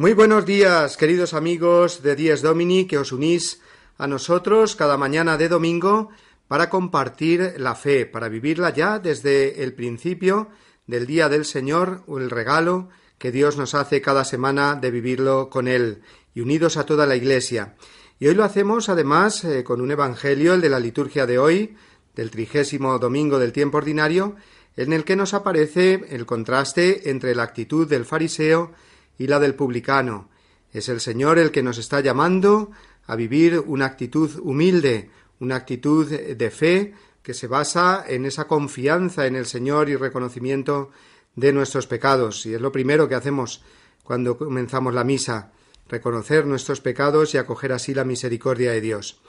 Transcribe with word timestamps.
Muy 0.00 0.14
buenos 0.14 0.46
días, 0.46 0.96
queridos 0.96 1.34
amigos 1.34 2.02
de 2.02 2.16
Dies 2.16 2.40
Domini, 2.40 2.86
que 2.86 2.96
os 2.96 3.12
unís 3.12 3.60
a 3.98 4.06
nosotros 4.06 4.74
cada 4.74 4.96
mañana 4.96 5.36
de 5.36 5.50
domingo 5.50 6.08
para 6.48 6.70
compartir 6.70 7.56
la 7.58 7.74
fe, 7.74 8.06
para 8.06 8.30
vivirla 8.30 8.70
ya 8.70 8.98
desde 8.98 9.62
el 9.62 9.74
principio 9.74 10.48
del 10.86 11.06
Día 11.06 11.28
del 11.28 11.44
Señor, 11.44 12.02
o 12.06 12.16
el 12.16 12.30
regalo 12.30 12.88
que 13.18 13.30
Dios 13.30 13.58
nos 13.58 13.74
hace 13.74 14.00
cada 14.00 14.24
semana 14.24 14.74
de 14.74 14.90
vivirlo 14.90 15.50
con 15.50 15.68
Él 15.68 16.00
y 16.32 16.40
unidos 16.40 16.78
a 16.78 16.86
toda 16.86 17.04
la 17.04 17.16
Iglesia. 17.16 17.76
Y 18.18 18.28
hoy 18.28 18.34
lo 18.34 18.44
hacemos 18.44 18.88
además 18.88 19.44
eh, 19.44 19.64
con 19.64 19.82
un 19.82 19.90
Evangelio, 19.90 20.54
el 20.54 20.62
de 20.62 20.70
la 20.70 20.80
liturgia 20.80 21.26
de 21.26 21.38
hoy, 21.38 21.76
del 22.14 22.30
trigésimo 22.30 22.98
domingo 22.98 23.38
del 23.38 23.52
tiempo 23.52 23.76
ordinario, 23.76 24.36
en 24.78 24.94
el 24.94 25.04
que 25.04 25.16
nos 25.16 25.34
aparece 25.34 26.06
el 26.08 26.24
contraste 26.24 27.10
entre 27.10 27.34
la 27.34 27.42
actitud 27.42 27.86
del 27.86 28.06
fariseo 28.06 28.72
y 29.18 29.26
la 29.26 29.38
del 29.38 29.54
publicano. 29.54 30.30
Es 30.72 30.88
el 30.88 31.00
Señor 31.00 31.38
el 31.38 31.50
que 31.50 31.62
nos 31.62 31.78
está 31.78 32.00
llamando 32.00 32.70
a 33.06 33.16
vivir 33.16 33.62
una 33.66 33.86
actitud 33.86 34.30
humilde, 34.40 35.10
una 35.40 35.56
actitud 35.56 36.08
de 36.08 36.50
fe 36.50 36.94
que 37.22 37.34
se 37.34 37.46
basa 37.46 38.04
en 38.06 38.24
esa 38.24 38.46
confianza 38.46 39.26
en 39.26 39.36
el 39.36 39.46
Señor 39.46 39.88
y 39.88 39.96
reconocimiento 39.96 40.90
de 41.34 41.52
nuestros 41.52 41.86
pecados. 41.86 42.46
Y 42.46 42.54
es 42.54 42.60
lo 42.60 42.72
primero 42.72 43.08
que 43.08 43.14
hacemos 43.14 43.62
cuando 44.04 44.36
comenzamos 44.36 44.94
la 44.94 45.04
misa, 45.04 45.52
reconocer 45.88 46.46
nuestros 46.46 46.80
pecados 46.80 47.34
y 47.34 47.38
acoger 47.38 47.72
así 47.72 47.94
la 47.94 48.04
misericordia 48.04 48.72
de 48.72 48.80
Dios. 48.80 49.20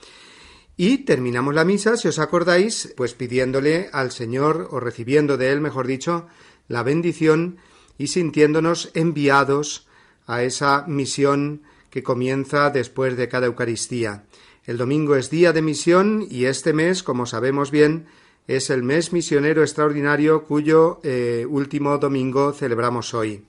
Y 0.77 0.99
terminamos 0.99 1.53
la 1.53 1.65
misa, 1.65 1.97
si 1.97 2.07
os 2.07 2.19
acordáis, 2.19 2.93
pues 2.95 3.13
pidiéndole 3.13 3.89
al 3.91 4.11
Señor, 4.11 4.69
o 4.71 4.79
recibiendo 4.79 5.37
de 5.37 5.51
Él, 5.51 5.61
mejor 5.61 5.85
dicho, 5.85 6.27
la 6.67 6.81
bendición 6.81 7.57
y 7.97 8.07
sintiéndonos 8.07 8.91
enviados 8.93 9.87
a 10.27 10.43
esa 10.43 10.85
misión 10.87 11.61
que 11.89 12.03
comienza 12.03 12.69
después 12.69 13.17
de 13.17 13.27
cada 13.27 13.47
Eucaristía. 13.47 14.23
El 14.65 14.77
domingo 14.77 15.15
es 15.15 15.29
día 15.29 15.53
de 15.53 15.61
misión 15.61 16.25
y 16.29 16.45
este 16.45 16.71
mes, 16.71 17.03
como 17.03 17.25
sabemos 17.25 17.71
bien, 17.71 18.05
es 18.47 18.69
el 18.69 18.83
mes 18.83 19.13
misionero 19.13 19.61
extraordinario 19.61 20.43
cuyo 20.43 20.99
eh, 21.03 21.45
último 21.47 21.97
domingo 21.97 22.53
celebramos 22.53 23.13
hoy. 23.13 23.43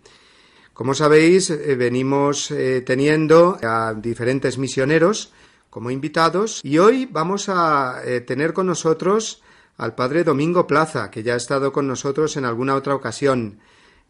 Como 0.72 0.94
sabéis, 0.94 1.50
eh, 1.50 1.76
venimos 1.76 2.50
eh, 2.50 2.82
teniendo 2.84 3.58
a 3.62 3.94
diferentes 3.94 4.58
misioneros 4.58 5.32
como 5.70 5.90
invitados 5.90 6.60
y 6.64 6.78
hoy 6.78 7.06
vamos 7.10 7.48
a 7.48 8.02
tener 8.26 8.52
con 8.52 8.66
nosotros 8.66 9.42
al 9.78 9.94
padre 9.94 10.22
Domingo 10.22 10.66
Plaza, 10.66 11.10
que 11.10 11.22
ya 11.22 11.34
ha 11.34 11.38
estado 11.38 11.72
con 11.72 11.86
nosotros 11.86 12.36
en 12.36 12.44
alguna 12.44 12.74
otra 12.74 12.94
ocasión. 12.94 13.58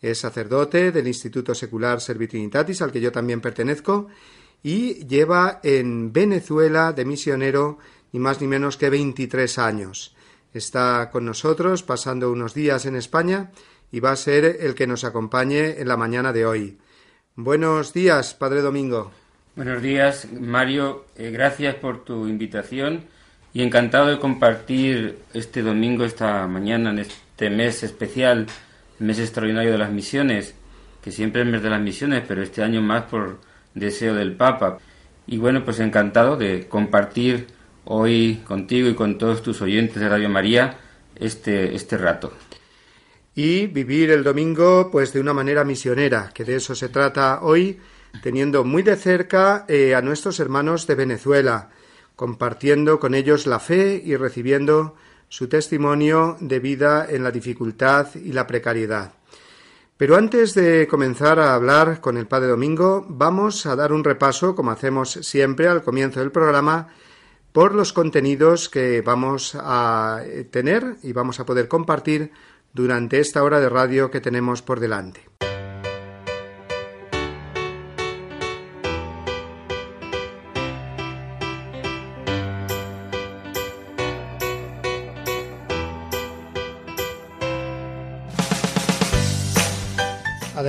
Es 0.02 0.18
sacerdote 0.18 0.90
del 0.90 1.06
Instituto 1.06 1.54
Secular 1.54 2.00
Servitrinitatis, 2.00 2.82
al 2.82 2.90
que 2.90 3.00
yo 3.00 3.12
también 3.12 3.40
pertenezco, 3.40 4.08
y 4.62 5.06
lleva 5.06 5.60
en 5.62 6.12
Venezuela 6.12 6.92
de 6.92 7.04
misionero 7.04 7.78
ni 8.12 8.18
más 8.18 8.40
ni 8.40 8.48
menos 8.48 8.76
que 8.76 8.90
23 8.90 9.58
años. 9.58 10.14
Está 10.52 11.08
con 11.10 11.24
nosotros 11.24 11.82
pasando 11.84 12.30
unos 12.30 12.52
días 12.52 12.84
en 12.84 12.96
España 12.96 13.52
y 13.90 14.00
va 14.00 14.10
a 14.10 14.16
ser 14.16 14.44
el 14.60 14.74
que 14.74 14.86
nos 14.86 15.04
acompañe 15.04 15.80
en 15.80 15.88
la 15.88 15.96
mañana 15.96 16.32
de 16.32 16.46
hoy. 16.46 16.78
Buenos 17.36 17.92
días, 17.92 18.34
Padre 18.34 18.60
Domingo. 18.60 19.10
Buenos 19.54 19.82
días, 19.82 20.26
Mario. 20.32 21.06
Eh, 21.16 21.30
gracias 21.30 21.76
por 21.76 22.04
tu 22.04 22.26
invitación 22.26 23.04
y 23.54 23.62
encantado 23.62 24.08
de 24.08 24.18
compartir 24.18 25.18
este 25.32 25.62
domingo, 25.62 26.04
esta 26.04 26.46
mañana, 26.46 26.90
en 26.90 27.00
este 27.00 27.50
mes 27.50 27.82
especial 27.82 28.46
mes 29.02 29.18
extraordinario 29.18 29.72
de 29.72 29.78
las 29.78 29.90
misiones, 29.90 30.54
que 31.02 31.10
siempre 31.10 31.42
es 31.42 31.48
mes 31.48 31.62
de 31.62 31.70
las 31.70 31.80
misiones, 31.80 32.22
pero 32.26 32.42
este 32.42 32.62
año 32.62 32.80
más 32.80 33.04
por 33.04 33.38
deseo 33.74 34.14
del 34.14 34.34
Papa. 34.36 34.78
Y 35.26 35.38
bueno, 35.38 35.64
pues 35.64 35.80
encantado 35.80 36.36
de 36.36 36.68
compartir 36.68 37.46
hoy 37.84 38.42
contigo 38.46 38.88
y 38.88 38.94
con 38.94 39.18
todos 39.18 39.42
tus 39.42 39.60
oyentes 39.62 40.00
de 40.00 40.08
Radio 40.08 40.28
María 40.28 40.78
este, 41.16 41.74
este 41.74 41.96
rato. 41.96 42.32
Y 43.34 43.66
vivir 43.66 44.10
el 44.10 44.24
domingo 44.24 44.90
pues 44.90 45.12
de 45.12 45.20
una 45.20 45.32
manera 45.32 45.64
misionera, 45.64 46.30
que 46.34 46.44
de 46.44 46.56
eso 46.56 46.74
se 46.74 46.88
trata 46.88 47.40
hoy, 47.42 47.80
teniendo 48.22 48.64
muy 48.64 48.82
de 48.82 48.96
cerca 48.96 49.64
eh, 49.68 49.94
a 49.94 50.02
nuestros 50.02 50.38
hermanos 50.38 50.86
de 50.86 50.94
Venezuela, 50.94 51.70
compartiendo 52.14 53.00
con 53.00 53.14
ellos 53.14 53.46
la 53.46 53.58
fe 53.58 54.02
y 54.04 54.16
recibiendo 54.16 54.96
su 55.32 55.48
testimonio 55.48 56.36
de 56.40 56.60
vida 56.60 57.06
en 57.08 57.24
la 57.24 57.30
dificultad 57.30 58.08
y 58.16 58.32
la 58.32 58.46
precariedad. 58.46 59.14
Pero 59.96 60.16
antes 60.16 60.52
de 60.52 60.86
comenzar 60.86 61.38
a 61.38 61.54
hablar 61.54 62.02
con 62.02 62.18
el 62.18 62.26
Padre 62.26 62.48
Domingo, 62.48 63.06
vamos 63.08 63.64
a 63.64 63.74
dar 63.74 63.94
un 63.94 64.04
repaso, 64.04 64.54
como 64.54 64.72
hacemos 64.72 65.10
siempre 65.22 65.68
al 65.68 65.82
comienzo 65.82 66.20
del 66.20 66.32
programa, 66.32 66.88
por 67.50 67.74
los 67.74 67.94
contenidos 67.94 68.68
que 68.68 69.00
vamos 69.00 69.56
a 69.58 70.20
tener 70.50 70.96
y 71.02 71.14
vamos 71.14 71.40
a 71.40 71.46
poder 71.46 71.66
compartir 71.66 72.30
durante 72.74 73.18
esta 73.18 73.42
hora 73.42 73.58
de 73.58 73.70
radio 73.70 74.10
que 74.10 74.20
tenemos 74.20 74.60
por 74.60 74.80
delante. 74.80 75.22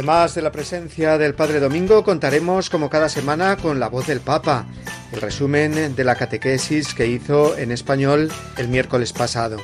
Además 0.04 0.36
de 0.36 0.42
la 0.42 0.52
presencia 0.52 1.18
del 1.18 1.34
Padre 1.34 1.62
Domingo, 1.62 2.04
contaremos 2.04 2.70
como 2.70 2.90
cada 2.90 3.08
semana 3.08 3.56
con 3.56 3.80
la 3.80 3.88
voz 3.88 4.06
del 4.06 4.20
Papa, 4.20 4.66
el 5.14 5.22
resumen 5.22 5.96
de 5.96 6.04
la 6.04 6.16
catequesis 6.16 6.94
que 6.94 7.08
hizo 7.08 7.58
en 7.58 7.72
español 7.72 8.30
el 8.58 8.68
miércoles 8.68 9.14
pasado, 9.14 9.56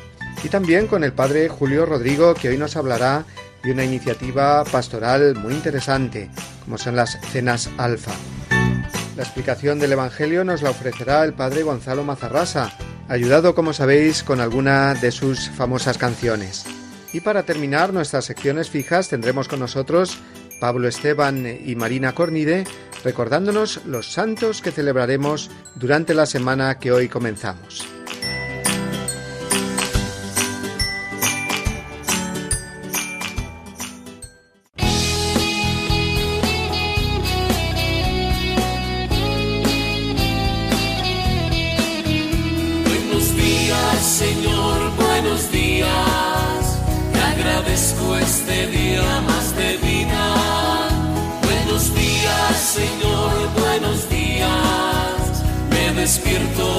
y 0.41 0.47
también 0.47 0.87
con 0.87 1.03
el 1.03 1.11
Padre 1.11 1.49
Julio 1.49 1.85
Rodrigo, 1.85 2.35
que 2.35 2.47
hoy 2.47 2.57
nos 2.57 2.77
hablará 2.77 3.25
de 3.63 3.73
una 3.73 3.83
iniciativa 3.83 4.63
pastoral 4.63 5.35
muy 5.35 5.55
interesante, 5.55 6.31
como 6.63 6.77
son 6.77 6.95
las 6.95 7.19
cenas 7.33 7.69
alfa. 7.77 8.13
La 9.17 9.23
explicación 9.23 9.77
del 9.77 9.91
Evangelio 9.91 10.45
nos 10.45 10.61
la 10.61 10.69
ofrecerá 10.69 11.25
el 11.25 11.33
Padre 11.33 11.63
Gonzalo 11.63 12.05
Mazarrasa, 12.05 12.71
ayudado, 13.09 13.55
como 13.55 13.73
sabéis, 13.73 14.23
con 14.23 14.39
alguna 14.39 14.93
de 14.93 15.11
sus 15.11 15.49
famosas 15.49 15.97
canciones. 15.97 16.65
Y 17.13 17.21
para 17.21 17.43
terminar 17.43 17.93
nuestras 17.93 18.25
secciones 18.25 18.69
fijas 18.69 19.09
tendremos 19.09 19.47
con 19.47 19.59
nosotros 19.59 20.17
Pablo 20.59 20.87
Esteban 20.87 21.45
y 21.65 21.75
Marina 21.75 22.13
Cornide 22.13 22.65
recordándonos 23.03 23.85
los 23.85 24.11
santos 24.11 24.61
que 24.61 24.71
celebraremos 24.71 25.49
durante 25.75 26.13
la 26.13 26.25
semana 26.25 26.79
que 26.79 26.91
hoy 26.91 27.07
comenzamos. 27.07 27.98
Despierto 56.09 56.78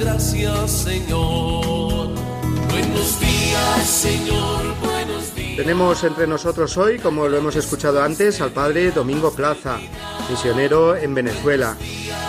gracias, 0.00 0.70
Señor. 0.70 2.08
Buenos 2.70 3.20
días, 3.20 3.86
Señor. 3.86 4.74
Buenos 4.82 5.34
días. 5.34 5.56
Tenemos 5.56 6.02
entre 6.04 6.26
nosotros 6.26 6.76
hoy, 6.78 6.98
como 6.98 7.28
lo 7.28 7.36
hemos 7.36 7.54
escuchado 7.56 8.02
antes, 8.02 8.40
al 8.40 8.50
padre 8.50 8.90
Domingo 8.92 9.30
Plaza, 9.32 9.78
misionero 10.30 10.96
en 10.96 11.14
Venezuela. 11.14 11.76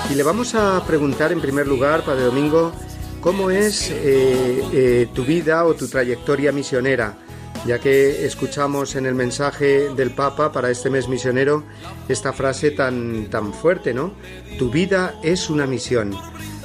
Y 0.09 0.15
le 0.15 0.23
vamos 0.23 0.53
a 0.53 0.83
preguntar 0.85 1.31
en 1.31 1.39
primer 1.39 1.65
lugar, 1.67 2.03
padre 2.03 2.23
Domingo, 2.25 2.73
¿cómo 3.21 3.49
es 3.49 3.89
eh, 3.89 4.63
eh, 4.73 5.07
tu 5.13 5.23
vida 5.23 5.65
o 5.65 5.73
tu 5.73 5.87
trayectoria 5.87 6.51
misionera? 6.51 7.17
Ya 7.65 7.79
que 7.79 8.25
escuchamos 8.25 8.95
en 8.95 9.05
el 9.05 9.15
mensaje 9.15 9.89
del 9.95 10.11
Papa 10.11 10.51
para 10.51 10.71
este 10.71 10.89
mes 10.89 11.07
misionero 11.07 11.63
esta 12.09 12.33
frase 12.33 12.71
tan, 12.71 13.29
tan 13.29 13.53
fuerte, 13.53 13.93
¿no? 13.93 14.13
Tu 14.57 14.71
vida 14.71 15.15
es 15.23 15.49
una 15.49 15.67
misión. 15.67 16.17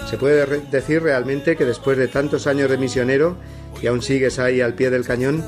Se 0.06 0.18
puede 0.18 0.46
decir 0.70 1.02
realmente 1.02 1.56
que 1.56 1.64
después 1.64 1.98
de 1.98 2.06
tantos 2.06 2.46
años 2.46 2.70
de 2.70 2.78
misionero 2.78 3.36
y 3.82 3.88
aún 3.88 4.02
sigues 4.02 4.38
ahí 4.38 4.60
al 4.60 4.74
pie 4.74 4.90
del 4.90 5.04
cañón, 5.04 5.44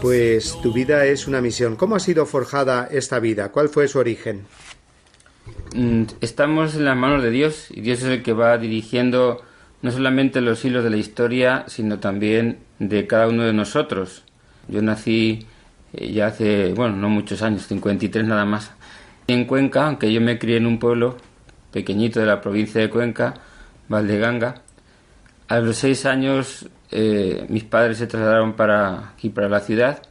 pues 0.00 0.56
tu 0.62 0.72
vida 0.72 1.04
es 1.04 1.26
una 1.26 1.42
misión. 1.42 1.76
¿Cómo 1.76 1.94
ha 1.94 2.00
sido 2.00 2.24
forjada 2.24 2.88
esta 2.90 3.18
vida? 3.18 3.50
¿Cuál 3.50 3.68
fue 3.68 3.86
su 3.86 3.98
origen? 3.98 4.46
Mm, 5.74 6.04
Estamos 6.22 6.74
en 6.74 6.86
las 6.86 6.96
manos 6.96 7.22
de 7.22 7.30
Dios 7.30 7.66
y 7.70 7.82
Dios 7.82 7.98
es 7.98 8.06
el 8.06 8.22
que 8.22 8.32
va 8.32 8.56
dirigiendo 8.56 9.42
no 9.82 9.90
solamente 9.90 10.40
los 10.40 10.64
hilos 10.64 10.84
de 10.84 10.90
la 10.90 10.96
historia, 10.96 11.64
sino 11.68 11.98
también 11.98 12.58
de 12.78 13.06
cada 13.06 13.28
uno 13.28 13.44
de 13.44 13.52
nosotros. 13.52 14.24
Yo 14.68 14.80
nací 14.80 15.46
eh, 15.92 16.12
ya 16.12 16.28
hace, 16.28 16.72
bueno, 16.72 16.96
no 16.96 17.08
muchos 17.10 17.42
años, 17.42 17.66
53 17.66 18.26
nada 18.26 18.46
más, 18.46 18.72
en 19.26 19.44
Cuenca, 19.44 19.86
aunque 19.86 20.12
yo 20.12 20.20
me 20.22 20.38
crié 20.38 20.56
en 20.56 20.66
un 20.66 20.78
pueblo 20.78 21.16
pequeñito 21.72 22.20
de 22.20 22.26
la 22.26 22.40
provincia 22.40 22.80
de 22.80 22.88
Cuenca, 22.88 23.34
Valdeganga. 23.88 24.62
A 25.48 25.60
los 25.60 25.76
seis 25.76 26.06
años 26.06 26.68
eh, 26.90 27.46
mis 27.48 27.64
padres 27.64 27.98
se 27.98 28.06
trasladaron 28.06 28.54
para 28.54 29.10
aquí, 29.10 29.30
para 29.30 29.48
la 29.48 29.60
ciudad, 29.60 30.02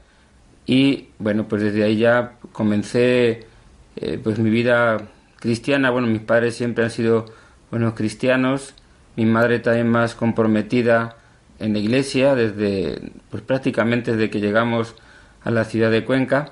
y 0.65 1.09
bueno, 1.17 1.47
pues 1.47 1.61
desde 1.61 1.83
ahí 1.83 1.97
ya 1.97 2.33
comencé 2.51 3.47
eh, 3.95 4.19
pues 4.21 4.37
mi 4.37 4.49
vida 4.49 4.97
cristiana. 5.39 5.91
Bueno, 5.91 6.07
mis 6.07 6.21
padres 6.21 6.55
siempre 6.55 6.83
han 6.83 6.91
sido 6.91 7.25
buenos 7.71 7.93
cristianos, 7.93 8.73
mi 9.15 9.25
madre 9.25 9.59
también 9.59 9.87
más 9.87 10.13
comprometida 10.13 11.15
en 11.59 11.73
la 11.73 11.79
iglesia 11.79 12.35
desde 12.35 13.11
pues 13.31 13.41
prácticamente 13.43 14.11
desde 14.11 14.29
que 14.29 14.39
llegamos 14.39 14.95
a 15.43 15.51
la 15.51 15.63
ciudad 15.63 15.89
de 15.89 16.03
Cuenca. 16.03 16.51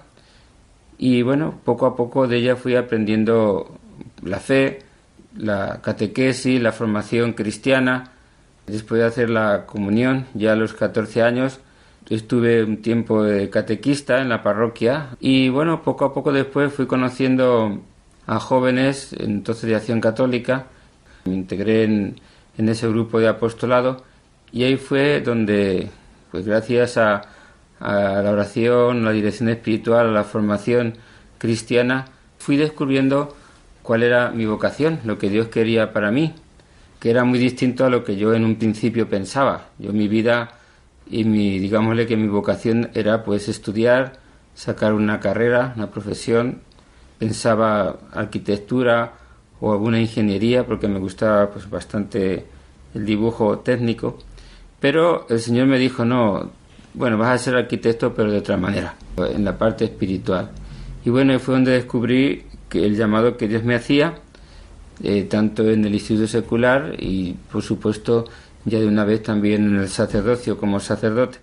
Y 0.97 1.21
bueno, 1.21 1.59
poco 1.65 1.85
a 1.85 1.95
poco 1.97 2.27
de 2.27 2.37
ella 2.37 2.55
fui 2.55 2.75
aprendiendo 2.75 3.77
la 4.23 4.39
fe, 4.39 4.79
la 5.37 5.81
catequesis, 5.81 6.61
la 6.61 6.71
formación 6.71 7.33
cristiana. 7.33 8.11
Después 8.67 9.01
de 9.01 9.07
hacer 9.07 9.29
la 9.29 9.65
comunión, 9.65 10.25
ya 10.33 10.53
a 10.53 10.55
los 10.55 10.73
14 10.73 11.21
años, 11.21 11.59
estuve 12.09 12.63
un 12.63 12.81
tiempo 12.81 13.23
de 13.23 13.49
catequista 13.49 14.21
en 14.21 14.29
la 14.29 14.43
parroquia 14.43 15.09
y 15.19 15.49
bueno, 15.49 15.81
poco 15.81 16.05
a 16.05 16.13
poco 16.13 16.31
después 16.31 16.71
fui 16.73 16.85
conociendo 16.85 17.81
a 18.27 18.39
jóvenes 18.39 19.13
entonces 19.19 19.69
de 19.69 19.75
acción 19.75 20.01
católica. 20.01 20.67
Me 21.25 21.33
integré 21.33 21.83
en, 21.83 22.15
ese 22.57 22.87
grupo 22.87 23.19
de 23.19 23.27
apostolado 23.27 24.03
y 24.51 24.63
ahí 24.63 24.77
fue 24.77 25.21
donde, 25.21 25.89
pues 26.31 26.45
gracias 26.45 26.97
a, 26.97 27.21
la 27.79 28.31
oración, 28.31 29.03
la 29.03 29.11
dirección 29.11 29.49
espiritual, 29.49 30.13
la 30.13 30.23
formación 30.23 30.95
cristiana, 31.37 32.05
fui 32.37 32.55
descubriendo 32.55 33.35
cuál 33.85 34.01
era 34.01 34.31
mi 34.31 34.45
vocación, 34.47 34.99
lo 35.05 35.19
que 35.19 35.29
Dios 35.29 35.47
quería 35.47 35.93
para 35.93 36.09
mí, 36.09 36.33
que 36.99 37.11
era 37.11 37.23
muy 37.23 37.37
distinto 37.37 37.85
a 37.85 37.89
lo 37.89 38.03
que 38.03 38.15
yo 38.15 38.33
en 38.33 38.43
un 38.43 38.55
principio 38.55 39.07
pensaba. 39.07 39.69
Yo 39.77 39.93
mi 39.93 40.07
vida 40.07 40.57
y 41.07 41.23
mi, 41.23 41.59
digámosle 41.59 42.07
que 42.07 42.17
mi 42.17 42.27
vocación 42.27 42.89
era 42.95 43.23
pues 43.23 43.47
estudiar, 43.47 44.13
sacar 44.55 44.93
una 44.93 45.19
carrera, 45.19 45.73
una 45.75 45.91
profesión, 45.91 46.61
pensaba 47.19 47.97
arquitectura 48.11 49.13
o 49.61 49.71
alguna 49.71 49.99
ingeniería 49.99 50.65
porque 50.65 50.87
me 50.87 50.97
gustaba 50.97 51.51
pues 51.51 51.69
bastante 51.69 52.43
el 52.95 53.05
dibujo 53.05 53.59
técnico, 53.59 54.17
pero 54.79 55.27
el 55.29 55.39
Señor 55.39 55.67
me 55.67 55.77
dijo, 55.77 56.05
no, 56.05 56.49
bueno, 56.95 57.19
vas 57.19 57.29
a 57.29 57.37
ser 57.37 57.55
arquitecto 57.55 58.15
pero 58.15 58.31
de 58.31 58.39
otra 58.39 58.57
manera, 58.57 58.95
en 59.17 59.45
la 59.45 59.55
parte 59.55 59.85
espiritual. 59.85 60.49
Y 61.05 61.11
bueno, 61.11 61.37
fue 61.39 61.53
donde 61.53 61.73
descubrí 61.73 62.45
el 62.83 62.95
llamado 62.95 63.37
que 63.37 63.47
Dios 63.47 63.63
me 63.63 63.75
hacía, 63.75 64.15
eh, 65.03 65.23
tanto 65.23 65.69
en 65.69 65.85
el 65.85 65.93
instituto 65.93 66.27
secular 66.27 66.95
y 66.99 67.33
por 67.51 67.61
supuesto 67.61 68.25
ya 68.65 68.79
de 68.79 68.87
una 68.87 69.05
vez 69.05 69.23
también 69.23 69.65
en 69.67 69.75
el 69.77 69.89
sacerdocio 69.89 70.57
como 70.57 70.79
sacerdote. 70.79 71.39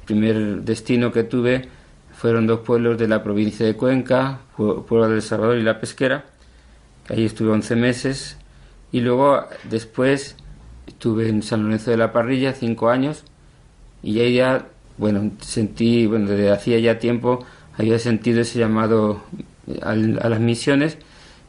El 0.00 0.06
primer 0.06 0.62
destino 0.62 1.12
que 1.12 1.24
tuve 1.24 1.68
fueron 2.14 2.46
dos 2.46 2.60
pueblos 2.60 2.98
de 2.98 3.08
la 3.08 3.22
provincia 3.22 3.66
de 3.66 3.74
Cuenca, 3.76 4.40
Pu- 4.56 4.84
Pueblo 4.84 5.08
del 5.08 5.22
Salvador 5.22 5.58
y 5.58 5.62
La 5.62 5.80
Pesquera, 5.80 6.24
que 7.06 7.14
ahí 7.14 7.24
estuve 7.24 7.50
11 7.50 7.76
meses, 7.76 8.36
y 8.92 9.00
luego 9.00 9.44
después 9.70 10.36
estuve 10.86 11.28
en 11.28 11.42
San 11.42 11.64
Lorenzo 11.64 11.90
de 11.90 11.96
la 11.96 12.12
Parrilla 12.12 12.52
cinco 12.52 12.90
años, 12.90 13.24
y 14.02 14.20
ahí 14.20 14.34
ya, 14.36 14.66
bueno, 14.98 15.30
sentí, 15.40 16.06
bueno, 16.06 16.28
desde 16.28 16.50
hacía 16.50 16.78
ya 16.78 16.98
tiempo 16.98 17.44
había 17.78 17.98
sentido 17.98 18.40
ese 18.42 18.58
llamado 18.58 19.22
a 19.82 19.94
las 19.94 20.40
misiones, 20.40 20.98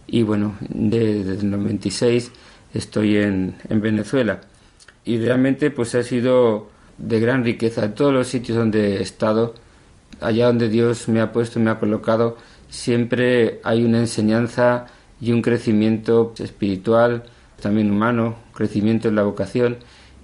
y 0.08 0.24
bueno, 0.24 0.56
de- 0.70 1.24
desde 1.24 1.42
el 1.42 1.50
96 1.52 2.32
estoy 2.74 3.18
en, 3.18 3.56
en 3.70 3.82
Venezuela. 3.82 4.42
Y 5.06 5.18
realmente 5.18 5.70
pues 5.72 5.96
ha 5.96 6.04
sido 6.04 6.70
de 6.98 7.20
gran 7.20 7.44
riqueza. 7.44 7.86
En 7.86 7.94
todos 7.96 8.14
los 8.14 8.28
sitios 8.28 8.58
donde 8.58 8.98
he 8.98 9.02
estado, 9.02 9.54
allá 10.22 10.48
donde 10.48 10.70
Dios 10.70 11.08
me 11.10 11.20
ha 11.22 11.32
puesto, 11.32 11.60
me 11.60 11.70
ha 11.72 11.80
colocado, 11.80 12.38
siempre 12.70 13.60
hay 13.64 13.84
una 13.84 14.00
enseñanza 14.00 14.88
y 15.22 15.32
un 15.32 15.42
crecimiento 15.42 16.34
espiritual, 16.40 17.24
también 17.62 17.92
humano, 17.92 18.36
crecimiento 18.54 19.08
en 19.08 19.16
la 19.16 19.24
vocación 19.24 19.78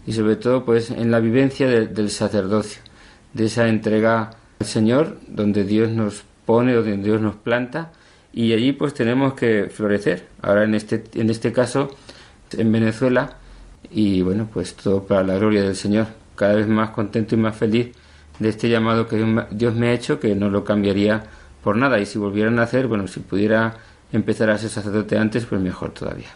y 0.05 0.13
sobre 0.13 0.35
todo 0.35 0.65
pues 0.65 0.91
en 0.91 1.11
la 1.11 1.19
vivencia 1.19 1.67
de- 1.67 1.87
del 1.87 2.09
sacerdocio, 2.09 2.81
de 3.33 3.45
esa 3.45 3.67
entrega 3.67 4.31
al 4.59 4.65
Señor, 4.67 5.17
donde 5.27 5.63
Dios 5.63 5.89
nos 5.91 6.23
pone, 6.49 6.73
donde 6.73 6.97
Dios 6.97 7.21
nos 7.21 7.35
planta 7.35 7.91
y 8.33 8.53
allí 8.53 8.71
pues 8.71 8.95
tenemos 8.95 9.35
que 9.35 9.69
florecer. 9.71 10.25
Ahora 10.41 10.63
en 10.63 10.73
este, 10.73 11.03
en 11.13 11.29
este 11.29 11.51
caso, 11.51 11.95
en 12.57 12.71
Venezuela, 12.71 13.37
y 13.91 14.23
bueno, 14.23 14.49
pues 14.51 14.73
todo 14.73 15.03
para 15.03 15.21
la 15.23 15.35
gloria 15.37 15.61
del 15.61 15.75
Señor. 15.75 16.07
Cada 16.35 16.55
vez 16.55 16.67
más 16.67 16.89
contento 16.89 17.35
y 17.35 17.37
más 17.37 17.55
feliz 17.55 17.89
de 18.39 18.49
este 18.49 18.67
llamado 18.67 19.07
que 19.07 19.17
Dios 19.51 19.75
me- 19.75 19.89
ha 19.89 19.93
hecho, 19.93 20.19
que 20.19 20.33
no 20.33 20.49
lo 20.49 20.63
cambiaría 20.63 21.23
por 21.63 21.75
nada. 21.75 21.99
Y 21.99 22.05
si 22.07 22.17
volvieran 22.17 22.57
a 22.57 22.63
hacer, 22.63 22.87
bueno, 22.87 23.07
si 23.07 23.19
pudiera 23.19 23.77
empezar 24.11 24.49
a 24.49 24.57
ser 24.57 24.71
sacerdote 24.71 25.17
antes, 25.19 25.45
pues 25.45 25.61
mejor 25.61 25.91
todavía. 25.91 26.29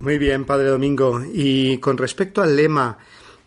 Muy 0.00 0.18
bien, 0.18 0.44
Padre 0.44 0.68
Domingo. 0.68 1.22
Y 1.32 1.78
con 1.78 1.98
respecto 1.98 2.42
al 2.42 2.56
lema 2.56 2.98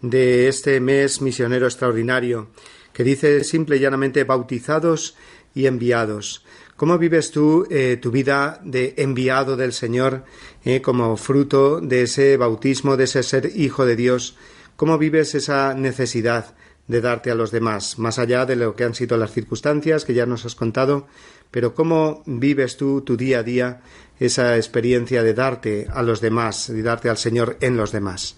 de 0.02 0.48
este 0.48 0.80
mes 0.80 1.22
misionero 1.22 1.66
extraordinario, 1.66 2.48
que 2.94 3.04
dice 3.04 3.44
simple 3.44 3.78
y 3.78 3.80
llanamente 3.80 4.24
bautizados 4.24 5.16
y 5.54 5.68
enviados. 5.68 6.44
¿Cómo 6.76 6.98
vives 6.98 7.32
tú 7.32 7.68
eh, 7.70 7.98
tu 8.02 8.12
vida 8.12 8.60
de 8.64 8.96
enviado 8.98 9.56
del 9.56 9.74
Señor 9.74 10.24
eh, 10.66 10.82
como 10.82 11.16
fruto 11.18 11.80
de 11.80 12.04
ese 12.04 12.36
bautismo, 12.38 12.98
de 12.98 13.06
ese 13.06 13.24
ser 13.24 13.52
hijo 13.56 13.86
de 13.86 13.96
Dios? 13.96 14.36
¿Cómo 14.76 14.98
vives 14.98 15.36
esa 15.36 15.74
necesidad 15.76 16.56
de 16.88 17.00
darte 17.00 17.32
a 17.32 17.36
los 17.36 17.52
demás, 17.52 18.00
más 18.00 18.20
allá 18.20 18.46
de 18.46 18.56
lo 18.56 18.76
que 18.76 18.84
han 18.84 18.96
sido 18.96 19.18
las 19.18 19.32
circunstancias 19.32 20.04
que 20.04 20.14
ya 20.14 20.26
nos 20.26 20.46
has 20.46 20.56
contado? 20.56 21.08
Pero 21.52 21.76
¿cómo 21.76 22.24
vives 22.26 22.76
tú 22.76 23.02
tu 23.02 23.16
día 23.16 23.40
a 23.40 23.44
día 23.44 23.82
esa 24.20 24.56
experiencia 24.56 25.22
de 25.22 25.34
darte 25.36 25.88
a 25.94 26.02
los 26.02 26.22
demás, 26.22 26.68
de 26.68 26.82
darte 26.82 27.10
al 27.10 27.18
Señor 27.18 27.58
en 27.62 27.78
los 27.78 27.92
demás? 27.92 28.38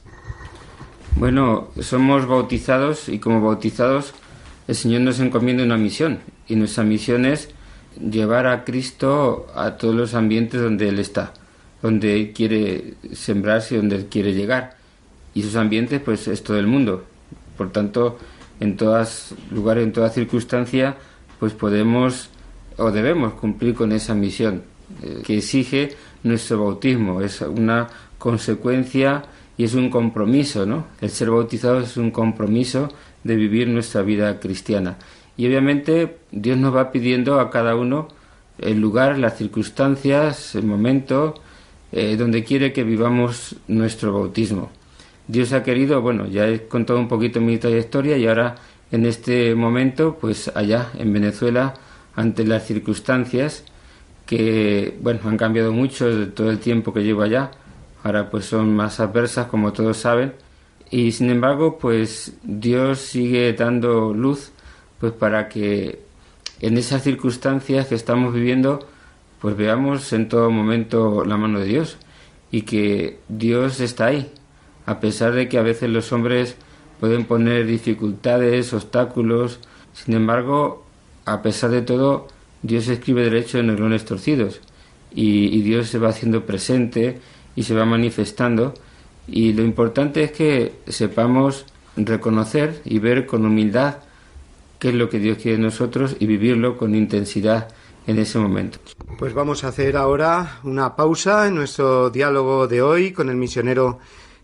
Bueno, 1.15 1.69
somos 1.79 2.27
bautizados 2.27 3.07
y 3.07 3.19
como 3.19 3.41
bautizados 3.41 4.13
el 4.67 4.75
Señor 4.75 5.01
nos 5.01 5.19
encomienda 5.19 5.63
una 5.63 5.77
misión 5.77 6.19
y 6.47 6.55
nuestra 6.55 6.83
misión 6.83 7.25
es 7.25 7.49
llevar 7.99 8.47
a 8.47 8.63
Cristo 8.63 9.47
a 9.55 9.77
todos 9.77 9.95
los 9.95 10.13
ambientes 10.13 10.61
donde 10.61 10.89
Él 10.89 10.99
está, 10.99 11.33
donde 11.81 12.15
Él 12.15 12.33
quiere 12.33 12.95
sembrarse 13.13 13.77
donde 13.77 13.95
Él 13.95 14.05
quiere 14.07 14.33
llegar. 14.33 14.75
Y 15.33 15.41
esos 15.41 15.55
ambientes 15.55 16.01
pues 16.03 16.27
es 16.27 16.43
todo 16.43 16.57
el 16.57 16.67
mundo. 16.67 17.05
Por 17.57 17.71
tanto, 17.71 18.17
en 18.59 18.77
todos 18.77 19.33
lugares, 19.51 19.83
en 19.83 19.93
toda 19.93 20.09
circunstancia, 20.09 20.97
pues 21.39 21.53
podemos 21.53 22.29
o 22.77 22.91
debemos 22.91 23.33
cumplir 23.33 23.73
con 23.73 23.91
esa 23.91 24.13
misión 24.13 24.63
eh, 25.01 25.21
que 25.23 25.37
exige 25.37 25.95
nuestro 26.23 26.63
bautismo. 26.63 27.21
Es 27.21 27.41
una 27.41 27.87
consecuencia 28.17 29.23
y 29.57 29.63
es 29.63 29.73
un 29.73 29.89
compromiso, 29.89 30.65
¿no? 30.65 30.85
El 31.01 31.09
ser 31.09 31.29
bautizado 31.29 31.79
es 31.79 31.97
un 31.97 32.11
compromiso 32.11 32.89
de 33.23 33.35
vivir 33.35 33.67
nuestra 33.67 34.01
vida 34.01 34.39
cristiana. 34.39 34.97
Y 35.37 35.47
obviamente 35.47 36.17
Dios 36.31 36.57
nos 36.57 36.75
va 36.75 36.91
pidiendo 36.91 37.39
a 37.39 37.49
cada 37.49 37.75
uno 37.75 38.07
el 38.57 38.79
lugar, 38.79 39.17
las 39.17 39.37
circunstancias, 39.37 40.55
el 40.55 40.63
momento, 40.63 41.35
eh, 41.91 42.15
donde 42.17 42.43
quiere 42.43 42.73
que 42.73 42.83
vivamos 42.83 43.55
nuestro 43.67 44.13
bautismo. 44.13 44.69
Dios 45.27 45.53
ha 45.53 45.63
querido, 45.63 46.01
bueno, 46.01 46.27
ya 46.27 46.47
he 46.47 46.67
contado 46.67 46.99
un 46.99 47.07
poquito 47.07 47.41
mi 47.41 47.57
trayectoria 47.57 48.17
y 48.17 48.27
ahora 48.27 48.55
en 48.91 49.05
este 49.05 49.55
momento, 49.55 50.17
pues 50.19 50.51
allá 50.55 50.91
en 50.97 51.11
Venezuela, 51.11 51.73
ante 52.15 52.45
las 52.45 52.65
circunstancias 52.65 53.63
que, 54.25 54.97
bueno, 55.01 55.21
han 55.25 55.37
cambiado 55.37 55.71
mucho 55.71 56.29
todo 56.29 56.49
el 56.49 56.59
tiempo 56.59 56.93
que 56.93 57.03
llevo 57.03 57.23
allá, 57.23 57.51
ahora 58.05 58.29
pues 58.29 58.45
son 58.45 58.75
más 58.75 58.99
adversas, 58.99 59.47
como 59.47 59.73
todos 59.73 59.97
saben, 59.97 60.33
y 60.91 61.11
sin 61.11 61.31
embargo, 61.31 61.79
pues 61.79 62.33
Dios 62.43 62.99
sigue 62.99 63.51
dando 63.53 64.13
luz, 64.13 64.51
pues 64.99 65.11
para 65.11 65.49
que 65.49 66.03
en 66.61 66.77
esas 66.77 67.01
circunstancias 67.01 67.87
que 67.87 67.95
estamos 67.95 68.31
viviendo, 68.31 68.87
pues 69.41 69.57
veamos 69.57 70.13
en 70.13 70.29
todo 70.29 70.51
momento 70.51 71.25
la 71.25 71.35
mano 71.37 71.59
de 71.59 71.65
Dios 71.65 71.97
y 72.51 72.61
que 72.61 73.17
Dios 73.27 73.79
está 73.79 74.05
ahí, 74.05 74.31
a 74.85 74.99
pesar 74.99 75.33
de 75.33 75.49
que 75.49 75.57
a 75.57 75.63
veces 75.63 75.89
los 75.89 76.11
hombres 76.11 76.57
pueden 76.99 77.25
poner 77.25 77.65
dificultades, 77.65 78.71
obstáculos, 78.71 79.59
sin 79.93 80.13
embargo, 80.13 80.85
a 81.25 81.41
pesar 81.41 81.71
de 81.71 81.81
todo, 81.81 82.27
Dios 82.61 82.87
escribe 82.87 83.23
derecho 83.23 83.57
en 83.57 83.69
renglones 83.69 84.05
torcidos 84.05 84.61
y 85.11 85.61
Dios 85.61 85.87
se 85.87 85.97
va 85.97 86.09
haciendo 86.09 86.45
presente 86.45 87.19
y 87.55 87.63
se 87.63 87.73
va 87.73 87.85
manifestando 87.85 88.73
y 89.27 89.53
lo 89.53 89.63
importante 89.63 90.23
es 90.23 90.31
que 90.31 90.73
sepamos 90.87 91.65
reconocer 91.95 92.81
y 92.85 92.99
ver 92.99 93.25
con 93.25 93.45
humildad 93.45 93.97
qué 94.79 94.89
es 94.89 94.95
lo 94.95 95.09
que 95.09 95.19
Dios 95.19 95.37
quiere 95.37 95.57
de 95.57 95.63
nosotros 95.63 96.15
y 96.19 96.27
vivirlo 96.27 96.77
con 96.77 96.93
intensidad 96.95 97.69
en 98.05 98.19
ese 98.19 98.37
momento. 98.37 98.79
Pues 99.17 99.33
vamos 99.33 99.63
a 99.63 99.69
hacer 99.69 99.97
ahora 99.97 100.59
una 100.63 100.95
pausa 100.95 101.47
en 101.47 101.55
nuestro 101.55 102.09
diálogo 102.09 102.67
de 102.67 102.81
hoy 102.81 103.11
con 103.11 103.29
el 103.29 103.35
misionero 103.35 103.99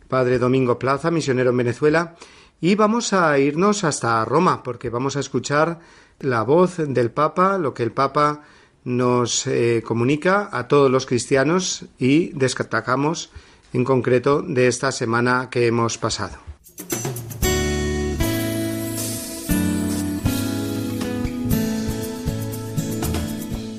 Padre 0.07 0.39
Domingo 0.39 0.79
Plaza, 0.79 1.11
misionero 1.11 1.51
en 1.51 1.57
Venezuela, 1.57 2.15
y 2.59 2.75
vamos 2.75 3.13
a 3.13 3.37
irnos 3.37 3.83
hasta 3.83 4.23
Roma, 4.25 4.63
porque 4.63 4.89
vamos 4.89 5.15
a 5.15 5.19
escuchar 5.19 5.79
la 6.19 6.43
voz 6.43 6.77
del 6.77 7.11
Papa, 7.11 7.57
lo 7.57 7.73
que 7.73 7.83
el 7.83 7.91
Papa 7.91 8.41
nos 8.83 9.45
eh, 9.47 9.83
comunica 9.85 10.49
a 10.51 10.67
todos 10.67 10.89
los 10.89 11.05
cristianos 11.05 11.85
y 11.99 12.29
destacamos 12.29 13.29
en 13.73 13.83
concreto 13.83 14.41
de 14.41 14.67
esta 14.67 14.91
semana 14.91 15.49
que 15.49 15.67
hemos 15.67 15.97
pasado. 15.97 16.37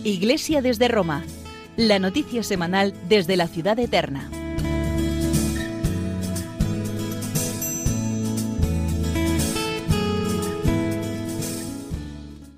Iglesia 0.04 0.62
desde 0.62 0.88
Roma, 0.88 1.24
la 1.76 1.98
noticia 1.98 2.42
semanal 2.42 2.94
desde 3.08 3.36
la 3.36 3.46
ciudad 3.46 3.78
eterna. 3.78 4.30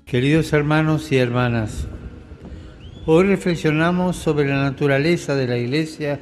Queridos 0.05 0.53
hermanos 0.53 1.11
y 1.11 1.17
hermanas, 1.17 1.87
hoy 3.07 3.25
reflexionamos 3.25 4.15
sobre 4.15 4.47
la 4.47 4.63
naturaleza 4.63 5.35
de 5.35 5.47
la 5.47 5.57
Iglesia 5.57 6.19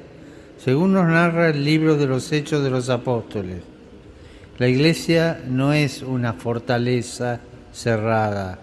según 0.57 0.93
nos 0.93 1.05
narra 1.05 1.49
el 1.49 1.63
libro 1.63 1.95
de 1.95 2.07
los 2.07 2.31
Hechos 2.31 2.63
de 2.63 2.69
los 2.69 2.89
Apóstoles. 2.89 3.61
La 4.57 4.67
Iglesia 4.67 5.41
no 5.47 5.71
es 5.71 6.01
una 6.01 6.33
fortaleza 6.33 7.39
cerrada, 7.71 8.59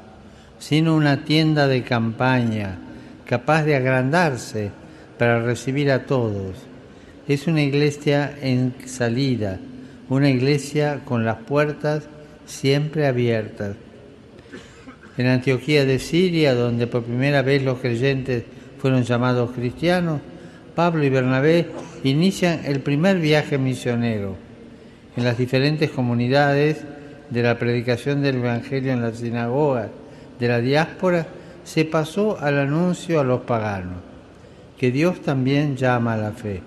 sino 0.59 0.95
una 0.95 1.25
tienda 1.25 1.67
de 1.67 1.83
campaña 1.83 2.79
capaz 3.25 3.65
de 3.65 3.77
agrandarse 3.77 4.71
para 5.19 5.41
recibir 5.41 5.91
a 5.91 6.05
todos. 6.05 6.57
Es 7.27 7.47
una 7.47 7.63
iglesia 7.63 8.35
en 8.41 8.75
salida, 8.87 9.61
una 10.09 10.29
iglesia 10.29 11.01
con 11.05 11.25
las 11.25 11.37
puertas 11.39 12.09
siempre 12.45 13.07
abiertas 13.07 13.77
en 15.21 15.27
Antioquía 15.27 15.85
de 15.85 15.99
Siria, 15.99 16.55
donde 16.55 16.87
por 16.87 17.05
primera 17.05 17.43
vez 17.43 17.63
los 17.63 17.79
creyentes 17.79 18.45
fueron 18.79 19.03
llamados 19.03 19.51
cristianos, 19.51 20.21
Pablo 20.75 21.05
y 21.05 21.11
Bernabé 21.11 21.67
inician 22.05 22.61
el 22.65 22.81
primer 22.81 23.19
viaje 23.19 23.59
misionero. 23.59 24.37
En 25.17 25.25
las 25.25 25.37
diferentes 25.37 25.91
comunidades 25.91 26.79
de 27.29 27.43
la 27.43 27.59
predicación 27.59 28.23
del 28.23 28.37
Evangelio 28.37 28.93
en 28.93 29.03
las 29.03 29.19
sinagogas 29.19 29.89
de 30.39 30.49
la 30.49 30.61
diáspora, 30.61 31.27
se 31.65 31.85
pasó 31.85 32.41
al 32.41 32.59
anuncio 32.59 33.21
a 33.21 33.25
los 33.25 33.43
paganos, 33.43 33.99
que 34.79 34.91
Dios 34.91 35.21
también 35.21 35.77
llama 35.77 36.15
a 36.15 36.17
la 36.17 36.33
fe. 36.33 36.63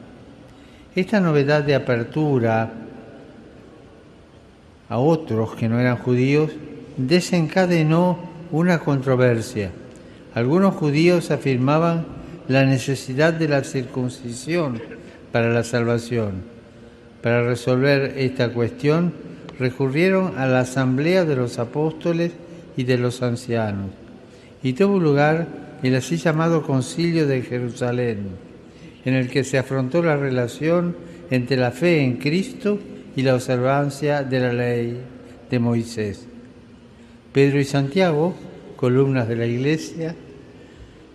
Esta 0.95 1.19
novedad 1.19 1.63
de 1.63 1.73
apertura 1.73 2.71
a 4.89 4.97
otros 4.99 5.55
que 5.55 5.67
no 5.67 5.79
eran 5.79 5.97
judíos 5.97 6.51
desencadenó 6.97 8.32
una 8.53 8.79
controversia. 8.79 9.71
Algunos 10.33 10.75
judíos 10.75 11.29
afirmaban 11.29 12.05
la 12.47 12.63
necesidad 12.63 13.33
de 13.33 13.49
la 13.49 13.65
circuncisión 13.65 14.81
para 15.33 15.49
la 15.49 15.65
salvación. 15.65 16.43
Para 17.21 17.43
resolver 17.43 18.13
esta 18.17 18.53
cuestión 18.53 19.11
recurrieron 19.59 20.37
a 20.37 20.45
la 20.47 20.61
asamblea 20.61 21.25
de 21.25 21.35
los 21.35 21.59
apóstoles 21.59 22.31
y 22.77 22.85
de 22.85 22.97
los 22.97 23.21
ancianos 23.21 23.91
y 24.63 24.73
tuvo 24.73 24.97
lugar 24.97 25.45
el 25.83 25.95
así 25.95 26.15
llamado 26.15 26.63
concilio 26.63 27.27
de 27.27 27.41
Jerusalén, 27.41 28.29
en 29.03 29.13
el 29.13 29.29
que 29.29 29.43
se 29.43 29.57
afrontó 29.57 30.01
la 30.01 30.15
relación 30.15 30.95
entre 31.29 31.57
la 31.57 31.71
fe 31.71 32.01
en 32.01 32.15
Cristo 32.15 32.79
y 33.15 33.21
la 33.21 33.35
observancia 33.35 34.23
de 34.23 34.39
la 34.39 34.53
ley 34.53 34.97
de 35.51 35.59
Moisés. 35.59 36.27
Pedro 37.33 37.59
y 37.59 37.65
Santiago, 37.65 38.35
columnas 38.75 39.27
de 39.27 39.35
la 39.35 39.47
Iglesia, 39.47 40.13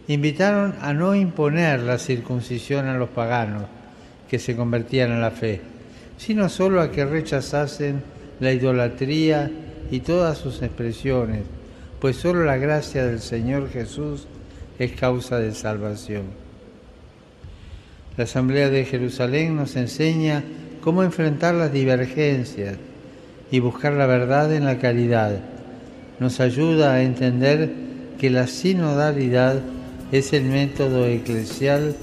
invitaron 0.08 0.74
a 0.80 0.92
no 0.92 1.14
imponer 1.14 1.78
la 1.80 1.98
circuncisión 1.98 2.88
a 2.88 2.98
los 2.98 3.10
paganos 3.10 3.64
que 4.28 4.40
se 4.40 4.56
convertían 4.56 5.12
a 5.12 5.20
la 5.20 5.30
fe, 5.30 5.60
sino 6.16 6.48
solo 6.48 6.80
a 6.80 6.90
que 6.90 7.04
rechazasen 7.04 8.02
la 8.40 8.52
idolatría 8.52 9.48
y 9.92 10.00
todas 10.00 10.38
sus 10.38 10.60
expresiones, 10.60 11.42
pues 12.00 12.16
solo 12.16 12.44
la 12.44 12.56
gracia 12.56 13.06
del 13.06 13.20
Señor 13.20 13.70
Jesús 13.70 14.26
es 14.80 14.92
causa 14.92 15.38
de 15.38 15.54
salvación. 15.54 16.24
La 18.16 18.24
Asamblea 18.24 18.70
de 18.70 18.84
Jerusalén 18.84 19.54
nos 19.54 19.76
enseña 19.76 20.42
cómo 20.80 21.04
enfrentar 21.04 21.54
las 21.54 21.72
divergencias 21.72 22.76
y 23.52 23.60
buscar 23.60 23.92
la 23.92 24.06
verdad 24.06 24.52
en 24.52 24.64
la 24.64 24.78
caridad 24.78 25.38
nos 26.20 26.40
ayuda 26.40 26.94
a 26.94 27.02
entender 27.02 27.72
que 28.18 28.30
la 28.30 28.46
sinodalidad 28.46 29.60
es 30.10 30.32
el 30.32 30.44
método 30.44 31.06
eclesial 31.06 31.94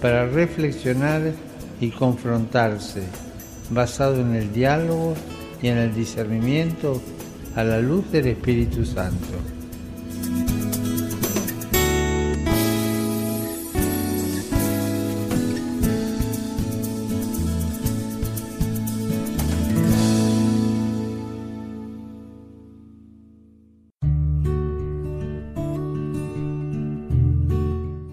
para 0.00 0.26
reflexionar 0.26 1.32
y 1.80 1.90
confrontarse, 1.90 3.02
basado 3.70 4.20
en 4.20 4.34
el 4.34 4.52
diálogo 4.52 5.14
y 5.62 5.68
en 5.68 5.78
el 5.78 5.94
discernimiento 5.94 7.00
a 7.54 7.64
la 7.64 7.80
luz 7.80 8.10
del 8.10 8.28
Espíritu 8.28 8.84
Santo. 8.84 9.61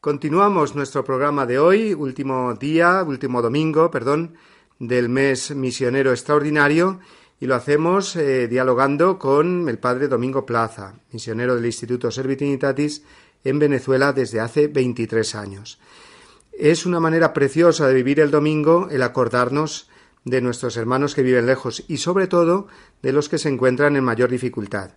Continuamos 0.00 0.76
nuestro 0.76 1.02
programa 1.02 1.44
de 1.44 1.58
hoy, 1.58 1.92
último 1.92 2.54
día, 2.54 3.02
último 3.02 3.42
domingo, 3.42 3.90
perdón, 3.90 4.36
del 4.78 5.08
mes 5.08 5.50
misionero 5.56 6.12
extraordinario 6.12 7.00
y 7.40 7.46
lo 7.46 7.56
hacemos 7.56 8.14
eh, 8.14 8.46
dialogando 8.46 9.18
con 9.18 9.68
el 9.68 9.78
padre 9.78 10.06
Domingo 10.06 10.46
Plaza, 10.46 10.94
misionero 11.10 11.56
del 11.56 11.66
Instituto 11.66 12.12
Servitinitatis 12.12 13.02
en 13.42 13.58
Venezuela 13.58 14.12
desde 14.12 14.38
hace 14.38 14.68
23 14.68 15.34
años. 15.34 15.80
Es 16.52 16.86
una 16.86 17.00
manera 17.00 17.32
preciosa 17.32 17.88
de 17.88 17.94
vivir 17.94 18.20
el 18.20 18.30
domingo 18.30 18.86
el 18.92 19.02
acordarnos 19.02 19.90
de 20.24 20.40
nuestros 20.40 20.76
hermanos 20.76 21.16
que 21.16 21.24
viven 21.24 21.46
lejos 21.46 21.82
y 21.88 21.96
sobre 21.96 22.28
todo 22.28 22.68
de 23.02 23.12
los 23.12 23.28
que 23.28 23.38
se 23.38 23.48
encuentran 23.48 23.96
en 23.96 24.04
mayor 24.04 24.30
dificultad. 24.30 24.92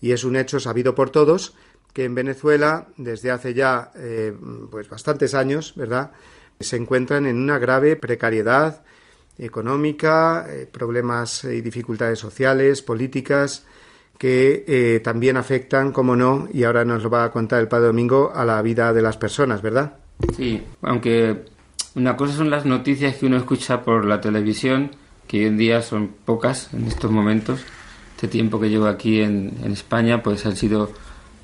Y 0.00 0.12
es 0.12 0.22
un 0.22 0.36
hecho 0.36 0.60
sabido 0.60 0.94
por 0.94 1.10
todos 1.10 1.56
que 1.94 2.04
en 2.04 2.14
Venezuela 2.14 2.88
desde 2.98 3.30
hace 3.30 3.54
ya 3.54 3.90
eh, 3.96 4.36
pues 4.70 4.90
bastantes 4.90 5.34
años, 5.34 5.72
¿verdad? 5.76 6.12
se 6.60 6.76
encuentran 6.76 7.26
en 7.26 7.36
una 7.36 7.58
grave 7.58 7.96
precariedad 7.96 8.82
económica, 9.38 10.46
eh, 10.48 10.68
problemas 10.70 11.44
y 11.44 11.60
dificultades 11.60 12.18
sociales, 12.18 12.82
políticas, 12.82 13.66
que 14.18 14.64
eh, 14.68 15.00
también 15.00 15.36
afectan, 15.36 15.92
como 15.92 16.14
no, 16.14 16.48
y 16.52 16.64
ahora 16.64 16.84
nos 16.84 17.02
lo 17.02 17.10
va 17.10 17.24
a 17.24 17.30
contar 17.32 17.60
el 17.60 17.68
Padre 17.68 17.86
Domingo, 17.86 18.32
a 18.34 18.44
la 18.44 18.62
vida 18.62 18.92
de 18.92 19.02
las 19.02 19.16
personas, 19.16 19.60
¿verdad? 19.60 19.96
Sí, 20.36 20.62
aunque 20.82 21.44
una 21.96 22.16
cosa 22.16 22.34
son 22.34 22.50
las 22.50 22.64
noticias 22.64 23.16
que 23.16 23.26
uno 23.26 23.36
escucha 23.36 23.82
por 23.82 24.04
la 24.04 24.20
televisión, 24.20 24.92
que 25.26 25.38
hoy 25.38 25.46
en 25.46 25.56
día 25.56 25.82
son 25.82 26.14
pocas 26.24 26.72
en 26.72 26.86
estos 26.86 27.10
momentos. 27.10 27.64
Este 28.14 28.28
tiempo 28.28 28.60
que 28.60 28.70
llevo 28.70 28.86
aquí 28.86 29.20
en, 29.20 29.52
España, 29.64 30.22
pues 30.22 30.46
han 30.46 30.56
sido 30.56 30.92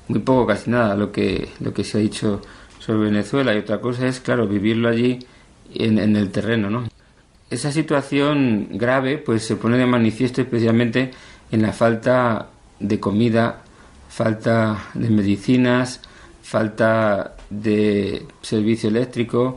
muy 0.07 0.19
poco, 0.19 0.47
casi 0.47 0.69
nada, 0.69 0.95
lo 0.95 1.11
que, 1.11 1.49
lo 1.59 1.73
que 1.73 1.83
se 1.83 1.97
ha 1.97 2.01
dicho 2.01 2.41
sobre 2.79 3.09
Venezuela. 3.09 3.53
Y 3.53 3.59
otra 3.59 3.79
cosa 3.79 4.07
es, 4.07 4.19
claro, 4.19 4.47
vivirlo 4.47 4.89
allí 4.89 5.19
en, 5.73 5.99
en 5.99 6.15
el 6.15 6.31
terreno, 6.31 6.69
¿no? 6.69 6.87
Esa 7.49 7.71
situación 7.71 8.69
grave, 8.71 9.17
pues 9.17 9.43
se 9.43 9.57
pone 9.57 9.77
de 9.77 9.85
manifiesto 9.85 10.41
especialmente 10.41 11.11
en 11.51 11.61
la 11.61 11.73
falta 11.73 12.47
de 12.79 12.99
comida, 12.99 13.61
falta 14.07 14.89
de 14.93 15.09
medicinas, 15.09 16.01
falta 16.41 17.35
de 17.49 18.25
servicio 18.41 18.89
eléctrico, 18.89 19.55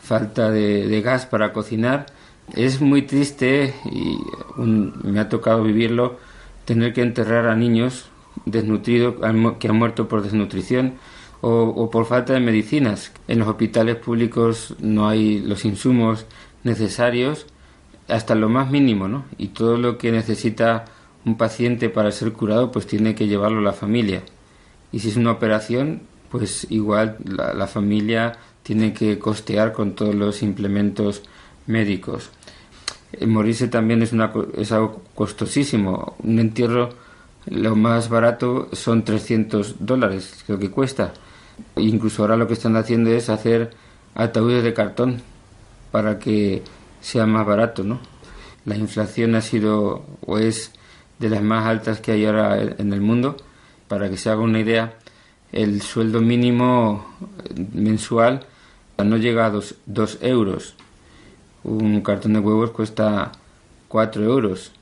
falta 0.00 0.50
de, 0.50 1.00
gas 1.02 1.26
para 1.26 1.52
cocinar. 1.52 2.06
Es 2.54 2.80
muy 2.80 3.02
triste 3.02 3.74
y 3.84 4.18
me 4.56 5.20
ha 5.20 5.28
tocado 5.28 5.62
vivirlo 5.62 6.18
tener 6.64 6.92
que 6.92 7.02
enterrar 7.02 7.46
a 7.46 7.56
niños 7.56 8.06
desnutridos 8.46 9.16
que 9.58 9.68
han 9.68 9.76
muerto 9.76 10.08
por 10.08 10.22
desnutrición 10.22 10.94
o, 11.40 11.90
por 11.90 12.06
falta 12.06 12.32
de 12.34 12.40
medicinas. 12.40 13.12
En 13.28 13.38
los 13.38 13.48
hospitales 13.48 13.96
públicos 13.96 14.74
no 14.80 15.08
hay 15.08 15.40
los 15.40 15.64
insumos 15.64 16.26
necesarios 16.64 17.46
hasta 18.08 18.34
lo 18.34 18.48
más 18.48 18.70
mínimo, 18.70 19.08
¿no? 19.08 19.24
Y 19.38 19.48
todo 19.48 19.76
lo 19.78 19.96
que 19.96 20.12
necesita 20.12 20.84
un 21.24 21.36
paciente 21.36 21.88
para 21.88 22.12
ser 22.12 22.32
curado, 22.32 22.72
pues 22.72 22.86
tiene 22.86 23.14
que 23.14 23.28
llevarlo 23.28 23.60
la 23.60 23.72
familia. 23.72 24.22
Y 24.92 25.00
si 25.00 25.08
es 25.08 25.16
una 25.16 25.32
operación, 25.32 26.02
pues 26.30 26.66
igual 26.70 27.16
la, 27.24 27.66
familia 27.66 28.38
tiene 28.62 28.92
que 28.92 29.18
costear 29.18 29.72
con 29.72 29.94
todos 29.94 30.14
los 30.14 30.42
implementos 30.42 31.22
médicos. 31.66 32.30
El 33.12 33.28
morirse 33.28 33.68
también 33.68 34.02
es, 34.02 34.12
una, 34.12 34.32
es 34.56 34.72
algo 34.72 35.02
costosísimo. 35.14 36.16
Un 36.22 36.38
entierro, 36.38 36.90
lo 37.46 37.76
más 37.76 38.08
barato 38.08 38.68
son 38.72 39.04
300 39.04 39.76
dólares, 39.80 40.42
creo 40.46 40.58
que 40.58 40.70
cuesta. 40.70 41.12
Incluso 41.76 42.22
ahora 42.22 42.36
lo 42.36 42.46
que 42.46 42.54
están 42.54 42.76
haciendo 42.76 43.10
es 43.10 43.28
hacer 43.28 43.70
ataúdes 44.14 44.62
de 44.64 44.74
cartón 44.74 45.22
para 45.90 46.18
que 46.18 46.62
sea 47.00 47.26
más 47.26 47.46
barato, 47.46 47.84
¿no? 47.84 48.00
La 48.64 48.76
inflación 48.76 49.34
ha 49.34 49.40
sido 49.40 50.04
o 50.26 50.38
es 50.38 50.72
de 51.18 51.30
las 51.30 51.42
más 51.42 51.66
altas 51.66 52.00
que 52.00 52.12
hay 52.12 52.24
ahora 52.26 52.60
en 52.60 52.92
el 52.92 53.00
mundo. 53.00 53.36
Para 53.88 54.08
que 54.08 54.16
se 54.16 54.30
haga 54.30 54.40
una 54.40 54.60
idea, 54.60 54.94
el 55.52 55.82
sueldo 55.82 56.20
mínimo 56.20 57.06
mensual 57.72 58.46
no 58.98 59.16
llega 59.16 59.46
a 59.46 59.50
2 59.50 60.18
euros. 60.20 60.74
Un 61.64 62.00
cartón 62.02 62.34
de 62.34 62.38
huevos 62.40 62.70
cuesta 62.70 63.32
4 63.88 64.22
euros. 64.22 64.72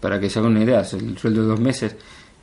Para 0.00 0.20
que 0.20 0.30
se 0.30 0.38
haga 0.38 0.48
una 0.48 0.62
idea, 0.62 0.80
es 0.80 0.92
el 0.94 1.16
sueldo 1.18 1.42
de 1.42 1.48
dos 1.48 1.60
meses. 1.60 1.96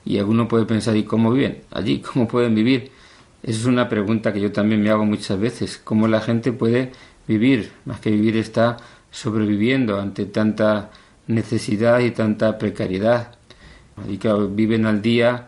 Y 0.06 0.18
alguno 0.20 0.48
puede 0.48 0.66
pensar, 0.66 0.96
¿y 0.96 1.04
cómo 1.04 1.32
viven 1.32 1.62
allí? 1.72 2.00
¿Cómo 2.14 2.28
pueden 2.28 2.56
vivir? 2.56 2.92
Esa 3.44 3.60
es 3.60 3.66
una 3.66 3.88
pregunta 3.88 4.34
que 4.34 4.42
yo 4.42 4.52
también 4.52 4.82
me 4.82 4.90
hago 4.90 5.06
muchas 5.06 5.40
veces. 5.40 5.80
¿Cómo 5.84 6.08
la 6.08 6.22
gente 6.22 6.52
puede 6.52 6.92
vivir? 7.28 7.72
Más 7.86 8.00
que 8.00 8.12
vivir 8.12 8.38
está 8.38 8.78
sobreviviendo 9.12 10.00
ante 10.00 10.26
tanta 10.26 10.92
necesidad 11.28 12.00
y 12.00 12.12
tanta 12.12 12.58
precariedad 12.58 13.38
y 14.08 14.18
que 14.18 14.32
viven 14.52 14.86
al 14.86 15.02
día 15.02 15.48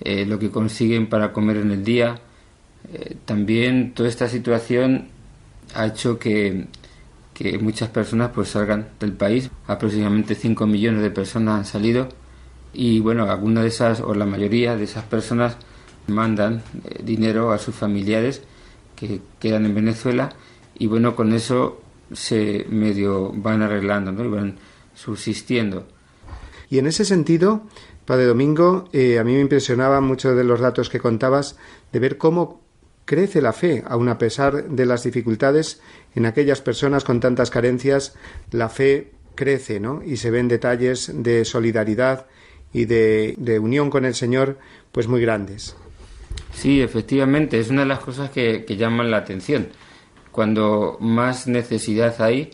eh, 0.00 0.24
lo 0.24 0.38
que 0.38 0.50
consiguen 0.50 1.08
para 1.08 1.32
comer 1.32 1.58
en 1.58 1.72
el 1.72 1.84
día. 1.84 2.20
Eh, 2.92 3.16
también 3.24 3.92
toda 3.94 4.08
esta 4.08 4.28
situación 4.28 5.08
ha 5.74 5.86
hecho 5.86 6.18
que, 6.18 6.66
que, 7.38 7.58
muchas 7.58 7.88
personas 7.88 8.32
pues 8.34 8.48
salgan 8.48 8.88
del 8.98 9.12
país. 9.12 9.50
Aproximadamente 9.68 10.34
5 10.34 10.66
millones 10.66 11.02
de 11.02 11.10
personas 11.10 11.58
han 11.58 11.64
salido 11.64 12.08
y 12.72 13.00
bueno, 13.00 13.30
algunas 13.30 13.62
de 13.62 13.68
esas 13.68 14.00
o 14.00 14.14
la 14.14 14.26
mayoría 14.26 14.76
de 14.76 14.84
esas 14.84 15.04
personas 15.04 15.56
mandan 16.08 16.62
eh, 16.84 17.00
dinero 17.02 17.52
a 17.52 17.58
sus 17.58 17.74
familiares 17.74 18.42
que 18.96 19.20
quedan 19.38 19.66
en 19.66 19.74
Venezuela 19.74 20.30
y 20.78 20.86
bueno, 20.86 21.14
con 21.14 21.32
eso 21.32 21.80
se 22.12 22.66
medio 22.68 23.32
van 23.32 23.62
arreglando 23.62 24.12
¿no? 24.12 24.24
y 24.24 24.28
van 24.28 24.56
subsistiendo. 24.94 25.86
Y 26.70 26.78
en 26.78 26.86
ese 26.86 27.04
sentido, 27.04 27.62
Padre 28.04 28.26
Domingo, 28.26 28.88
eh, 28.92 29.18
a 29.18 29.24
mí 29.24 29.32
me 29.32 29.40
impresionaban 29.40 30.04
muchos 30.04 30.36
de 30.36 30.44
los 30.44 30.60
datos 30.60 30.90
que 30.90 30.98
contabas 30.98 31.56
de 31.92 31.98
ver 31.98 32.18
cómo 32.18 32.60
crece 33.08 33.40
la 33.40 33.54
fe, 33.54 33.82
aun 33.88 34.10
a 34.10 34.18
pesar 34.18 34.68
de 34.68 34.84
las 34.84 35.02
dificultades 35.02 35.80
en 36.14 36.26
aquellas 36.26 36.60
personas 36.60 37.04
con 37.04 37.20
tantas 37.20 37.48
carencias, 37.48 38.14
la 38.50 38.68
fe 38.68 39.12
crece, 39.34 39.80
¿no? 39.80 40.02
Y 40.04 40.18
se 40.18 40.30
ven 40.30 40.46
detalles 40.46 41.10
de 41.14 41.46
solidaridad 41.46 42.26
y 42.70 42.84
de, 42.84 43.34
de 43.38 43.58
unión 43.58 43.88
con 43.88 44.04
el 44.04 44.14
Señor, 44.14 44.58
pues 44.92 45.08
muy 45.08 45.22
grandes. 45.22 45.74
Sí, 46.52 46.82
efectivamente, 46.82 47.58
es 47.58 47.70
una 47.70 47.80
de 47.80 47.88
las 47.88 48.00
cosas 48.00 48.28
que, 48.28 48.66
llaman 48.76 49.10
la 49.10 49.16
atención. 49.16 49.68
Cuando 50.30 50.98
más 51.00 51.46
necesidad 51.46 52.20
hay, 52.20 52.50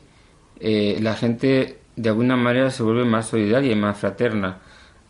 eh, 0.61 0.99
la 1.01 1.17
gente 1.17 1.79
de 1.97 2.09
alguna 2.11 2.37
manera 2.37 2.71
se 2.71 2.85
vuelve 2.85 3.05
más 3.05 3.27
solidaria 3.27 3.73
y 3.73 3.77
más 3.77 3.99
fraterna. 3.99 4.61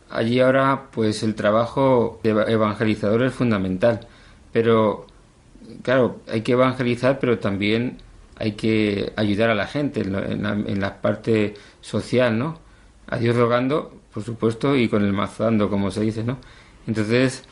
Allí 0.09 0.39
ahora, 0.39 0.87
pues 0.91 1.21
el 1.21 1.35
trabajo 1.35 2.19
de 2.23 2.31
evangelizador 2.31 3.21
es 3.21 3.33
fundamental, 3.33 4.07
pero 4.51 5.05
claro, 5.81 6.21
hay 6.27 6.41
que 6.41 6.53
evangelizar, 6.53 7.19
pero 7.19 7.39
también 7.39 7.97
hay 8.37 8.53
que 8.53 9.13
ayudar 9.15 9.49
a 9.49 9.55
la 9.55 9.67
gente 9.67 10.01
en 10.01 10.81
la, 10.81 11.01
parte 11.01 11.53
social, 11.81 12.37
¿no? 12.37 12.59
A 13.07 13.17
Dios 13.17 13.35
rogando, 13.35 14.01
por 14.13 14.23
supuesto, 14.23 14.75
y 14.75 14.89
con 14.89 15.03
el 15.03 15.13
mazando, 15.13 15.69
como 15.69 15.91
se 15.91 16.01
dice, 16.01 16.23
¿no? 16.23 16.37
Entonces, 16.87 17.43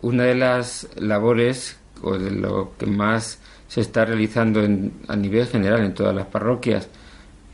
una 0.00 0.24
de 0.24 0.34
las 0.34 0.88
labores, 0.96 1.78
o 2.02 2.18
de 2.18 2.30
lo 2.32 2.72
que 2.76 2.86
más 2.86 3.40
se 3.68 3.80
está 3.80 4.04
realizando 4.04 4.60
a 5.08 5.16
nivel 5.16 5.46
general 5.46 5.84
en 5.84 5.94
todas 5.94 6.14
las 6.14 6.26
parroquias, 6.26 6.88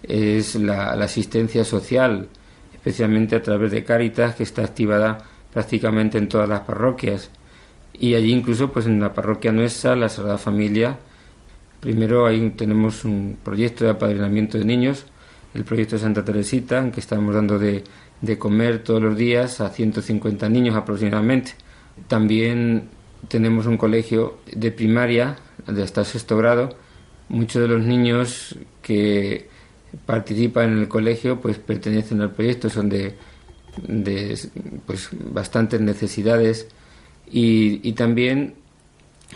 es 0.02 0.54
la 0.54 0.92
asistencia 0.92 1.64
social, 1.64 2.28
especialmente 2.72 3.36
a 3.36 3.42
través 3.42 3.70
de 3.70 3.84
Cáritas, 3.84 4.34
que 4.34 4.44
está 4.44 4.62
activada 4.64 5.18
prácticamente 5.52 6.18
en 6.18 6.28
todas 6.28 6.48
las 6.48 6.60
parroquias. 6.60 7.30
Y 7.98 8.14
allí 8.14 8.32
incluso 8.32 8.72
pues 8.72 8.86
en 8.86 9.00
la 9.00 9.12
parroquia 9.12 9.52
nuestra, 9.52 9.96
la 9.96 10.08
Sagrada 10.08 10.38
Familia, 10.38 10.98
primero 11.80 12.26
ahí 12.26 12.50
tenemos 12.50 13.04
un 13.04 13.38
proyecto 13.42 13.84
de 13.84 13.90
apadrinamiento 13.90 14.56
de 14.58 14.64
niños, 14.64 15.06
el 15.54 15.64
proyecto 15.64 15.96
de 15.96 16.02
Santa 16.02 16.24
Teresita, 16.24 16.78
en 16.78 16.92
que 16.92 17.00
estamos 17.00 17.34
dando 17.34 17.58
de, 17.58 17.82
de 18.20 18.38
comer 18.38 18.84
todos 18.84 19.02
los 19.02 19.16
días 19.16 19.60
a 19.60 19.70
150 19.70 20.48
niños 20.48 20.76
aproximadamente. 20.76 21.52
También 22.06 22.88
tenemos 23.26 23.66
un 23.66 23.76
colegio 23.76 24.38
de 24.54 24.70
primaria, 24.70 25.36
de 25.66 25.82
hasta 25.82 26.04
sexto 26.04 26.36
grado. 26.36 26.76
Muchos 27.28 27.62
de 27.62 27.68
los 27.68 27.82
niños 27.82 28.56
que 28.80 29.48
participan 30.06 30.72
en 30.72 30.78
el 30.78 30.88
colegio 30.88 31.40
pues 31.40 31.58
pertenecen 31.58 32.20
al 32.20 32.30
proyecto, 32.30 32.70
son 32.70 32.88
de, 32.88 33.16
de 33.86 34.38
pues 34.86 35.08
bastantes 35.12 35.80
necesidades 35.80 36.68
y, 37.30 37.92
también 37.92 38.54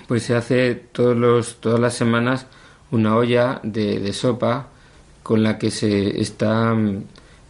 pues 0.09 0.25
se 0.25 0.35
hace 0.35 0.75
todos 0.75 1.17
los, 1.17 1.61
todas 1.61 1.81
las 1.81 1.95
semanas 1.95 2.47
una 2.91 3.17
olla 3.17 3.61
de, 3.63 4.13
sopa 4.13 4.69
con 5.23 5.43
la 5.43 5.59
que 5.59 5.71
se 5.71 6.21
está 6.21 6.75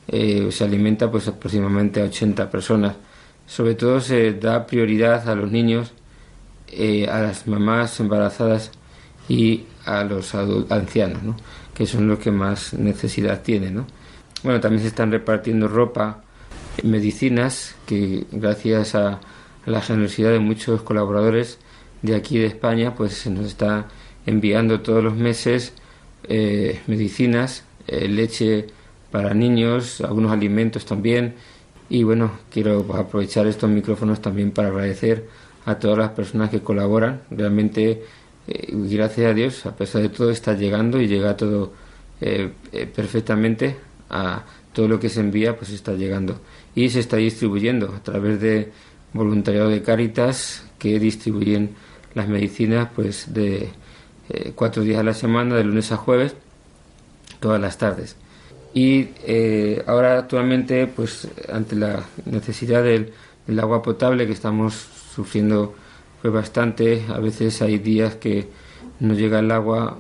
eh, 0.09 0.49
se 0.51 0.65
alimenta 0.65 1.11
pues 1.11 1.29
aproximadamente 1.29 2.01
a 2.01 2.05
80 2.05 2.51
personas. 2.51 2.97
Sobre 3.47 3.75
todo 3.75 4.01
se 4.01 4.35
da 4.35 4.67
prioridad 4.67 5.29
a 5.29 5.35
los 5.35 5.51
niños, 5.51 5.93
eh, 6.69 7.09
a 7.09 7.21
las 7.21 7.47
mamás 7.47 7.99
embarazadas 8.01 8.71
y 9.29 9.65
a 9.85 10.05
los 10.05 10.35
ancianos, 10.35 11.23
¿no? 11.23 11.37
que 11.75 11.87
son 11.87 12.09
los 12.09 12.19
que 12.19 12.31
más 12.31 12.75
necesidad 12.75 13.43
tienen. 13.43 13.75
¿no? 13.75 13.87
Bueno, 14.43 14.61
también 14.61 14.83
se 14.83 14.89
están 14.89 15.11
repartiendo 15.11 15.69
ropa, 15.69 16.23
medicinas, 16.83 17.75
que 17.87 18.27
gracias 18.33 18.95
a, 18.95 19.21
la 19.67 19.81
generosidad 19.81 20.31
de 20.31 20.39
muchos 20.39 20.83
colaboradores 20.83 21.59
de 22.03 22.17
aquí 22.17 22.39
de 22.39 22.47
España, 22.47 22.95
pues 22.95 23.15
se 23.15 23.31
nos 23.31 23.47
está 23.47 23.89
enviando 24.27 24.81
todos 24.81 25.03
los 25.03 25.15
meses 25.15 25.73
eh, 26.25 26.81
medicinas, 26.87 27.65
eh, 27.87 28.09
leche 28.09 28.67
para 29.11 29.35
niños, 29.35 30.01
algunos 30.01 30.33
alimentos 30.33 30.85
también. 30.85 31.35
Y 31.89 32.05
bueno, 32.05 32.33
quiero 32.51 32.87
aprovechar 32.95 33.47
estos 33.47 33.71
micrófonos 33.71 34.21
también 34.21 34.51
para 34.51 34.69
agradecer 34.69 35.29
a 35.65 35.77
todas 35.77 35.99
las 35.99 36.11
personas 36.11 36.51
que 36.51 36.61
colaboran. 36.61 37.23
Realmente, 37.31 38.05
eh, 38.49 38.69
gracias 38.73 39.31
a 39.31 39.35
Dios, 39.35 39.67
a 39.67 39.77
pesar 39.77 40.03
de 40.03 40.09
todo, 40.09 40.31
está 40.31 40.55
llegando 40.55 41.01
y 41.01 41.09
llega 41.09 41.37
todo 41.37 41.73
perfectamente 42.95 43.75
a 44.09 44.45
todo 44.73 44.87
lo 44.87 45.01
que 45.01 45.09
se 45.09 45.19
envía, 45.19 45.57
pues 45.57 45.71
está 45.71 45.95
llegando 45.95 46.41
y 46.75 46.89
se 46.89 47.01
está 47.01 47.17
distribuyendo 47.17 47.93
a 47.97 48.03
través 48.03 48.41
de 48.41 48.71
voluntariado 49.13 49.69
de 49.69 49.83
Cáritas 49.83 50.65
que 50.79 50.99
distribuyen 50.99 51.75
las 52.15 52.29
medicinas 52.29 52.89
pues 52.95 53.33
de 53.33 53.71
eh, 54.29 54.53
cuatro 54.55 54.83
días 54.83 55.01
a 55.01 55.03
la 55.03 55.15
semana, 55.15 55.57
de 55.57 55.65
lunes 55.65 55.93
a 55.93 55.97
jueves, 55.97 56.35
todas 57.41 57.61
las 57.61 57.79
tardes. 57.79 58.17
Y 58.75 59.09
eh, 59.27 59.83
ahora 59.87 60.19
actualmente, 60.19 60.87
pues 60.87 61.29
ante 61.53 61.77
la 61.77 62.05
necesidad 62.25 62.83
del, 62.83 63.13
agua 63.61 63.83
potable 63.83 64.27
que 64.27 64.33
estamos 64.33 64.75
sufriendo 65.15 65.75
pues 66.23 66.33
bastante, 66.33 67.05
a 67.09 67.19
veces 67.19 67.61
hay 67.61 67.79
días 67.79 68.15
que 68.15 68.49
no 69.01 69.15
llega 69.15 69.41
el 69.41 69.51
agua, 69.51 69.99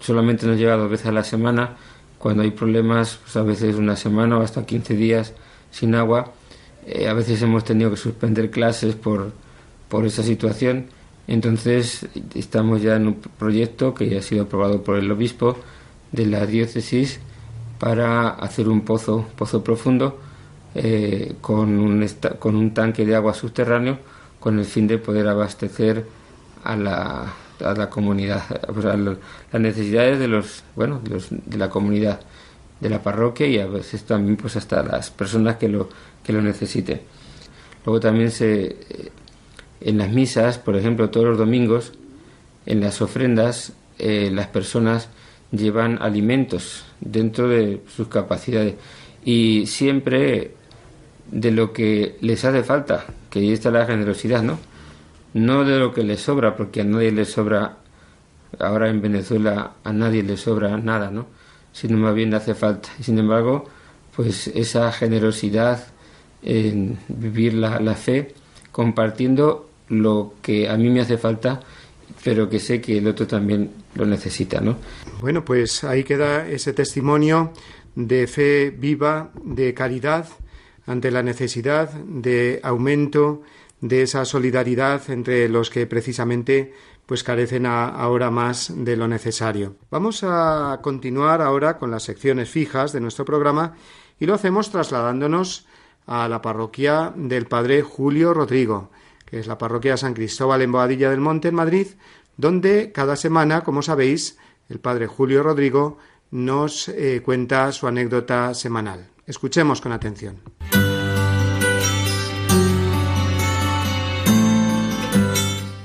solamente 0.00 0.46
nos 0.46 0.56
llega 0.56 0.76
dos 0.76 0.90
veces 0.90 1.06
a 1.06 1.12
la 1.12 1.22
semana, 1.22 1.76
cuando 2.18 2.42
hay 2.42 2.50
problemas, 2.50 3.18
pues 3.22 3.36
a 3.36 3.42
veces 3.42 3.76
una 3.76 3.94
semana 3.94 4.38
o 4.38 4.42
hasta 4.42 4.66
15 4.66 4.96
días 4.96 5.34
sin 5.70 5.94
agua. 5.94 6.32
Eh, 6.86 7.08
a 7.08 7.12
veces 7.12 7.40
hemos 7.42 7.64
tenido 7.64 7.90
que 7.90 7.96
suspender 7.96 8.50
clases 8.50 8.94
por, 8.94 9.32
por 9.88 10.06
esa 10.06 10.22
situación. 10.22 10.86
Entonces 11.26 12.06
estamos 12.34 12.82
ya 12.82 12.96
en 12.96 13.08
un 13.08 13.14
proyecto 13.14 13.94
que 13.94 14.08
ya 14.08 14.18
ha 14.18 14.22
sido 14.22 14.44
aprobado 14.44 14.82
por 14.82 14.96
el 14.96 15.10
obispo 15.10 15.56
de 16.12 16.26
la 16.26 16.46
diócesis 16.46 17.20
para 17.78 18.30
hacer 18.30 18.68
un 18.68 18.80
pozo, 18.80 19.26
pozo 19.36 19.62
profundo 19.62 20.18
eh, 20.74 21.34
con, 21.40 21.78
un 21.78 22.06
con 22.38 22.56
un 22.56 22.72
tanque 22.72 23.04
de 23.04 23.14
agua 23.14 23.34
subterráneo 23.34 23.98
con 24.40 24.58
el 24.58 24.64
fin 24.64 24.86
de 24.86 24.98
poder 24.98 25.28
abastecer 25.28 26.06
a 26.64 26.76
la, 26.76 27.32
a 27.64 27.74
la 27.74 27.90
comunidad, 27.90 28.42
pues 28.72 28.86
a 28.86 28.96
las 28.96 29.18
necesidades 29.52 30.18
de 30.18 30.28
los, 30.28 30.62
bueno, 30.76 31.00
de, 31.02 31.10
los, 31.10 31.28
de 31.30 31.58
la 31.58 31.68
comunidad 31.68 32.20
de 32.80 32.88
la 32.88 33.02
parroquia 33.02 33.46
y 33.46 33.58
a 33.58 33.66
veces 33.66 34.04
también 34.04 34.36
pues 34.36 34.56
hasta 34.56 34.82
las 34.82 35.10
personas 35.10 35.56
que 35.56 35.68
lo, 35.68 35.88
que 36.24 36.32
lo 36.32 36.42
necesiten. 36.42 37.00
Luego 37.84 38.00
también 38.00 38.30
se, 38.30 38.66
eh, 38.66 39.10
en 39.80 39.98
las 39.98 40.10
misas, 40.10 40.58
por 40.58 40.76
ejemplo, 40.76 41.10
todos 41.10 41.26
los 41.26 41.38
domingos, 41.38 41.92
en 42.66 42.80
las 42.80 43.00
ofrendas, 43.00 43.72
eh, 43.98 44.30
las 44.32 44.48
personas 44.48 45.08
llevan 45.50 46.00
alimentos 46.02 46.84
dentro 47.00 47.48
de 47.48 47.80
sus 47.88 48.08
capacidades 48.08 48.74
y 49.24 49.66
siempre 49.66 50.52
de 51.30 51.50
lo 51.50 51.72
que 51.72 52.16
les 52.20 52.44
hace 52.44 52.62
falta, 52.62 53.06
que 53.30 53.40
ahí 53.40 53.52
está 53.52 53.70
la 53.70 53.86
generosidad, 53.86 54.42
¿no? 54.42 54.58
No 55.34 55.64
de 55.64 55.78
lo 55.78 55.92
que 55.92 56.02
les 56.02 56.20
sobra, 56.20 56.56
porque 56.56 56.80
a 56.80 56.84
nadie 56.84 57.12
le 57.12 57.24
sobra, 57.24 57.78
ahora 58.58 58.88
en 58.88 59.00
Venezuela 59.00 59.72
a 59.84 59.92
nadie 59.92 60.22
le 60.22 60.36
sobra 60.36 60.76
nada, 60.78 61.10
¿no? 61.10 61.26
Sino 61.78 61.96
más 61.96 62.12
bien 62.12 62.30
le 62.30 62.36
hace 62.36 62.54
falta. 62.54 62.88
Y 62.98 63.04
sin 63.04 63.18
embargo, 63.18 63.64
pues 64.16 64.48
esa 64.48 64.90
generosidad 64.90 65.86
en 66.42 66.98
vivir 67.06 67.54
la, 67.54 67.78
la 67.78 67.94
fe, 67.94 68.34
compartiendo 68.72 69.70
lo 69.88 70.34
que 70.42 70.68
a 70.68 70.76
mí 70.76 70.90
me 70.90 71.00
hace 71.00 71.18
falta, 71.18 71.60
pero 72.24 72.48
que 72.48 72.58
sé 72.58 72.80
que 72.80 72.98
el 72.98 73.06
otro 73.06 73.28
también 73.28 73.70
lo 73.94 74.06
necesita, 74.06 74.60
¿no? 74.60 74.76
Bueno, 75.20 75.44
pues 75.44 75.84
ahí 75.84 76.02
queda 76.02 76.48
ese 76.48 76.72
testimonio 76.72 77.52
de 77.94 78.26
fe 78.26 78.70
viva, 78.70 79.30
de 79.44 79.72
caridad 79.72 80.26
ante 80.84 81.12
la 81.12 81.22
necesidad 81.22 81.90
de 81.92 82.58
aumento 82.64 83.42
de 83.80 84.02
esa 84.02 84.24
solidaridad 84.24 85.08
entre 85.10 85.48
los 85.48 85.70
que 85.70 85.86
precisamente 85.86 86.72
pues 87.08 87.24
carecen 87.24 87.64
ahora 87.64 88.30
más 88.30 88.70
de 88.70 88.94
lo 88.94 89.08
necesario. 89.08 89.76
Vamos 89.90 90.22
a 90.24 90.78
continuar 90.82 91.40
ahora 91.40 91.78
con 91.78 91.90
las 91.90 92.02
secciones 92.02 92.50
fijas 92.50 92.92
de 92.92 93.00
nuestro 93.00 93.24
programa 93.24 93.76
y 94.20 94.26
lo 94.26 94.34
hacemos 94.34 94.70
trasladándonos 94.70 95.66
a 96.06 96.28
la 96.28 96.42
parroquia 96.42 97.14
del 97.16 97.46
Padre 97.46 97.80
Julio 97.80 98.34
Rodrigo, 98.34 98.90
que 99.24 99.40
es 99.40 99.46
la 99.46 99.56
parroquia 99.56 99.96
San 99.96 100.12
Cristóbal 100.12 100.60
en 100.60 100.70
Boadilla 100.70 101.08
del 101.08 101.20
Monte 101.20 101.48
en 101.48 101.54
Madrid, 101.54 101.86
donde 102.36 102.92
cada 102.92 103.16
semana, 103.16 103.62
como 103.64 103.80
sabéis, 103.80 104.36
el 104.68 104.78
Padre 104.78 105.06
Julio 105.06 105.42
Rodrigo 105.42 105.96
nos 106.30 106.90
eh, 106.90 107.22
cuenta 107.24 107.72
su 107.72 107.86
anécdota 107.86 108.52
semanal. 108.52 109.08
Escuchemos 109.26 109.80
con 109.80 109.92
atención. 109.92 110.42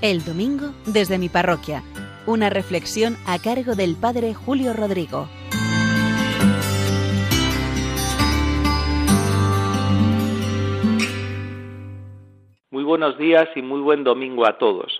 El 0.03 0.25
domingo 0.25 0.73
desde 0.85 1.17
mi 1.17 1.29
parroquia. 1.29 1.81
Una 2.27 2.49
reflexión 2.49 3.15
a 3.25 3.39
cargo 3.39 3.73
del 3.73 3.95
Padre 3.95 4.33
Julio 4.33 4.73
Rodrigo. 4.73 5.29
Muy 12.69 12.83
buenos 12.83 13.17
días 13.17 13.47
y 13.55 13.61
muy 13.61 13.79
buen 13.79 14.03
domingo 14.03 14.45
a 14.45 14.57
todos. 14.57 14.91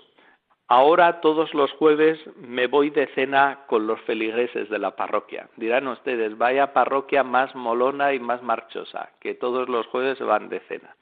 Ahora 0.68 1.20
todos 1.20 1.52
los 1.52 1.70
jueves 1.72 2.18
me 2.36 2.66
voy 2.66 2.88
de 2.88 3.06
cena 3.08 3.66
con 3.66 3.86
los 3.86 4.00
feligreses 4.06 4.70
de 4.70 4.78
la 4.78 4.96
parroquia. 4.96 5.50
Dirán 5.58 5.86
ustedes, 5.86 6.38
vaya 6.38 6.72
parroquia 6.72 7.22
más 7.22 7.54
molona 7.54 8.14
y 8.14 8.20
más 8.20 8.42
marchosa, 8.42 9.10
que 9.20 9.34
todos 9.34 9.68
los 9.68 9.86
jueves 9.88 10.18
van 10.20 10.48
de 10.48 10.60
cena. 10.60 10.96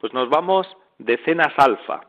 Pues 0.00 0.14
nos 0.14 0.30
vamos 0.30 0.66
de 0.96 1.18
cenas 1.26 1.52
alfa, 1.58 2.06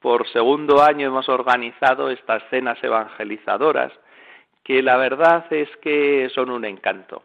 por 0.00 0.28
segundo 0.28 0.82
año 0.82 1.08
hemos 1.08 1.28
organizado 1.28 2.10
estas 2.10 2.42
cenas 2.50 2.82
evangelizadoras, 2.82 3.92
que 4.62 4.82
la 4.82 4.96
verdad 4.96 5.46
es 5.50 5.68
que 5.78 6.28
son 6.34 6.50
un 6.50 6.64
encanto. 6.64 7.22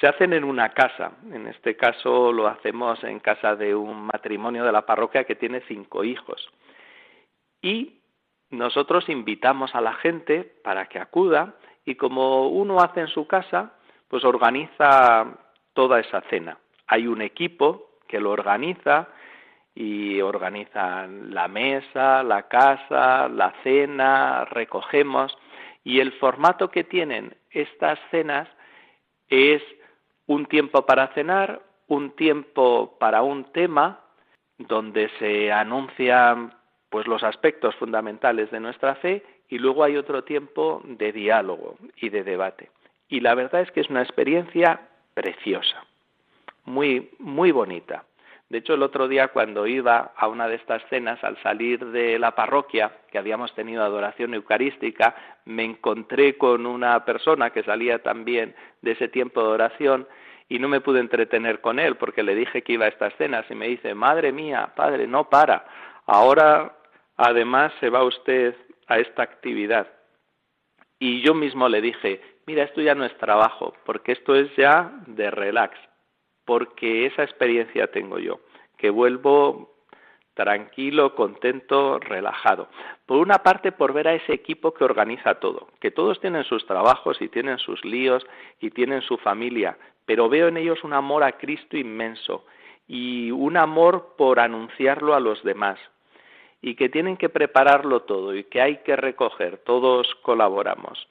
Se 0.00 0.08
hacen 0.08 0.32
en 0.32 0.44
una 0.44 0.70
casa, 0.70 1.12
en 1.30 1.46
este 1.46 1.76
caso 1.76 2.32
lo 2.32 2.48
hacemos 2.48 3.02
en 3.04 3.20
casa 3.20 3.54
de 3.54 3.74
un 3.74 4.06
matrimonio 4.06 4.64
de 4.64 4.72
la 4.72 4.84
parroquia 4.84 5.24
que 5.24 5.36
tiene 5.36 5.62
cinco 5.68 6.02
hijos. 6.02 6.50
Y 7.62 8.00
nosotros 8.50 9.08
invitamos 9.08 9.74
a 9.74 9.80
la 9.80 9.94
gente 9.94 10.44
para 10.62 10.86
que 10.86 10.98
acuda 10.98 11.54
y 11.84 11.94
como 11.94 12.48
uno 12.48 12.80
hace 12.80 13.00
en 13.00 13.08
su 13.08 13.26
casa, 13.26 13.74
pues 14.08 14.24
organiza 14.24 15.26
toda 15.74 16.00
esa 16.00 16.22
cena. 16.22 16.58
Hay 16.86 17.06
un 17.06 17.22
equipo 17.22 17.90
que 18.08 18.20
lo 18.20 18.30
organiza, 18.30 19.08
y 19.74 20.20
organizan 20.20 21.34
la 21.34 21.48
mesa, 21.48 22.22
la 22.22 22.48
casa, 22.48 23.28
la 23.28 23.52
cena, 23.62 24.44
recogemos 24.44 25.36
y 25.82 26.00
el 26.00 26.12
formato 26.12 26.70
que 26.70 26.84
tienen 26.84 27.36
estas 27.50 27.98
cenas 28.10 28.48
es 29.28 29.62
un 30.26 30.46
tiempo 30.46 30.86
para 30.86 31.08
cenar, 31.08 31.60
un 31.88 32.12
tiempo 32.12 32.96
para 32.98 33.22
un 33.22 33.44
tema 33.52 34.00
donde 34.58 35.10
se 35.18 35.52
anuncian 35.52 36.54
pues 36.88 37.06
los 37.06 37.22
aspectos 37.24 37.74
fundamentales 37.74 38.50
de 38.50 38.60
nuestra 38.60 38.94
fe 38.96 39.24
y 39.48 39.58
luego 39.58 39.84
hay 39.84 39.96
otro 39.96 40.24
tiempo 40.24 40.80
de 40.84 41.12
diálogo 41.12 41.76
y 41.96 42.08
de 42.08 42.22
debate. 42.22 42.70
Y 43.08 43.20
la 43.20 43.34
verdad 43.34 43.62
es 43.62 43.70
que 43.72 43.80
es 43.80 43.90
una 43.90 44.02
experiencia 44.02 44.80
preciosa, 45.12 45.84
muy 46.64 47.10
muy 47.18 47.50
bonita. 47.50 48.04
De 48.54 48.58
hecho, 48.58 48.74
el 48.74 48.84
otro 48.84 49.08
día 49.08 49.32
cuando 49.32 49.66
iba 49.66 50.12
a 50.16 50.28
una 50.28 50.46
de 50.46 50.54
estas 50.54 50.80
cenas, 50.88 51.24
al 51.24 51.36
salir 51.42 51.86
de 51.86 52.20
la 52.20 52.36
parroquia, 52.36 52.92
que 53.10 53.18
habíamos 53.18 53.52
tenido 53.56 53.82
adoración 53.82 54.32
eucarística, 54.32 55.16
me 55.44 55.64
encontré 55.64 56.38
con 56.38 56.64
una 56.64 57.04
persona 57.04 57.50
que 57.50 57.64
salía 57.64 58.04
también 58.04 58.54
de 58.80 58.92
ese 58.92 59.08
tiempo 59.08 59.42
de 59.42 59.48
oración 59.48 60.06
y 60.48 60.60
no 60.60 60.68
me 60.68 60.80
pude 60.80 61.00
entretener 61.00 61.60
con 61.60 61.80
él 61.80 61.96
porque 61.96 62.22
le 62.22 62.36
dije 62.36 62.62
que 62.62 62.74
iba 62.74 62.84
a 62.84 62.90
estas 62.90 63.12
cenas 63.16 63.44
y 63.50 63.56
me 63.56 63.66
dice, 63.66 63.92
madre 63.92 64.30
mía, 64.30 64.70
padre, 64.76 65.08
no 65.08 65.28
para, 65.28 65.66
ahora 66.06 66.76
además 67.16 67.72
se 67.80 67.90
va 67.90 68.04
usted 68.04 68.54
a 68.86 69.00
esta 69.00 69.24
actividad. 69.24 69.88
Y 71.00 71.22
yo 71.22 71.34
mismo 71.34 71.68
le 71.68 71.80
dije, 71.80 72.20
mira, 72.46 72.62
esto 72.62 72.80
ya 72.82 72.94
no 72.94 73.04
es 73.04 73.18
trabajo, 73.18 73.74
porque 73.84 74.12
esto 74.12 74.36
es 74.36 74.54
ya 74.54 74.92
de 75.08 75.32
relax, 75.32 75.76
porque 76.44 77.06
esa 77.06 77.24
experiencia 77.24 77.88
tengo 77.88 78.20
yo, 78.20 78.38
que 78.84 78.90
vuelvo 78.90 79.78
tranquilo, 80.34 81.14
contento, 81.14 81.98
relajado. 82.00 82.68
Por 83.06 83.16
una 83.16 83.38
parte, 83.38 83.72
por 83.72 83.94
ver 83.94 84.08
a 84.08 84.12
ese 84.12 84.34
equipo 84.34 84.74
que 84.74 84.84
organiza 84.84 85.36
todo, 85.36 85.68
que 85.80 85.90
todos 85.90 86.20
tienen 86.20 86.44
sus 86.44 86.66
trabajos 86.66 87.16
y 87.22 87.30
tienen 87.30 87.56
sus 87.56 87.82
líos 87.82 88.26
y 88.60 88.68
tienen 88.68 89.00
su 89.00 89.16
familia, 89.16 89.78
pero 90.04 90.28
veo 90.28 90.48
en 90.48 90.58
ellos 90.58 90.84
un 90.84 90.92
amor 90.92 91.24
a 91.24 91.38
Cristo 91.38 91.78
inmenso 91.78 92.44
y 92.86 93.30
un 93.30 93.56
amor 93.56 94.16
por 94.18 94.38
anunciarlo 94.38 95.14
a 95.14 95.20
los 95.20 95.42
demás 95.44 95.78
y 96.60 96.74
que 96.74 96.90
tienen 96.90 97.16
que 97.16 97.30
prepararlo 97.30 98.00
todo 98.00 98.36
y 98.36 98.44
que 98.44 98.60
hay 98.60 98.82
que 98.82 98.96
recoger, 98.96 99.62
todos 99.64 100.14
colaboramos. 100.16 101.08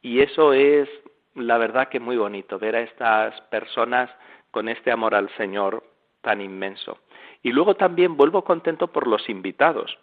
Y 0.00 0.22
eso 0.22 0.54
es 0.54 0.88
la 1.36 1.56
verdad 1.56 1.88
que 1.88 2.00
muy 2.00 2.16
bonito, 2.16 2.58
ver 2.58 2.74
a 2.74 2.80
estas 2.80 3.40
personas 3.42 4.10
con 4.50 4.68
este 4.68 4.90
amor 4.90 5.14
al 5.14 5.30
Señor 5.36 5.84
tan 6.20 6.40
inmenso. 6.40 6.98
Y 7.42 7.50
luego 7.52 7.74
también 7.74 8.16
vuelvo 8.16 8.44
contento 8.44 8.88
por 8.88 9.06
los 9.06 9.28
invitados, 9.28 9.98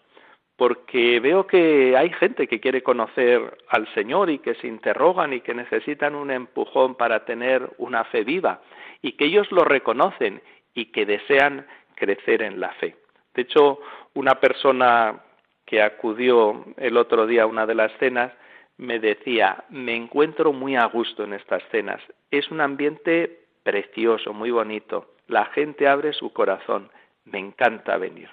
porque 0.57 1.19
veo 1.19 1.47
que 1.47 1.95
hay 1.95 2.09
gente 2.11 2.47
que 2.47 2.59
quiere 2.59 2.83
conocer 2.83 3.57
al 3.69 3.87
Señor 3.93 4.29
y 4.29 4.39
que 4.39 4.55
se 4.55 4.67
interrogan 4.67 5.31
y 5.33 5.41
que 5.41 5.53
necesitan 5.53 6.15
un 6.15 6.31
empujón 6.31 6.95
para 6.95 7.23
tener 7.23 7.69
una 7.77 8.03
fe 8.05 8.23
viva 8.23 8.61
y 9.01 9.13
que 9.13 9.25
ellos 9.25 9.49
lo 9.51 9.63
reconocen 9.63 10.41
y 10.73 10.87
que 10.87 11.05
desean 11.05 11.65
crecer 11.95 12.41
en 12.41 12.59
la 12.59 12.69
fe. 12.73 12.95
De 13.33 13.43
hecho, 13.43 13.79
una 14.15 14.35
persona 14.35 15.21
que 15.65 15.81
acudió 15.81 16.65
el 16.77 16.97
otro 16.97 17.25
día 17.25 17.43
a 17.43 17.47
una 17.47 17.65
de 17.65 17.75
las 17.75 17.91
cenas 17.99 18.33
me 18.77 18.99
decía, 18.99 19.65
me 19.69 19.95
encuentro 19.95 20.51
muy 20.51 20.75
a 20.75 20.85
gusto 20.85 21.23
en 21.23 21.33
estas 21.33 21.61
cenas. 21.69 22.01
Es 22.31 22.49
un 22.49 22.61
ambiente 22.61 23.41
precioso, 23.63 24.33
muy 24.33 24.51
bonito. 24.51 25.13
La 25.27 25.45
gente 25.45 25.87
abre 25.87 26.13
su 26.13 26.31
corazón 26.33 26.89
me 27.31 27.39
encanta 27.39 27.97
venir. 27.97 28.29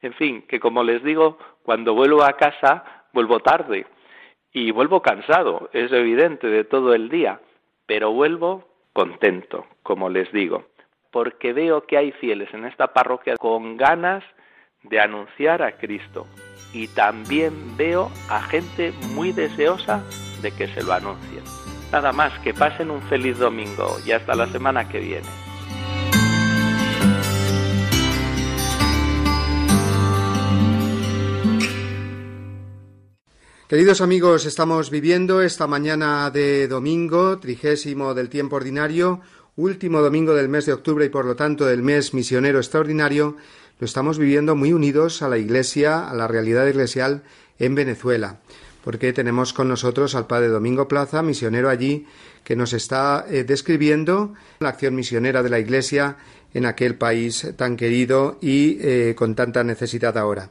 En 0.00 0.12
fin, 0.14 0.42
que 0.42 0.60
como 0.60 0.84
les 0.84 1.02
digo, 1.02 1.38
cuando 1.62 1.94
vuelvo 1.94 2.22
a 2.22 2.34
casa, 2.34 2.84
vuelvo 3.12 3.40
tarde 3.40 3.86
y 4.52 4.70
vuelvo 4.70 5.02
cansado, 5.02 5.70
es 5.72 5.90
evidente, 5.92 6.46
de 6.46 6.64
todo 6.64 6.94
el 6.94 7.08
día, 7.08 7.40
pero 7.86 8.12
vuelvo 8.12 8.68
contento, 8.92 9.66
como 9.82 10.08
les 10.08 10.30
digo, 10.32 10.64
porque 11.10 11.52
veo 11.52 11.86
que 11.86 11.98
hay 11.98 12.12
fieles 12.12 12.52
en 12.54 12.64
esta 12.64 12.92
parroquia 12.92 13.36
con 13.36 13.76
ganas 13.76 14.24
de 14.82 15.00
anunciar 15.00 15.62
a 15.62 15.72
Cristo 15.72 16.26
y 16.72 16.88
también 16.88 17.76
veo 17.76 18.10
a 18.28 18.42
gente 18.42 18.92
muy 19.14 19.32
deseosa 19.32 20.04
de 20.42 20.52
que 20.52 20.68
se 20.68 20.82
lo 20.82 20.92
anuncien. 20.92 21.42
Nada 21.90 22.12
más, 22.12 22.38
que 22.40 22.52
pasen 22.52 22.90
un 22.90 23.02
feliz 23.02 23.38
domingo 23.38 23.96
y 24.04 24.12
hasta 24.12 24.34
la 24.34 24.46
semana 24.46 24.88
que 24.88 25.00
viene. 25.00 25.47
Queridos 33.68 34.00
amigos, 34.00 34.46
estamos 34.46 34.90
viviendo 34.90 35.42
esta 35.42 35.66
mañana 35.66 36.30
de 36.30 36.68
domingo, 36.68 37.38
trigésimo 37.38 38.14
del 38.14 38.30
tiempo 38.30 38.56
ordinario, 38.56 39.20
último 39.56 40.00
domingo 40.00 40.34
del 40.34 40.48
mes 40.48 40.64
de 40.64 40.72
octubre 40.72 41.04
y 41.04 41.10
por 41.10 41.26
lo 41.26 41.36
tanto 41.36 41.66
del 41.66 41.82
mes 41.82 42.14
misionero 42.14 42.60
extraordinario, 42.60 43.36
lo 43.78 43.84
estamos 43.84 44.16
viviendo 44.16 44.56
muy 44.56 44.72
unidos 44.72 45.20
a 45.20 45.28
la 45.28 45.36
Iglesia, 45.36 46.08
a 46.08 46.14
la 46.14 46.26
realidad 46.26 46.66
eclesial 46.66 47.24
en 47.58 47.74
Venezuela, 47.74 48.40
porque 48.84 49.12
tenemos 49.12 49.52
con 49.52 49.68
nosotros 49.68 50.14
al 50.14 50.26
Padre 50.26 50.48
Domingo 50.48 50.88
Plaza, 50.88 51.20
misionero 51.22 51.68
allí, 51.68 52.06
que 52.44 52.56
nos 52.56 52.72
está 52.72 53.26
eh, 53.28 53.44
describiendo 53.44 54.32
la 54.60 54.70
acción 54.70 54.94
misionera 54.94 55.42
de 55.42 55.50
la 55.50 55.58
Iglesia 55.58 56.16
en 56.54 56.64
aquel 56.64 56.94
país 56.94 57.46
tan 57.58 57.76
querido 57.76 58.38
y 58.40 58.78
eh, 58.80 59.14
con 59.14 59.34
tanta 59.34 59.62
necesidad 59.62 60.16
ahora. 60.16 60.48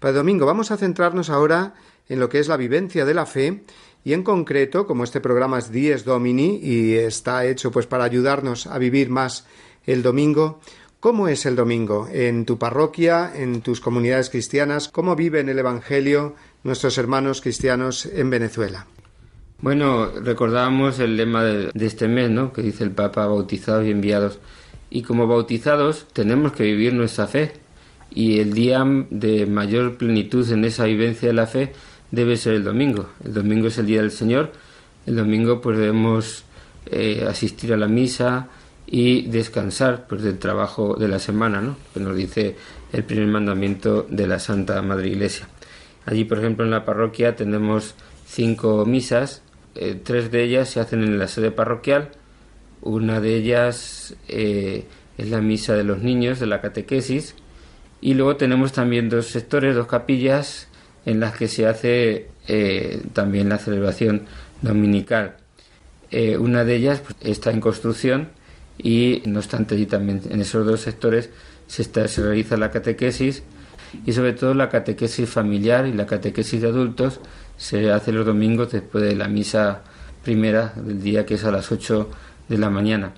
Padre 0.00 0.16
Domingo, 0.16 0.46
vamos 0.46 0.72
a 0.72 0.76
centrarnos 0.76 1.30
ahora 1.30 1.74
en 2.08 2.20
lo 2.20 2.28
que 2.28 2.38
es 2.38 2.48
la 2.48 2.56
vivencia 2.56 3.04
de 3.04 3.14
la 3.14 3.26
fe 3.26 3.62
y 4.06 4.12
en 4.12 4.22
concreto, 4.22 4.86
como 4.86 5.02
este 5.02 5.20
programa 5.20 5.58
es 5.58 5.72
Dies 5.72 6.04
Domini 6.04 6.60
y 6.62 6.94
está 6.94 7.44
hecho 7.44 7.72
pues 7.72 7.88
para 7.88 8.04
ayudarnos 8.04 8.68
a 8.68 8.78
vivir 8.78 9.10
más 9.10 9.48
el 9.84 10.04
domingo, 10.04 10.60
¿cómo 11.00 11.26
es 11.26 11.44
el 11.44 11.56
domingo 11.56 12.08
en 12.12 12.44
tu 12.44 12.56
parroquia, 12.56 13.32
en 13.34 13.62
tus 13.62 13.80
comunidades 13.80 14.30
cristianas? 14.30 14.86
¿Cómo 14.86 15.16
viven 15.16 15.48
el 15.48 15.58
Evangelio 15.58 16.36
nuestros 16.62 16.98
hermanos 16.98 17.40
cristianos 17.40 18.06
en 18.06 18.30
Venezuela? 18.30 18.86
Bueno, 19.60 20.06
recordábamos 20.06 21.00
el 21.00 21.16
lema 21.16 21.42
de, 21.42 21.72
de 21.74 21.86
este 21.86 22.06
mes, 22.06 22.30
¿no? 22.30 22.52
Que 22.52 22.62
dice 22.62 22.84
el 22.84 22.92
Papa, 22.92 23.26
bautizados 23.26 23.86
y 23.86 23.90
enviados. 23.90 24.38
Y 24.88 25.02
como 25.02 25.26
bautizados 25.26 26.06
tenemos 26.12 26.52
que 26.52 26.62
vivir 26.62 26.94
nuestra 26.94 27.26
fe. 27.26 27.54
Y 28.10 28.38
el 28.38 28.52
día 28.52 28.84
de 29.10 29.46
mayor 29.46 29.96
plenitud 29.96 30.48
en 30.52 30.64
esa 30.64 30.84
vivencia 30.84 31.26
de 31.26 31.34
la 31.34 31.48
fe 31.48 31.72
debe 32.10 32.36
ser 32.36 32.54
el 32.54 32.64
domingo. 32.64 33.10
El 33.24 33.34
domingo 33.34 33.68
es 33.68 33.78
el 33.78 33.86
día 33.86 34.00
del 34.00 34.10
Señor. 34.10 34.52
El 35.06 35.16
domingo 35.16 35.60
pues 35.60 35.78
debemos 35.78 36.44
eh, 36.86 37.26
asistir 37.28 37.72
a 37.72 37.76
la 37.76 37.88
misa 37.88 38.48
y 38.86 39.22
descansar 39.28 40.06
pues 40.06 40.22
del 40.22 40.38
trabajo 40.38 40.94
de 40.94 41.08
la 41.08 41.18
semana, 41.18 41.60
¿no? 41.60 41.76
Que 41.92 42.00
nos 42.00 42.16
dice 42.16 42.56
el 42.92 43.04
primer 43.04 43.26
mandamiento 43.26 44.06
de 44.08 44.26
la 44.26 44.38
Santa 44.38 44.80
Madre 44.82 45.08
Iglesia. 45.08 45.48
Allí, 46.04 46.24
por 46.24 46.38
ejemplo, 46.38 46.64
en 46.64 46.70
la 46.70 46.84
parroquia 46.84 47.34
tenemos 47.34 47.94
cinco 48.26 48.86
misas. 48.86 49.42
Eh, 49.74 50.00
tres 50.02 50.30
de 50.30 50.44
ellas 50.44 50.70
se 50.70 50.80
hacen 50.80 51.02
en 51.02 51.18
la 51.18 51.26
sede 51.26 51.50
parroquial. 51.50 52.10
Una 52.80 53.20
de 53.20 53.34
ellas 53.34 54.14
eh, 54.28 54.86
es 55.18 55.30
la 55.30 55.40
misa 55.40 55.74
de 55.74 55.82
los 55.82 56.02
niños 56.02 56.38
de 56.38 56.46
la 56.46 56.60
catequesis. 56.60 57.34
Y 58.00 58.14
luego 58.14 58.36
tenemos 58.36 58.72
también 58.72 59.08
dos 59.08 59.26
sectores, 59.26 59.74
dos 59.74 59.88
capillas 59.88 60.65
en 61.06 61.20
las 61.20 61.34
que 61.36 61.48
se 61.48 61.66
hace 61.66 62.28
eh, 62.48 63.02
también 63.14 63.48
la 63.48 63.58
celebración 63.58 64.26
dominical. 64.60 65.36
Eh, 66.10 66.36
una 66.36 66.64
de 66.64 66.76
ellas 66.76 67.00
pues, 67.00 67.16
está 67.22 67.50
en 67.50 67.60
construcción 67.60 68.28
y 68.78 69.22
no 69.24 69.38
obstante 69.38 69.74
allí 69.74 69.86
también 69.86 70.20
en 70.28 70.40
esos 70.40 70.66
dos 70.66 70.80
sectores 70.80 71.30
se, 71.66 71.84
se 71.84 72.22
realiza 72.22 72.56
la 72.56 72.70
catequesis 72.70 73.42
y 74.04 74.12
sobre 74.12 74.34
todo 74.34 74.54
la 74.54 74.68
catequesis 74.68 75.28
familiar 75.28 75.86
y 75.86 75.92
la 75.92 76.06
catequesis 76.06 76.60
de 76.60 76.68
adultos 76.68 77.20
se 77.56 77.90
hace 77.90 78.12
los 78.12 78.26
domingos 78.26 78.72
después 78.72 79.02
de 79.04 79.16
la 79.16 79.28
misa 79.28 79.82
primera 80.22 80.72
del 80.76 81.00
día 81.00 81.24
que 81.24 81.34
es 81.34 81.44
a 81.44 81.50
las 81.50 81.72
8 81.72 82.10
de 82.48 82.58
la 82.58 82.68
mañana. 82.68 83.12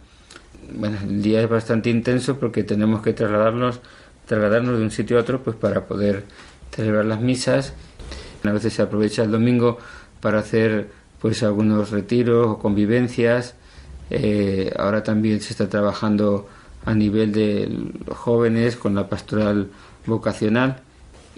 Bueno, 0.73 0.99
el 1.03 1.23
día 1.23 1.41
es 1.41 1.49
bastante 1.49 1.91
intenso 1.91 2.39
porque 2.39 2.63
tenemos 2.63 3.03
que 3.03 3.15
trasladarnos, 3.15 3.81
trasladarnos 4.27 4.79
de 4.79 4.85
un 4.85 4.91
sitio 4.91 5.17
a 5.17 5.23
otro 5.23 5.43
pues 5.43 5.57
para 5.57 5.87
poder 5.87 6.25
celebrar 6.71 7.05
las 7.05 7.21
misas. 7.21 7.75
A 8.45 8.53
veces 8.53 8.73
se 8.73 8.83
aprovecha 8.83 9.23
el 9.23 9.31
domingo 9.31 9.79
para 10.21 10.41
hacer 10.41 10.91
pues 11.21 11.43
algunos 11.43 11.91
retiros 11.91 12.47
o 12.47 12.59
convivencias. 12.59 13.55
Eh, 14.11 14.73
ahora 14.77 15.03
también 15.03 15.41
se 15.41 15.53
está 15.53 15.69
trabajando 15.69 16.49
a 16.85 16.95
nivel 16.95 17.33
de 17.33 17.93
jóvenes 18.15 18.77
con 18.77 18.95
la 18.95 19.09
pastoral 19.09 19.69
vocacional 20.07 20.81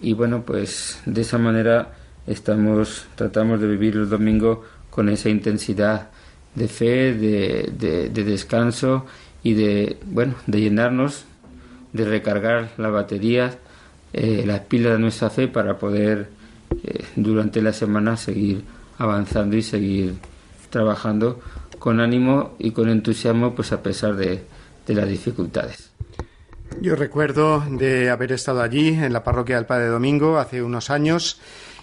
y 0.00 0.12
bueno 0.12 0.42
pues 0.42 1.00
de 1.06 1.22
esa 1.22 1.38
manera 1.38 1.94
estamos 2.26 3.06
tratamos 3.16 3.60
de 3.60 3.66
vivir 3.66 3.96
el 3.96 4.08
domingo 4.08 4.64
con 4.90 5.08
esa 5.08 5.28
intensidad 5.28 6.10
de 6.54 6.68
fe 6.68 7.14
de, 7.14 8.10
de 8.12 8.24
descanso 8.24 9.06
y 9.42 9.54
de 9.54 9.98
bueno 10.06 10.34
de 10.46 10.60
llenarnos 10.60 11.24
de 11.92 12.04
recargar 12.04 12.70
la 12.76 12.90
batería 12.90 13.58
eh, 14.12 14.44
las 14.46 14.60
pilas 14.60 14.92
de 14.92 14.98
nuestra 14.98 15.30
fe 15.30 15.48
para 15.48 15.78
poder 15.78 16.28
eh, 16.82 17.04
durante 17.16 17.62
la 17.62 17.72
semana 17.72 18.16
seguir 18.16 18.62
avanzando 18.98 19.56
y 19.56 19.62
seguir 19.62 20.14
trabajando 20.68 21.40
con 21.78 22.00
ánimo 22.00 22.54
y 22.58 22.70
con 22.72 22.88
entusiasmo 22.88 23.54
pues 23.54 23.72
a 23.72 23.82
pesar 23.82 24.16
de, 24.16 24.44
de 24.86 24.94
las 24.94 25.08
dificultades. 25.08 25.90
Yo 26.80 26.94
recuerdo 26.94 27.64
de 27.68 28.10
haber 28.10 28.32
estado 28.32 28.62
allí 28.62 28.88
en 28.88 29.12
la 29.12 29.24
parroquia 29.24 29.56
del 29.56 29.66
Padre 29.66 29.86
Domingo 29.86 30.38
hace 30.38 30.62
unos 30.62 30.90
años 30.90 31.40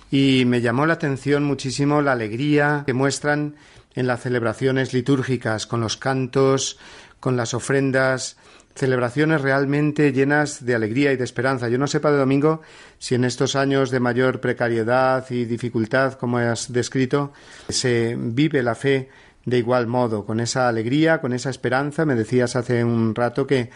y 0.09 0.43
me 0.45 0.61
llamó 0.61 0.85
la 0.85 0.93
atención 0.93 1.43
muchísimo 1.43 2.01
la 2.01 2.13
alegría 2.13 2.83
que 2.85 2.93
muestran 2.93 3.55
en 3.95 4.07
las 4.07 4.21
celebraciones 4.21 4.93
litúrgicas, 4.93 5.67
con 5.67 5.81
los 5.81 5.97
cantos, 5.97 6.77
con 7.19 7.35
las 7.35 7.53
ofrendas, 7.53 8.37
celebraciones 8.77 9.41
realmente 9.41 10.13
llenas 10.13 10.65
de 10.65 10.75
alegría 10.75 11.11
y 11.11 11.17
de 11.17 11.23
esperanza. 11.23 11.67
Yo 11.67 11.77
no 11.77 11.87
sé, 11.87 11.99
Padre 11.99 12.19
Domingo, 12.19 12.61
si 12.99 13.15
en 13.15 13.23
estos 13.25 13.55
años 13.55 13.91
de 13.91 13.99
mayor 13.99 14.39
precariedad 14.39 15.25
y 15.29 15.45
dificultad, 15.45 16.13
como 16.13 16.37
has 16.37 16.71
descrito, 16.71 17.33
se 17.67 18.15
vive 18.17 18.63
la 18.63 18.75
fe 18.75 19.09
de 19.45 19.57
igual 19.57 19.87
modo, 19.87 20.25
con 20.25 20.39
esa 20.39 20.67
alegría, 20.67 21.21
con 21.21 21.33
esa 21.33 21.49
esperanza. 21.49 22.05
Me 22.05 22.15
decías 22.15 22.55
hace 22.55 22.83
un 22.83 23.15
rato 23.15 23.47
que 23.47 23.69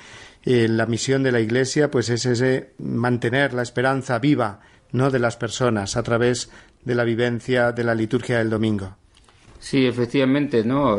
eh, 0.44 0.68
la 0.68 0.86
misión 0.86 1.24
de 1.24 1.32
la 1.32 1.40
Iglesia 1.40 1.90
pues 1.90 2.10
es 2.10 2.26
ese 2.26 2.74
mantener 2.78 3.54
la 3.54 3.62
esperanza 3.62 4.20
viva 4.20 4.60
no 4.92 5.10
de 5.10 5.20
las 5.20 5.38
personas 5.38 5.96
a 5.96 6.04
través 6.04 6.50
de 6.84 6.96
la 6.96 7.04
vivencia 7.04 7.72
de 7.72 7.84
la 7.84 7.96
liturgia 7.96 8.40
del 8.40 8.50
domingo. 8.50 8.98
Sí, 9.62 9.86
efectivamente, 9.86 10.64
¿no? 10.66 10.98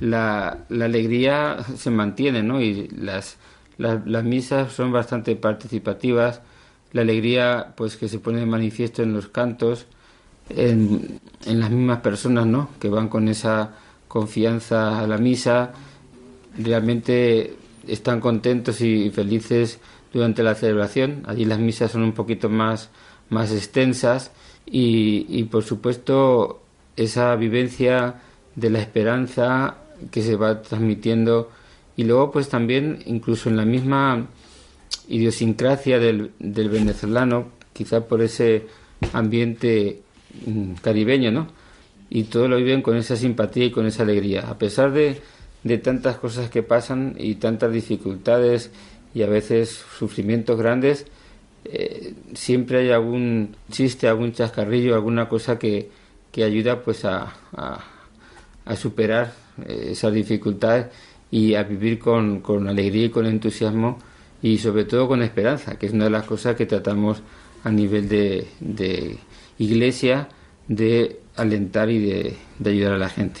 La, 0.00 0.64
alegría 0.70 1.58
se 1.76 1.90
mantiene, 1.90 2.44
¿no? 2.44 2.60
Y 2.62 2.88
las, 2.88 3.38
las, 3.76 4.24
misas 4.24 4.72
son 4.72 4.92
bastante 4.92 5.34
participativas. 5.34 6.40
La 6.92 7.02
alegría, 7.02 7.74
pues, 7.76 7.96
que 7.96 8.08
se 8.08 8.20
pone 8.20 8.38
de 8.38 8.46
manifiesto 8.46 9.02
en 9.02 9.12
los 9.12 9.28
cantos, 9.28 9.86
en, 10.48 11.20
en 11.44 11.60
las 11.60 11.70
mismas 11.70 11.98
personas, 12.00 12.46
¿no? 12.46 12.70
Que 12.78 12.88
van 12.88 13.08
con 13.08 13.28
esa 13.28 13.74
confianza 14.06 15.00
a 15.00 15.06
la 15.08 15.18
misa, 15.18 15.72
realmente 16.56 17.56
están 17.88 18.20
contentos 18.20 18.80
y 18.80 19.10
felices 19.10 19.80
durante 20.12 20.44
la 20.44 20.54
celebración. 20.54 21.24
Allí 21.26 21.44
las 21.44 21.58
misas 21.58 21.90
son 21.90 22.04
un 22.04 22.12
poquito 22.12 22.48
más, 22.48 22.90
más 23.28 23.52
extensas 23.52 24.30
y, 24.66 25.26
y 25.28 25.44
por 25.44 25.64
supuesto 25.64 26.62
esa 26.98 27.34
vivencia 27.36 28.16
de 28.56 28.70
la 28.70 28.80
esperanza 28.80 29.76
que 30.10 30.22
se 30.22 30.36
va 30.36 30.62
transmitiendo 30.62 31.50
y 31.96 32.04
luego 32.04 32.30
pues 32.30 32.48
también 32.48 33.02
incluso 33.06 33.48
en 33.48 33.56
la 33.56 33.64
misma 33.64 34.26
idiosincrasia 35.08 35.98
del, 35.98 36.32
del 36.38 36.68
venezolano, 36.68 37.48
quizá 37.72 38.06
por 38.06 38.20
ese 38.20 38.66
ambiente 39.12 40.02
mm, 40.46 40.74
caribeño, 40.82 41.30
¿no? 41.30 41.48
Y 42.10 42.24
todo 42.24 42.48
lo 42.48 42.56
viven 42.56 42.82
con 42.82 42.96
esa 42.96 43.16
simpatía 43.16 43.66
y 43.66 43.70
con 43.70 43.86
esa 43.86 44.02
alegría. 44.02 44.48
A 44.48 44.58
pesar 44.58 44.92
de, 44.92 45.20
de 45.62 45.78
tantas 45.78 46.16
cosas 46.16 46.50
que 46.50 46.62
pasan 46.62 47.14
y 47.18 47.36
tantas 47.36 47.72
dificultades 47.72 48.70
y 49.14 49.22
a 49.22 49.26
veces 49.26 49.84
sufrimientos 49.98 50.58
grandes, 50.58 51.06
eh, 51.64 52.14
siempre 52.34 52.78
hay 52.78 52.90
algún 52.90 53.56
chiste, 53.70 54.08
algún 54.08 54.32
chascarrillo, 54.32 54.94
alguna 54.94 55.28
cosa 55.28 55.58
que, 55.58 55.90
que 56.32 56.44
ayuda 56.44 56.82
pues 56.82 57.04
a, 57.04 57.32
a, 57.56 58.76
superar 58.76 59.32
eh, 59.66 59.88
esas 59.92 60.12
dificultades 60.12 60.86
y 61.30 61.54
a 61.54 61.62
vivir 61.62 61.98
con, 61.98 62.40
con, 62.40 62.68
alegría 62.68 63.06
y 63.06 63.10
con 63.10 63.26
entusiasmo 63.26 63.98
y 64.42 64.58
sobre 64.58 64.84
todo 64.84 65.08
con 65.08 65.22
esperanza, 65.22 65.78
que 65.78 65.86
es 65.86 65.92
una 65.92 66.04
de 66.04 66.10
las 66.10 66.24
cosas 66.24 66.54
que 66.56 66.66
tratamos 66.66 67.22
a 67.64 67.70
nivel 67.70 68.08
de, 68.08 68.46
de 68.60 69.18
iglesia 69.58 70.28
de 70.68 71.20
alentar 71.36 71.90
y 71.90 71.98
de, 71.98 72.36
de, 72.58 72.70
ayudar 72.70 72.92
a 72.92 72.98
la 72.98 73.08
gente. 73.08 73.40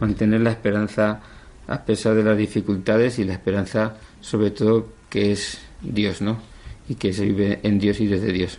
Mantener 0.00 0.40
la 0.40 0.50
esperanza 0.50 1.20
a 1.66 1.84
pesar 1.84 2.14
de 2.14 2.24
las 2.24 2.38
dificultades 2.38 3.18
y 3.18 3.24
la 3.24 3.34
esperanza 3.34 3.96
sobre 4.20 4.50
todo 4.50 4.88
que 5.10 5.32
es 5.32 5.58
Dios, 5.82 6.22
¿no? 6.22 6.40
Y 6.88 6.94
que 6.94 7.12
se 7.12 7.24
vive 7.24 7.60
en 7.62 7.78
Dios 7.78 8.00
y 8.00 8.06
desde 8.06 8.32
Dios. 8.32 8.58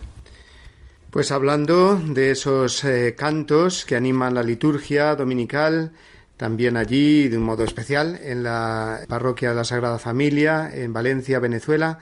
Pues 1.13 1.31
hablando 1.31 1.95
de 1.95 2.31
esos 2.31 2.83
eh, 2.83 3.13
cantos 3.15 3.85
que 3.85 3.95
animan 3.95 4.33
la 4.33 4.41
liturgia 4.41 5.15
dominical, 5.15 5.91
también 6.37 6.75
allí 6.75 7.27
de 7.27 7.37
un 7.37 7.43
modo 7.43 7.63
especial 7.63 8.19
en 8.23 8.41
la 8.41 9.01
parroquia 9.07 9.49
de 9.49 9.55
la 9.55 9.63
Sagrada 9.63 9.99
Familia 9.99 10.71
en 10.73 10.91
Valencia, 10.91 11.37
Venezuela, 11.37 11.99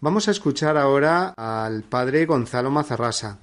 vamos 0.00 0.28
a 0.28 0.30
escuchar 0.30 0.76
ahora 0.76 1.34
al 1.36 1.82
padre 1.82 2.24
Gonzalo 2.24 2.70
Mazarrasa 2.70 3.40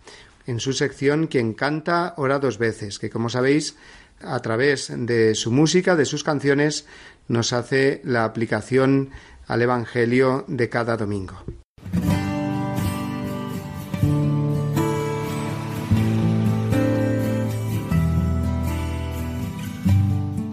en 0.47 0.61
su 0.61 0.71
sección 0.71 1.27
Quien 1.27 1.53
canta 1.53 2.13
ora 2.15 2.39
dos 2.39 2.57
veces, 2.57 2.97
que 2.97 3.09
como 3.09 3.27
sabéis 3.27 3.75
a 4.21 4.39
través 4.41 4.89
de 4.89 5.35
su 5.35 5.51
música, 5.51 5.97
de 5.97 6.05
sus 6.05 6.23
canciones, 6.23 6.85
nos 7.27 7.51
hace 7.51 7.99
la 8.05 8.23
aplicación 8.23 9.09
al 9.47 9.63
Evangelio 9.63 10.45
de 10.47 10.69
cada 10.69 10.95
domingo. 10.95 11.43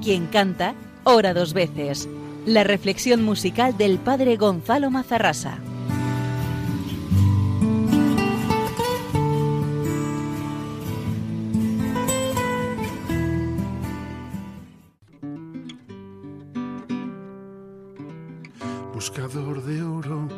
Quien 0.06 0.28
canta, 0.28 0.76
ora 1.02 1.34
dos 1.34 1.52
veces. 1.52 2.08
La 2.46 2.62
reflexión 2.62 3.24
musical 3.24 3.76
del 3.76 3.98
padre 3.98 4.36
Gonzalo 4.36 4.88
Mazarrasa. 4.88 5.58
Buscador 18.94 19.64
de 19.64 19.82
oro, 19.82 20.28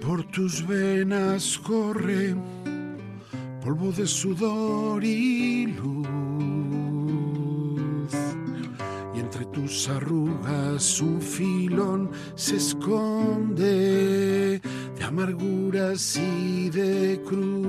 por 0.00 0.24
tus 0.30 0.66
venas 0.66 1.58
corre 1.58 2.34
polvo 3.62 3.92
de 3.92 4.06
sudor 4.06 5.04
y 5.04 5.66
luz 5.66 6.29
arrugas 10.70 11.00
un 11.00 11.20
filón 11.20 12.10
se 12.34 12.56
esconde 12.56 14.60
de 14.96 15.04
amarguras 15.04 16.16
y 16.16 16.70
de 16.70 17.20
cruz. 17.26 17.60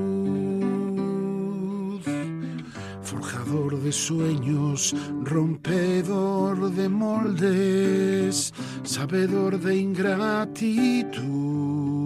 Forjador 3.02 3.82
de 3.82 3.92
sueños, 3.92 4.96
rompedor 5.24 6.72
de 6.72 6.88
moldes, 6.90 8.54
sabedor 8.84 9.60
de 9.60 9.76
ingratitud. 9.78 12.01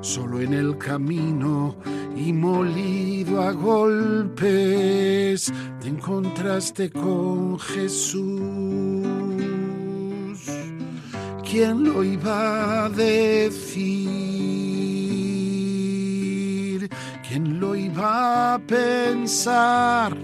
Solo 0.00 0.40
en 0.40 0.54
el 0.54 0.78
camino 0.78 1.76
y 2.16 2.32
molido 2.32 3.42
a 3.42 3.52
golpes 3.52 5.52
te 5.80 5.88
encontraste 5.88 6.90
con 6.90 7.58
Jesús. 7.58 9.08
¿Quién 11.48 11.84
lo 11.84 12.04
iba 12.04 12.84
a 12.84 12.88
decir? 12.90 13.88
¿Quién 17.26 17.58
lo 17.58 17.74
iba 17.74 18.54
a 18.54 18.58
pensar? 18.58 20.14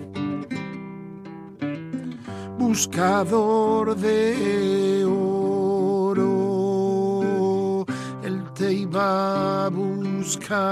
Buscador 2.58 3.96
de 3.96 5.04
oro, 5.04 5.53
iba 8.94 9.66
a 9.66 9.68
buscar. 9.70 10.70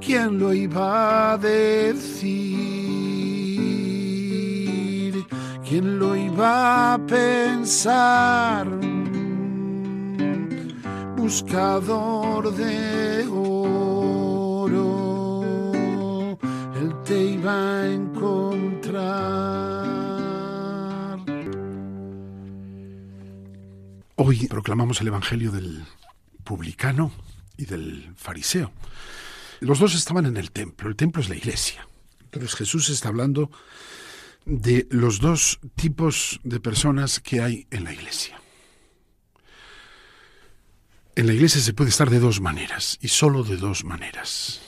¿Quién 0.00 0.38
lo 0.38 0.54
iba 0.54 1.32
a 1.32 1.38
decir? 1.38 2.30
¿Quién 5.68 5.98
lo 5.98 6.16
iba 6.16 6.94
a 6.94 6.98
pensar? 7.06 8.66
Buscador 11.16 12.54
de 12.54 13.28
oro, 13.30 14.78
él 16.80 16.94
te 17.04 17.24
iba 17.36 17.52
a 17.52 17.86
encontrar. 17.86 19.69
Hoy 24.22 24.48
proclamamos 24.48 25.00
el 25.00 25.06
Evangelio 25.06 25.50
del 25.50 25.82
publicano 26.44 27.10
y 27.56 27.64
del 27.64 28.12
fariseo. 28.16 28.70
Los 29.60 29.78
dos 29.78 29.94
estaban 29.94 30.26
en 30.26 30.36
el 30.36 30.50
templo, 30.50 30.90
el 30.90 30.94
templo 30.94 31.22
es 31.22 31.30
la 31.30 31.36
iglesia. 31.36 31.88
Entonces 32.24 32.54
Jesús 32.54 32.90
está 32.90 33.08
hablando 33.08 33.50
de 34.44 34.86
los 34.90 35.20
dos 35.20 35.58
tipos 35.74 36.38
de 36.44 36.60
personas 36.60 37.18
que 37.18 37.40
hay 37.40 37.66
en 37.70 37.84
la 37.84 37.94
iglesia. 37.94 38.38
En 41.16 41.26
la 41.26 41.32
iglesia 41.32 41.62
se 41.62 41.72
puede 41.72 41.88
estar 41.88 42.10
de 42.10 42.20
dos 42.20 42.42
maneras, 42.42 42.98
y 43.00 43.08
solo 43.08 43.42
de 43.42 43.56
dos 43.56 43.84
maneras. 43.84 44.60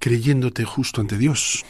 Creyéndote 0.00 0.64
justo 0.64 1.00
ante 1.00 1.18
Dios 1.18 1.64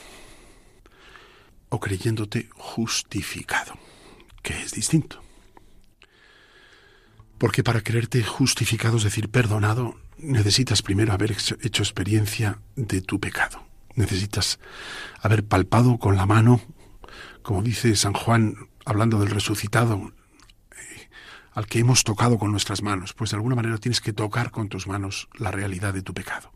o 1.69 1.79
creyéndote 1.79 2.49
justificado, 2.55 3.75
que 4.43 4.63
es 4.63 4.73
distinto. 4.73 5.26
Porque 7.39 7.63
para 7.63 7.83
creerte 7.83 8.23
justificado, 8.23 8.97
es 8.97 9.05
decir, 9.05 9.29
perdonado, 9.29 9.97
necesitas 10.19 10.83
primero 10.83 11.13
haber 11.13 11.33
hecho 11.33 11.83
experiencia 11.83 12.61
de 12.77 13.03
tu 13.03 13.21
pecado. 13.21 13.65
Necesitas 13.95 14.59
haber 15.21 15.45
palpado 15.45 15.99
con 15.99 16.17
la 16.17 16.27
mano, 16.27 16.61
como 17.43 17.63
dice 17.63 17.95
San 17.97 18.15
Juan, 18.15 18.57
hablando 18.85 19.19
del 19.19 19.31
resucitado, 19.31 20.13
eh, 20.73 21.09
al 21.53 21.67
que 21.67 21.79
hemos 21.79 22.05
tocado 22.05 22.39
con 22.39 22.51
nuestras 22.51 22.83
manos. 22.83 23.13
Pues 23.13 23.31
de 23.31 23.37
alguna 23.37 23.57
manera 23.57 23.79
tienes 23.79 24.01
que 24.01 24.13
tocar 24.13 24.51
con 24.51 24.69
tus 24.69 24.87
manos 24.87 25.29
la 25.39 25.51
realidad 25.51 25.95
de 25.95 26.03
tu 26.03 26.15
pecado. 26.15 26.53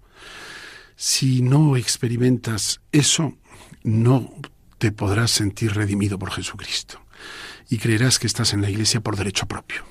Si 0.97 1.41
no 1.41 1.77
experimentas 1.77 2.83
eso, 2.93 3.39
no 3.83 4.31
te 4.79 4.93
podrás 4.93 5.31
sentir 5.31 5.75
redimido 5.75 6.19
por 6.19 6.31
Jesucristo. 6.31 7.01
y 7.69 7.79
creerás 7.79 8.19
que 8.19 8.27
estás 8.27 8.53
en 8.53 8.63
la 8.63 8.71
iglesia 8.71 9.01
por 9.01 9.17
derecho 9.17 9.47
propio. 9.47 9.85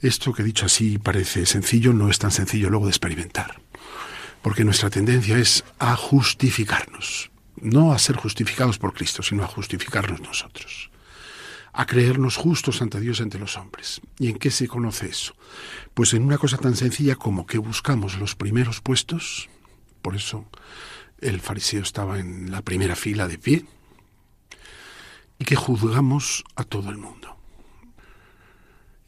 Esto 0.00 0.32
que 0.32 0.42
he 0.42 0.44
dicho 0.44 0.66
así 0.66 0.96
parece 0.98 1.44
sencillo, 1.44 1.92
no 1.92 2.08
es 2.08 2.20
tan 2.20 2.30
sencillo 2.30 2.70
luego 2.70 2.86
de 2.86 2.92
experimentar, 2.92 3.60
porque 4.42 4.64
nuestra 4.64 4.90
tendencia 4.90 5.36
es 5.38 5.64
a 5.80 5.96
justificarnos, 5.96 7.32
no 7.56 7.92
a 7.92 7.98
ser 7.98 8.14
justificados 8.14 8.78
por 8.78 8.94
Cristo, 8.94 9.24
sino 9.24 9.42
a 9.42 9.48
justificarnos 9.48 10.20
nosotros, 10.20 10.92
a 11.72 11.84
creernos 11.84 12.36
justos 12.36 12.80
ante 12.80 13.00
Dios 13.00 13.20
ante 13.20 13.40
los 13.40 13.56
hombres. 13.56 14.00
¿Y 14.20 14.28
en 14.28 14.38
qué 14.38 14.52
se 14.52 14.68
conoce 14.68 15.06
eso? 15.06 15.34
Pues 15.94 16.14
en 16.14 16.22
una 16.22 16.38
cosa 16.38 16.58
tan 16.58 16.76
sencilla 16.76 17.16
como 17.16 17.44
que 17.44 17.58
buscamos 17.58 18.18
los 18.18 18.36
primeros 18.36 18.80
puestos, 18.80 19.48
por 20.00 20.14
eso 20.14 20.48
el 21.20 21.40
fariseo 21.40 21.82
estaba 21.82 22.20
en 22.20 22.52
la 22.52 22.62
primera 22.62 22.94
fila 22.94 23.26
de 23.26 23.38
pie, 23.38 23.64
y 25.40 25.44
que 25.44 25.56
juzgamos 25.56 26.44
a 26.54 26.62
todo 26.62 26.88
el 26.90 26.98
mundo. 26.98 27.17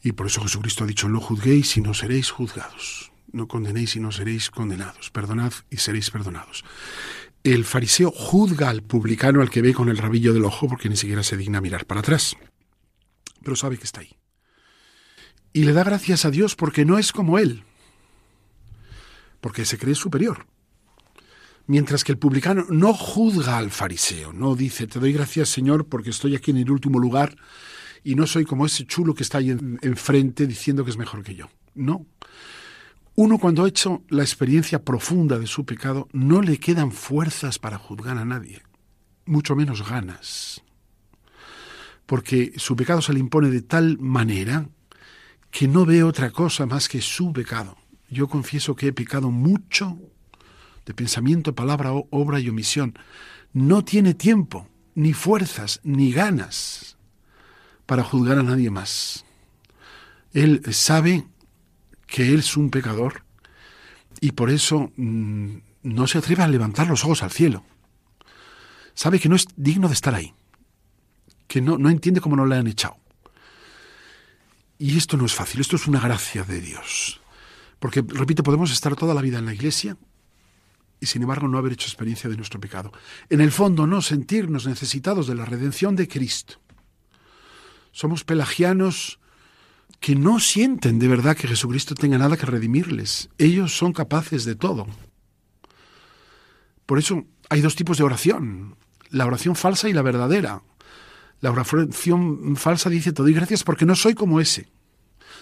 Y 0.03 0.13
por 0.13 0.27
eso 0.27 0.41
Jesucristo 0.41 0.83
ha 0.83 0.87
dicho, 0.87 1.07
no 1.07 1.19
juzguéis 1.19 1.77
y 1.77 1.81
no 1.81 1.93
seréis 1.93 2.31
juzgados, 2.31 3.11
no 3.31 3.47
condenéis 3.47 3.95
y 3.95 3.99
no 3.99 4.11
seréis 4.11 4.49
condenados, 4.49 5.11
perdonad 5.11 5.53
y 5.69 5.77
seréis 5.77 6.09
perdonados. 6.09 6.63
El 7.43 7.65
fariseo 7.65 8.11
juzga 8.11 8.69
al 8.69 8.81
publicano 8.83 9.41
al 9.41 9.49
que 9.49 9.61
ve 9.61 9.73
con 9.73 9.89
el 9.89 9.97
rabillo 9.97 10.33
del 10.33 10.45
ojo 10.45 10.67
porque 10.67 10.89
ni 10.89 10.95
siquiera 10.95 11.23
se 11.23 11.37
digna 11.37 11.61
mirar 11.61 11.85
para 11.85 12.01
atrás, 12.01 12.35
pero 13.43 13.55
sabe 13.55 13.77
que 13.77 13.83
está 13.83 14.01
ahí. 14.01 14.15
Y 15.53 15.63
le 15.65 15.73
da 15.73 15.83
gracias 15.83 16.25
a 16.25 16.31
Dios 16.31 16.55
porque 16.55 16.85
no 16.85 16.97
es 16.97 17.11
como 17.11 17.37
él, 17.37 17.63
porque 19.39 19.65
se 19.65 19.77
cree 19.77 19.95
superior. 19.95 20.47
Mientras 21.67 22.03
que 22.03 22.11
el 22.11 22.17
publicano 22.17 22.65
no 22.69 22.93
juzga 22.93 23.57
al 23.57 23.69
fariseo, 23.69 24.33
no 24.33 24.55
dice, 24.55 24.87
te 24.87 24.99
doy 24.99 25.13
gracias 25.13 25.49
Señor 25.49 25.87
porque 25.87 26.09
estoy 26.09 26.35
aquí 26.35 26.51
en 26.51 26.57
el 26.57 26.71
último 26.71 26.99
lugar 26.99 27.35
y 28.03 28.15
no 28.15 28.25
soy 28.27 28.45
como 28.45 28.65
ese 28.65 28.85
chulo 28.85 29.13
que 29.13 29.23
está 29.23 29.37
ahí 29.37 29.51
enfrente 29.51 30.47
diciendo 30.47 30.83
que 30.83 30.91
es 30.91 30.97
mejor 30.97 31.23
que 31.23 31.35
yo. 31.35 31.49
No. 31.75 32.05
Uno 33.15 33.37
cuando 33.37 33.63
ha 33.63 33.67
hecho 33.67 34.03
la 34.09 34.23
experiencia 34.23 34.83
profunda 34.83 35.37
de 35.37 35.47
su 35.47 35.65
pecado, 35.65 36.07
no 36.13 36.41
le 36.41 36.57
quedan 36.57 36.91
fuerzas 36.91 37.59
para 37.59 37.77
juzgar 37.77 38.17
a 38.17 38.25
nadie, 38.25 38.63
mucho 39.25 39.55
menos 39.55 39.87
ganas. 39.87 40.61
Porque 42.05 42.53
su 42.55 42.75
pecado 42.75 43.01
se 43.01 43.13
le 43.13 43.19
impone 43.19 43.49
de 43.49 43.61
tal 43.61 43.97
manera 43.99 44.67
que 45.49 45.67
no 45.67 45.85
ve 45.85 46.03
otra 46.03 46.31
cosa 46.31 46.65
más 46.65 46.87
que 46.87 47.01
su 47.01 47.31
pecado. 47.33 47.77
Yo 48.09 48.27
confieso 48.27 48.75
que 48.75 48.87
he 48.87 48.93
pecado 48.93 49.29
mucho 49.29 49.99
de 50.85 50.93
pensamiento, 50.93 51.53
palabra, 51.53 51.91
obra 51.91 52.39
y 52.39 52.49
omisión. 52.49 52.97
No 53.53 53.83
tiene 53.83 54.13
tiempo, 54.13 54.67
ni 54.95 55.13
fuerzas, 55.13 55.79
ni 55.83 56.11
ganas 56.11 56.97
para 57.91 58.05
juzgar 58.05 58.39
a 58.39 58.43
nadie 58.43 58.69
más. 58.69 59.25
Él 60.31 60.61
sabe 60.71 61.25
que 62.07 62.29
él 62.29 62.39
es 62.39 62.55
un 62.55 62.69
pecador 62.69 63.25
y 64.21 64.31
por 64.31 64.49
eso 64.49 64.93
mm, 64.95 65.57
no 65.83 66.07
se 66.07 66.19
atreve 66.19 66.41
a 66.41 66.47
levantar 66.47 66.87
los 66.87 67.03
ojos 67.03 67.21
al 67.21 67.31
cielo. 67.31 67.65
Sabe 68.93 69.19
que 69.19 69.27
no 69.27 69.35
es 69.35 69.45
digno 69.57 69.89
de 69.89 69.93
estar 69.93 70.15
ahí, 70.15 70.33
que 71.49 71.59
no, 71.59 71.77
no 71.77 71.89
entiende 71.89 72.21
cómo 72.21 72.37
no 72.37 72.45
le 72.45 72.55
han 72.55 72.67
echado. 72.67 72.95
Y 74.79 74.97
esto 74.97 75.17
no 75.17 75.25
es 75.25 75.33
fácil, 75.33 75.59
esto 75.59 75.75
es 75.75 75.85
una 75.85 75.99
gracia 75.99 76.45
de 76.45 76.61
Dios. 76.61 77.19
Porque, 77.77 78.05
repito, 78.07 78.41
podemos 78.41 78.71
estar 78.71 78.95
toda 78.95 79.13
la 79.13 79.21
vida 79.21 79.39
en 79.39 79.47
la 79.47 79.53
iglesia 79.53 79.97
y 81.01 81.07
sin 81.07 81.23
embargo 81.23 81.49
no 81.49 81.57
haber 81.57 81.73
hecho 81.73 81.87
experiencia 81.87 82.29
de 82.29 82.37
nuestro 82.37 82.61
pecado. 82.61 82.93
En 83.29 83.41
el 83.41 83.51
fondo, 83.51 83.85
no 83.85 84.01
sentirnos 84.01 84.65
necesitados 84.65 85.27
de 85.27 85.35
la 85.35 85.43
redención 85.43 85.97
de 85.97 86.07
Cristo. 86.07 86.60
Somos 87.91 88.23
pelagianos 88.23 89.19
que 89.99 90.15
no 90.15 90.39
sienten 90.39 90.97
de 90.99 91.07
verdad 91.07 91.37
que 91.37 91.47
Jesucristo 91.47 91.93
tenga 91.95 92.17
nada 92.17 92.37
que 92.37 92.45
redimirles. 92.45 93.29
Ellos 93.37 93.77
son 93.77 93.93
capaces 93.93 94.45
de 94.45 94.55
todo. 94.55 94.87
Por 96.85 96.97
eso 96.97 97.25
hay 97.49 97.61
dos 97.61 97.75
tipos 97.75 97.97
de 97.97 98.03
oración, 98.03 98.75
la 99.09 99.25
oración 99.25 99.55
falsa 99.55 99.89
y 99.89 99.93
la 99.93 100.01
verdadera. 100.01 100.63
La 101.39 101.51
oración 101.51 102.55
falsa 102.55 102.89
dice, 102.89 103.13
te 103.13 103.21
doy 103.21 103.33
gracias 103.33 103.63
porque 103.63 103.85
no 103.85 103.95
soy 103.95 104.13
como 104.13 104.39
ese, 104.39 104.69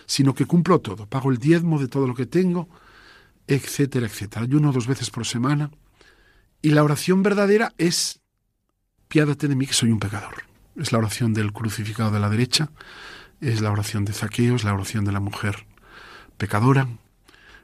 sino 0.06 0.34
que 0.34 0.46
cumplo 0.46 0.80
todo, 0.80 1.08
pago 1.08 1.32
el 1.32 1.38
diezmo 1.38 1.80
de 1.80 1.88
todo 1.88 2.08
lo 2.08 2.16
que 2.16 2.26
tengo, 2.26 2.70
etcétera, 3.48 4.08
etcétera. 4.08 4.44
Ayuno 4.44 4.72
dos 4.72 4.88
veces 4.88 5.10
por 5.10 5.26
semana. 5.26 5.72
Y 6.62 6.72
la 6.72 6.84
oración 6.84 7.24
verdadera 7.24 7.74
es, 7.78 8.22
piádate 9.08 9.48
de 9.48 9.56
mí 9.56 9.66
que 9.68 9.74
soy 9.74 9.92
un 9.92 10.00
pecador 10.00 10.49
es 10.80 10.92
la 10.92 10.98
oración 10.98 11.34
del 11.34 11.54
crucificado 11.54 12.12
de 12.12 12.20
la 12.20 12.30
derecha, 12.30 12.72
es 13.42 13.62
la 13.62 13.72
oración 13.72 14.06
de 14.06 14.14
Zaqueo, 14.14 14.56
es 14.56 14.64
la 14.64 14.74
oración 14.74 15.06
de 15.06 15.12
la 15.12 15.20
mujer 15.20 15.66
pecadora. 16.38 16.88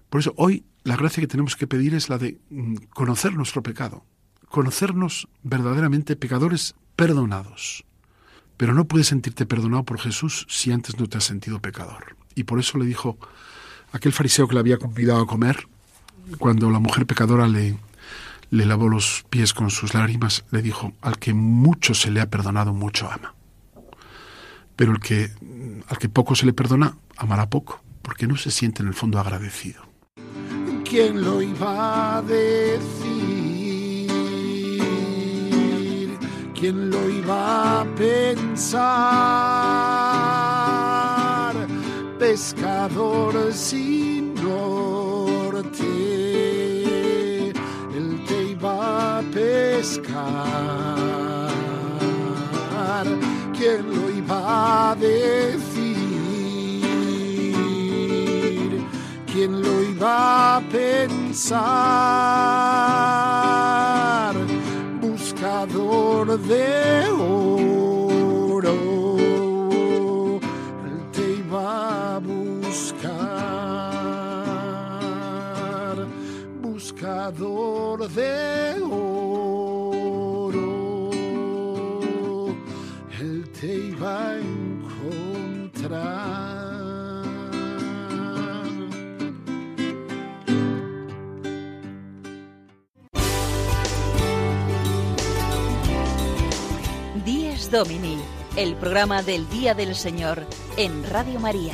Por 0.10 0.22
eso 0.22 0.34
hoy 0.38 0.66
la 0.84 0.96
gracia 0.96 1.22
que 1.22 1.28
tenemos 1.28 1.56
que 1.56 1.68
pedir 1.68 1.96
es 1.96 2.10
la 2.10 2.18
de 2.18 2.38
mm, 2.50 2.76
conocer 2.94 3.34
nuestro 3.34 3.64
pecado, 3.64 4.04
conocernos 4.50 5.28
verdaderamente 5.44 6.16
pecadores 6.16 6.76
perdonados. 6.96 7.84
Pero 8.58 8.74
no 8.74 8.86
puedes 8.86 9.08
sentirte 9.08 9.46
perdonado 9.46 9.84
por 9.84 10.00
Jesús 10.00 10.46
si 10.50 10.72
antes 10.72 10.98
no 10.98 11.08
te 11.08 11.18
has 11.18 11.26
sentido 11.26 11.60
pecador. 11.60 12.16
Y 12.36 12.44
por 12.44 12.60
eso 12.60 12.78
le 12.78 12.86
dijo 12.86 13.18
aquel 13.92 14.14
fariseo 14.14 14.48
que 14.48 14.54
le 14.54 14.60
había 14.62 14.78
convidado 14.78 15.22
a 15.22 15.28
comer, 15.28 15.68
cuando 16.40 16.70
la 16.72 16.80
mujer 16.80 17.06
pecadora 17.06 17.48
le, 17.48 17.78
le 18.56 18.66
lavó 18.66 18.90
los 18.90 19.26
pies 19.30 19.54
con 19.54 19.70
sus 19.70 19.94
lágrimas, 19.94 20.46
le 20.50 20.62
dijo, 20.62 20.94
al 21.02 21.20
que 21.20 21.34
mucho 21.34 21.94
se 21.94 22.10
le 22.10 22.22
ha 22.22 22.30
perdonado, 22.30 22.72
mucho 22.74 23.12
ama. 23.12 23.36
Pero 24.78 24.94
el 24.94 25.00
que, 25.00 25.30
al 25.88 25.98
que 25.98 26.08
poco 26.10 26.36
se 26.36 26.46
le 26.46 26.54
perdona, 26.54 26.96
amará 27.18 27.50
poco, 27.50 27.82
porque 28.02 28.28
no 28.28 28.38
se 28.38 28.52
siente 28.52 28.82
en 28.82 28.88
el 28.88 28.94
fondo 28.94 29.20
agradecido. 29.20 29.84
¿Quién 30.90 31.22
lo 31.22 31.42
iba 31.42 32.18
a 32.18 32.22
decir? 32.22 34.08
¿Quién 36.58 36.90
lo 36.90 37.10
iba 37.10 37.82
a 37.82 37.86
pensar? 37.96 38.86
Pescador 42.18 43.52
sin 43.52 44.34
norte 44.36 45.16
pescar. 49.34 50.66
¿Quién 53.58 53.82
lo 53.96 54.04
iba 54.22 54.40
a 54.92 54.96
decir? 54.96 55.86
¿Quién 59.32 59.52
lo 59.62 59.74
iba 59.82 60.58
a 60.58 60.62
pensar? 60.62 61.56
Buscador 65.02 66.40
de 66.40 67.10
oro, 67.12 68.76
él 70.88 71.00
te 71.12 71.26
iba 71.44 72.16
a 72.16 72.20
buscar. 72.20 73.05
Buscador 76.96 78.08
de 78.08 78.82
oro, 78.82 79.12
él 83.20 83.50
te 83.60 83.68
iba 83.68 84.30
a 84.30 84.38
encontrar. 84.40 85.66
Dies 97.26 97.70
Domini, 97.70 98.18
el 98.56 98.76
programa 98.78 99.22
del 99.22 99.50
Día 99.50 99.74
del 99.74 99.96
Señor 99.96 100.46
en 100.78 101.04
Radio 101.10 101.42
María. 101.42 101.74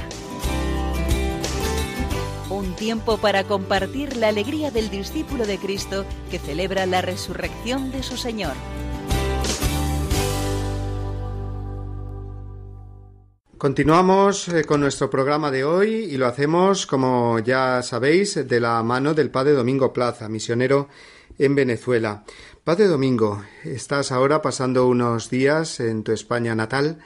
Tiempo 2.81 3.19
para 3.19 3.43
compartir 3.43 4.17
la 4.17 4.29
alegría 4.29 4.71
del 4.71 4.89
discípulo 4.89 5.45
de 5.45 5.59
Cristo 5.59 6.03
que 6.31 6.39
celebra 6.39 6.87
la 6.87 7.03
resurrección 7.03 7.91
de 7.91 8.01
su 8.01 8.17
Señor. 8.17 8.53
Continuamos 13.59 14.47
eh, 14.47 14.63
con 14.63 14.81
nuestro 14.81 15.11
programa 15.11 15.51
de 15.51 15.63
hoy 15.63 15.89
y 16.05 16.17
lo 16.17 16.25
hacemos, 16.25 16.87
como 16.87 17.37
ya 17.37 17.83
sabéis, 17.83 18.47
de 18.47 18.59
la 18.59 18.81
mano 18.81 19.13
del 19.13 19.29
Padre 19.29 19.51
Domingo 19.51 19.93
Plaza, 19.93 20.27
misionero 20.27 20.89
en 21.37 21.53
Venezuela. 21.53 22.23
Padre 22.63 22.87
Domingo, 22.87 23.43
estás 23.63 24.11
ahora 24.11 24.41
pasando 24.41 24.87
unos 24.87 25.29
días 25.29 25.79
en 25.79 26.01
tu 26.03 26.13
España 26.13 26.55
natal 26.55 26.97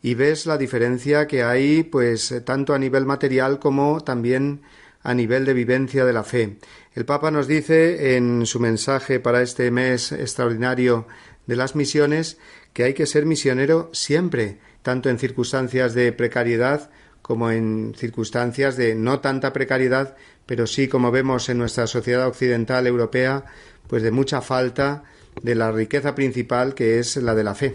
y 0.00 0.14
ves 0.14 0.46
la 0.46 0.56
diferencia 0.56 1.26
que 1.26 1.42
hay, 1.42 1.82
pues, 1.82 2.34
tanto 2.46 2.72
a 2.72 2.78
nivel 2.78 3.04
material 3.04 3.58
como 3.58 4.00
también 4.00 4.62
a 5.08 5.14
nivel 5.14 5.46
de 5.46 5.54
vivencia 5.54 6.04
de 6.04 6.12
la 6.12 6.22
fe. 6.22 6.58
El 6.94 7.06
Papa 7.06 7.30
nos 7.30 7.48
dice 7.48 8.14
en 8.16 8.44
su 8.44 8.60
mensaje 8.60 9.20
para 9.20 9.40
este 9.40 9.70
mes 9.70 10.12
extraordinario 10.12 11.06
de 11.46 11.56
las 11.56 11.74
misiones 11.74 12.36
que 12.74 12.84
hay 12.84 12.92
que 12.92 13.06
ser 13.06 13.24
misionero 13.24 13.88
siempre, 13.94 14.58
tanto 14.82 15.08
en 15.08 15.18
circunstancias 15.18 15.94
de 15.94 16.12
precariedad 16.12 16.90
como 17.22 17.50
en 17.50 17.94
circunstancias 17.96 18.76
de 18.76 18.94
no 18.94 19.20
tanta 19.20 19.54
precariedad, 19.54 20.14
pero 20.44 20.66
sí, 20.66 20.88
como 20.88 21.10
vemos 21.10 21.48
en 21.48 21.56
nuestra 21.56 21.86
sociedad 21.86 22.26
occidental 22.26 22.86
europea, 22.86 23.46
pues 23.86 24.02
de 24.02 24.10
mucha 24.10 24.42
falta 24.42 25.04
de 25.40 25.54
la 25.54 25.72
riqueza 25.72 26.14
principal 26.14 26.74
que 26.74 26.98
es 26.98 27.16
la 27.16 27.34
de 27.34 27.44
la 27.44 27.54
fe. 27.54 27.74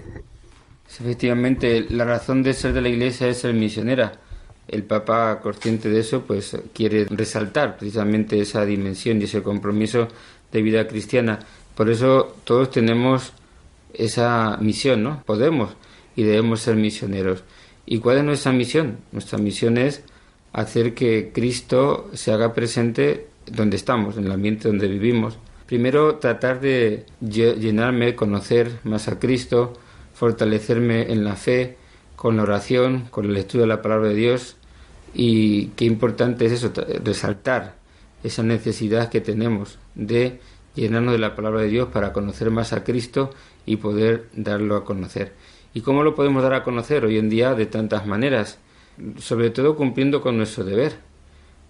Efectivamente, 0.87 1.87
la 1.89 2.05
razón 2.05 2.43
de 2.43 2.53
ser 2.53 2.73
de 2.73 2.81
la 2.81 2.89
Iglesia 2.89 3.27
es 3.27 3.37
ser 3.37 3.55
misionera. 3.55 4.19
El 4.67 4.83
Papa, 4.83 5.39
consciente 5.41 5.89
de 5.89 5.99
eso, 5.99 6.21
pues 6.21 6.57
quiere 6.73 7.05
resaltar 7.05 7.77
precisamente 7.77 8.39
esa 8.39 8.65
dimensión 8.65 9.21
y 9.21 9.25
ese 9.25 9.43
compromiso 9.43 10.07
de 10.51 10.61
vida 10.61 10.87
cristiana. 10.87 11.39
Por 11.75 11.89
eso 11.89 12.35
todos 12.43 12.71
tenemos 12.71 13.33
esa 13.93 14.57
misión, 14.61 15.03
¿no? 15.03 15.23
Podemos 15.25 15.75
y 16.15 16.23
debemos 16.23 16.61
ser 16.61 16.75
misioneros. 16.75 17.43
¿Y 17.85 17.99
cuál 17.99 18.17
es 18.17 18.23
nuestra 18.23 18.51
misión? 18.51 18.97
Nuestra 19.11 19.37
misión 19.37 19.77
es 19.77 20.03
hacer 20.53 20.93
que 20.93 21.31
Cristo 21.33 22.09
se 22.13 22.31
haga 22.31 22.53
presente 22.53 23.27
donde 23.51 23.75
estamos, 23.75 24.17
en 24.17 24.25
el 24.25 24.31
ambiente 24.31 24.67
donde 24.67 24.87
vivimos. 24.87 25.37
Primero, 25.65 26.15
tratar 26.15 26.61
de 26.61 27.05
llenarme, 27.19 28.15
conocer 28.15 28.71
más 28.83 29.07
a 29.07 29.19
Cristo, 29.19 29.73
fortalecerme 30.13 31.11
en 31.11 31.23
la 31.23 31.35
fe, 31.35 31.77
con 32.23 32.37
la 32.37 32.43
oración, 32.43 33.09
con 33.11 33.27
la 33.27 33.33
lectura 33.33 33.63
de 33.63 33.67
la 33.67 33.81
palabra 33.81 34.07
de 34.07 34.15
Dios. 34.15 34.55
Y 35.13 35.67
qué 35.75 35.83
importante 35.83 36.45
es 36.45 36.53
eso, 36.53 36.71
resaltar 37.03 37.75
esa 38.23 38.43
necesidad 38.43 39.09
que 39.09 39.19
tenemos 39.19 39.77
de 39.93 40.39
llenarnos 40.73 41.11
de 41.11 41.19
la 41.19 41.35
palabra 41.35 41.59
de 41.59 41.67
Dios 41.67 41.89
para 41.89 42.13
conocer 42.13 42.49
más 42.49 42.71
a 42.71 42.85
Cristo 42.85 43.31
y 43.65 43.75
poder 43.75 44.29
darlo 44.31 44.77
a 44.77 44.85
conocer. 44.85 45.33
¿Y 45.73 45.81
cómo 45.81 46.01
lo 46.01 46.15
podemos 46.15 46.41
dar 46.43 46.53
a 46.53 46.63
conocer 46.63 47.03
hoy 47.03 47.17
en 47.17 47.29
día? 47.29 47.55
De 47.55 47.65
tantas 47.65 48.07
maneras, 48.07 48.57
sobre 49.17 49.49
todo 49.49 49.75
cumpliendo 49.75 50.21
con 50.21 50.37
nuestro 50.37 50.63
deber, 50.63 50.93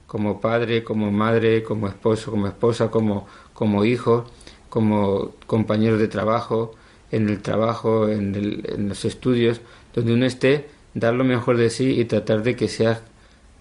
como 0.05 0.39
padre, 0.39 0.83
como 0.83 1.11
madre, 1.11 1.63
como 1.63 1.87
esposo, 1.87 2.29
como 2.29 2.45
esposa, 2.45 2.91
como, 2.91 3.25
como 3.55 3.85
hijo, 3.85 4.25
como 4.69 5.31
compañero 5.47 5.97
de 5.97 6.09
trabajo, 6.09 6.75
en 7.09 7.27
el 7.27 7.41
trabajo, 7.41 8.07
en, 8.07 8.35
en 8.35 8.89
los 8.89 9.03
estudios, 9.03 9.61
donde 9.93 10.13
uno 10.13 10.25
esté, 10.25 10.67
dar 10.93 11.13
lo 11.13 11.23
mejor 11.23 11.57
de 11.57 11.69
sí 11.69 11.99
y 11.99 12.05
tratar 12.05 12.43
de 12.43 12.55
que 12.55 12.67
sea 12.67 13.01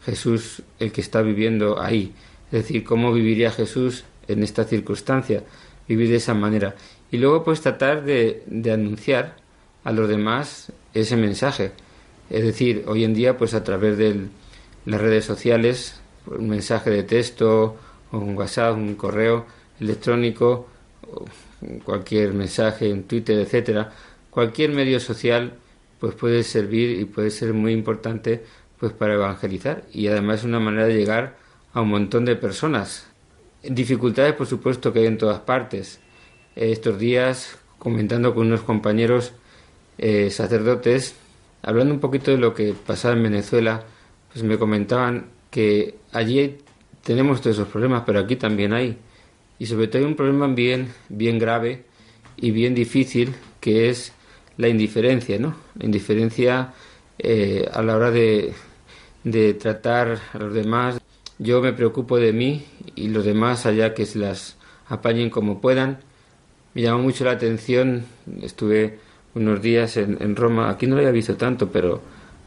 Jesús 0.04 0.62
el 0.78 0.92
que 0.92 1.00
está 1.00 1.22
viviendo 1.22 1.80
ahí. 1.80 2.12
Es 2.46 2.62
decir, 2.62 2.84
cómo 2.84 3.12
viviría 3.12 3.50
Jesús 3.50 4.04
en 4.28 4.42
esta 4.42 4.64
circunstancia, 4.64 5.42
vivir 5.88 6.08
de 6.10 6.16
esa 6.16 6.34
manera. 6.34 6.74
Y 7.10 7.18
luego 7.18 7.44
pues 7.44 7.60
tratar 7.60 8.04
de, 8.04 8.42
anunciar 8.72 9.36
a 9.84 9.92
los 9.92 10.08
demás 10.08 10.72
ese 10.94 11.16
mensaje. 11.16 11.72
Es 12.30 12.44
decir, 12.44 12.84
hoy 12.86 13.04
en 13.04 13.14
día 13.14 13.36
pues 13.36 13.54
a 13.54 13.64
través 13.64 13.98
de 13.98 14.28
las 14.86 15.00
redes 15.00 15.24
sociales, 15.24 16.00
un 16.26 16.48
mensaje 16.48 16.90
de 16.90 17.02
texto, 17.02 17.76
un 18.12 18.36
WhatsApp, 18.36 18.76
un 18.76 18.94
correo 18.94 19.46
electrónico, 19.80 20.68
cualquier 21.84 22.32
mensaje 22.32 22.90
en 22.90 23.04
Twitter, 23.04 23.38
etcétera, 23.38 23.92
cualquier 24.30 24.70
medio 24.70 25.00
social 25.00 25.54
pues 26.02 26.16
puede 26.16 26.42
servir 26.42 26.98
y 26.98 27.04
puede 27.04 27.30
ser 27.30 27.54
muy 27.54 27.72
importante 27.72 28.42
pues 28.80 28.92
para 28.92 29.14
evangelizar 29.14 29.84
y 29.92 30.08
además 30.08 30.40
es 30.40 30.44
una 30.46 30.58
manera 30.58 30.86
de 30.88 30.96
llegar 30.96 31.36
a 31.72 31.80
un 31.80 31.90
montón 31.90 32.24
de 32.24 32.34
personas 32.34 33.06
Dificultades, 33.62 34.34
por 34.34 34.48
supuesto, 34.48 34.92
que 34.92 35.00
hay 35.00 35.06
en 35.06 35.18
todas 35.18 35.38
partes. 35.40 36.00
Estos 36.56 36.98
días, 36.98 37.56
comentando 37.78 38.34
con 38.34 38.48
unos 38.48 38.62
compañeros 38.62 39.32
eh, 39.98 40.30
sacerdotes, 40.30 41.14
hablando 41.62 41.94
un 41.94 42.00
poquito 42.00 42.32
de 42.32 42.38
lo 42.38 42.54
que 42.54 42.74
pasaba 42.74 43.14
en 43.14 43.22
Venezuela, 43.22 43.84
pues 44.32 44.42
me 44.42 44.58
comentaban 44.58 45.26
que 45.50 45.94
allí 46.12 46.58
tenemos 47.04 47.40
todos 47.40 47.56
esos 47.56 47.68
problemas, 47.68 48.02
pero 48.04 48.18
aquí 48.18 48.34
también 48.34 48.72
hay. 48.72 48.98
Y 49.60 49.66
sobre 49.66 49.86
todo 49.86 50.02
hay 50.02 50.08
un 50.08 50.16
problema 50.16 50.48
bien, 50.48 50.92
bien 51.08 51.38
grave 51.38 51.84
y 52.36 52.50
bien 52.50 52.74
difícil, 52.74 53.32
que 53.60 53.90
es 53.90 54.12
la 54.56 54.68
indiferencia, 54.68 55.38
¿no? 55.38 55.56
La 55.78 55.84
indiferencia 55.84 56.72
eh, 57.18 57.68
a 57.72 57.82
la 57.82 57.96
hora 57.96 58.10
de, 58.10 58.52
de 59.24 59.54
tratar 59.54 60.18
a 60.32 60.38
los 60.38 60.54
demás, 60.54 61.00
yo 61.38 61.60
me 61.60 61.72
preocupo 61.72 62.18
de 62.18 62.32
mí 62.32 62.64
y 62.94 63.08
los 63.08 63.24
demás 63.24 63.66
allá 63.66 63.94
que 63.94 64.06
se 64.06 64.18
las 64.18 64.56
apañen 64.88 65.30
como 65.30 65.60
puedan. 65.60 65.98
Me 66.74 66.82
llamó 66.82 67.02
mucho 67.02 67.24
la 67.24 67.32
atención, 67.32 68.04
estuve 68.42 68.98
unos 69.34 69.62
días 69.62 69.96
en, 69.96 70.36
Roma, 70.36 70.70
aquí 70.70 70.86
no 70.86 70.94
lo 70.94 71.00
había 71.00 71.10
visto 71.10 71.36
tanto, 71.36 71.70
pero 71.70 72.00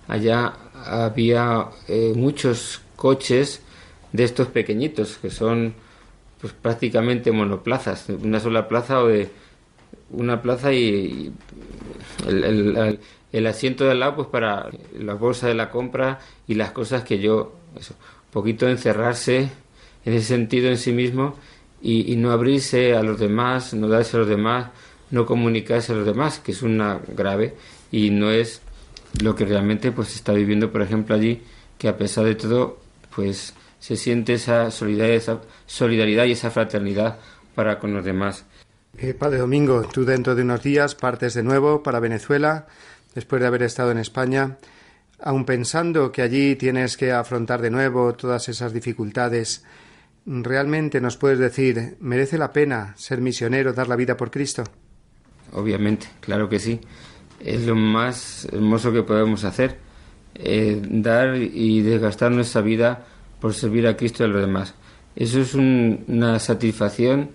allá 0.07 0.53
había 0.85 1.67
eh, 1.87 2.13
muchos 2.15 2.81
coches 2.95 3.61
de 4.13 4.23
estos 4.23 4.47
pequeñitos 4.47 5.17
que 5.17 5.29
son 5.29 5.73
pues 6.39 6.53
prácticamente 6.53 7.31
monoplazas, 7.31 8.07
una 8.09 8.39
sola 8.39 8.67
plaza 8.67 9.01
o 9.01 9.07
de 9.07 9.29
una 10.11 10.41
plaza 10.41 10.73
y, 10.73 11.33
el, 12.27 13.47
asiento 13.47 13.83
de 13.83 13.91
al 13.91 13.99
lado 13.99 14.15
pues 14.15 14.27
para 14.29 14.69
la 14.97 15.13
bolsa 15.13 15.47
de 15.47 15.55
la 15.55 15.69
compra 15.69 16.19
y 16.47 16.55
las 16.55 16.71
cosas 16.71 17.03
que 17.03 17.19
yo 17.19 17.53
poquito 18.31 18.67
encerrarse 18.67 19.49
en 20.03 20.13
ese 20.13 20.25
sentido 20.25 20.69
en 20.69 20.77
sí 20.77 20.91
mismo 20.91 21.35
y, 21.81 22.15
no 22.15 22.31
abrirse 22.31 22.95
a 22.95 23.03
los 23.03 23.19
demás, 23.19 23.73
no 23.73 23.87
darse 23.87 24.17
a 24.17 24.19
los 24.21 24.27
demás, 24.27 24.71
no 25.11 25.25
comunicarse 25.25 25.93
a 25.93 25.95
los 25.95 26.05
demás, 26.05 26.39
que 26.39 26.51
es 26.51 26.61
una 26.61 26.99
grave 27.15 27.53
y 27.91 28.09
no 28.09 28.31
es 28.31 28.61
lo 29.21 29.35
que 29.35 29.45
realmente 29.45 29.91
pues 29.91 30.15
está 30.15 30.33
viviendo, 30.33 30.71
por 30.71 30.81
ejemplo, 30.81 31.15
allí, 31.15 31.41
que 31.77 31.87
a 31.87 31.95
pesar 31.95 32.25
de 32.25 32.35
todo, 32.35 32.79
pues 33.15 33.53
se 33.79 33.95
siente 33.95 34.33
esa 34.33 34.71
solidaridad, 34.71 35.15
esa 35.15 35.41
solidaridad 35.67 36.25
y 36.25 36.31
esa 36.31 36.51
fraternidad 36.51 37.19
para 37.53 37.79
con 37.79 37.93
los 37.93 38.03
demás. 38.03 38.45
Eh, 38.97 39.13
padre 39.13 39.39
Domingo, 39.39 39.83
tú 39.83 40.05
dentro 40.05 40.35
de 40.35 40.43
unos 40.43 40.63
días 40.63 40.95
partes 40.95 41.33
de 41.33 41.43
nuevo 41.43 41.83
para 41.83 41.99
Venezuela, 41.99 42.67
después 43.13 43.41
de 43.41 43.47
haber 43.47 43.63
estado 43.63 43.91
en 43.91 43.97
España 43.97 44.57
aun 45.19 45.45
pensando 45.45 46.11
que 46.11 46.21
allí 46.21 46.55
tienes 46.55 46.97
que 46.97 47.11
afrontar 47.11 47.61
de 47.61 47.71
nuevo 47.71 48.13
todas 48.13 48.49
esas 48.49 48.73
dificultades, 48.73 49.63
¿realmente 50.25 50.99
nos 51.01 51.17
puedes 51.17 51.39
decir, 51.39 51.97
merece 51.99 52.37
la 52.37 52.51
pena 52.51 52.93
ser 52.97 53.21
misionero, 53.21 53.73
dar 53.73 53.87
la 53.87 53.95
vida 53.95 54.17
por 54.17 54.31
Cristo? 54.31 54.63
Obviamente, 55.53 56.07
claro 56.19 56.49
que 56.49 56.59
sí. 56.59 56.79
Es 57.39 57.65
lo 57.65 57.75
más 57.75 58.47
hermoso 58.51 58.91
que 58.91 59.03
podemos 59.03 59.43
hacer, 59.43 59.77
eh, 60.35 60.81
dar 60.83 61.35
y 61.35 61.81
desgastar 61.81 62.31
nuestra 62.31 62.61
vida 62.61 63.05
por 63.39 63.53
servir 63.53 63.87
a 63.87 63.95
Cristo 63.95 64.23
y 64.23 64.25
a 64.25 64.29
los 64.29 64.41
demás. 64.41 64.73
Eso 65.15 65.39
es 65.39 65.53
una 65.53 66.39
satisfacción, 66.39 67.29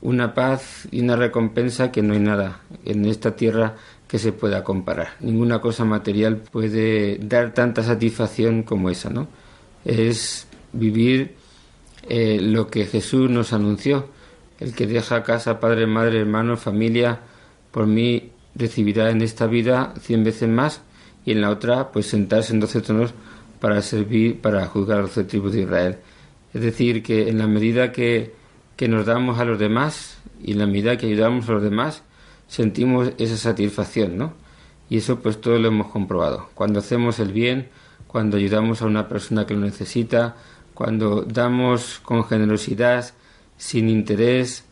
una 0.00 0.34
paz 0.34 0.86
y 0.90 1.00
una 1.00 1.16
recompensa 1.16 1.90
que 1.90 2.02
no 2.02 2.14
hay 2.14 2.20
nada 2.20 2.60
en 2.84 3.04
esta 3.04 3.36
tierra 3.36 3.76
que 4.06 4.18
se 4.18 4.32
pueda 4.32 4.64
comparar. 4.64 5.08
Ninguna 5.20 5.60
cosa 5.60 5.84
material 5.84 6.36
puede 6.36 7.18
dar 7.18 7.52
tanta 7.52 7.82
satisfacción 7.82 8.62
como 8.62 8.90
esa, 8.90 9.10
¿no? 9.10 9.28
Es 9.84 10.46
vivir 10.72 11.34
eh, 12.08 12.40
lo 12.40 12.68
que 12.68 12.86
Jesús 12.86 13.30
nos 13.30 13.52
anunció. 13.52 14.08
El 14.60 14.74
que 14.74 14.86
deja 14.86 15.22
casa, 15.22 15.60
padre, 15.60 15.86
madre, 15.86 16.20
hermano, 16.20 16.56
familia, 16.56 17.20
por 17.70 17.86
mí 17.86 18.32
recibirá 18.54 19.10
en 19.10 19.22
esta 19.22 19.46
vida 19.46 19.94
cien 20.00 20.24
veces 20.24 20.48
más 20.48 20.82
y 21.24 21.32
en 21.32 21.42
la 21.42 21.50
otra, 21.50 21.92
pues 21.92 22.06
sentarse 22.06 22.52
en 22.52 22.60
doce 22.60 22.80
tronos 22.80 23.14
para 23.60 23.82
servir, 23.82 24.40
para 24.40 24.66
juzgar 24.66 24.98
a 24.98 25.02
los 25.02 25.12
tribus 25.12 25.52
de 25.52 25.62
Israel. 25.62 25.98
Es 26.54 26.62
decir, 26.62 27.02
que 27.02 27.28
en 27.28 27.38
la 27.38 27.46
medida 27.46 27.92
que, 27.92 28.34
que 28.78 28.86
nos 28.86 29.06
damos 29.06 29.40
a 29.40 29.44
los 29.44 29.58
demás 29.58 30.18
y 30.40 30.54
la 30.54 30.68
medida 30.68 30.96
que 30.96 31.06
ayudamos 31.06 31.48
a 31.48 31.52
los 31.54 31.64
demás, 31.64 32.04
sentimos 32.46 33.10
esa 33.18 33.36
satisfacción, 33.36 34.16
¿no? 34.16 34.34
Y 34.88 34.98
eso 34.98 35.18
pues 35.18 35.40
todo 35.40 35.58
lo 35.58 35.66
hemos 35.66 35.88
comprobado. 35.88 36.48
Cuando 36.54 36.78
hacemos 36.78 37.18
el 37.18 37.32
bien, 37.32 37.70
cuando 38.06 38.36
ayudamos 38.36 38.80
a 38.80 38.86
una 38.86 39.08
persona 39.08 39.46
que 39.46 39.54
lo 39.54 39.60
necesita, 39.62 40.36
cuando 40.74 41.22
damos 41.22 41.98
con 42.04 42.22
generosidad, 42.24 43.12
sin 43.56 43.88
interés, 43.88 44.64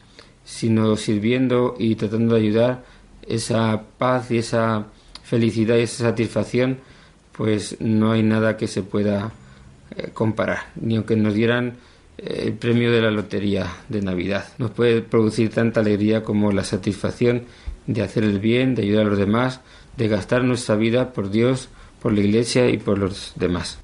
sino 0.45 0.97
sirviendo 0.97 1.75
y 1.77 1.97
tratando 1.97 2.37
de 2.37 2.43
ayudar, 2.43 2.85
esa 3.27 3.83
paz 3.99 4.31
y 4.31 4.39
esa 4.39 4.87
felicidad 5.25 5.79
y 5.79 5.81
esa 5.81 6.05
satisfacción, 6.05 6.79
pues 7.33 7.81
no 7.81 8.13
hay 8.13 8.23
nada 8.23 8.57
que 8.57 8.69
se 8.69 8.85
pueda 8.85 9.33
eh, 9.97 10.11
comparar, 10.15 10.69
ni 10.77 10.95
aunque 10.95 11.17
nos 11.17 11.35
dieran 11.35 11.75
el 12.19 12.55
premio 12.55 12.91
de 12.91 13.03
la 13.03 13.11
lotería 13.11 13.73
de 13.89 14.01
Navidad. 14.03 14.47
Nos 14.59 14.71
puede 14.71 15.03
producir 15.03 15.51
tanta 15.51 15.81
alegría 15.81 16.23
como 16.23 16.53
la 16.53 16.65
satisfacción 16.65 17.45
de 17.87 18.03
hacer 18.03 18.25
el 18.25 18.41
bien, 18.41 18.75
de 18.75 18.83
ayudar 18.83 19.07
a 19.07 19.11
los 19.11 19.19
demás, 19.19 19.61
de 19.97 20.09
gastar 20.09 20.45
nuestra 20.45 20.77
vida 20.77 21.13
por 21.13 21.31
Dios, 21.31 21.69
por 22.01 22.13
la 22.13 22.21
Iglesia 22.21 22.69
y 22.69 22.79
por 22.79 22.99
los 22.99 23.33
demás. 23.37 23.79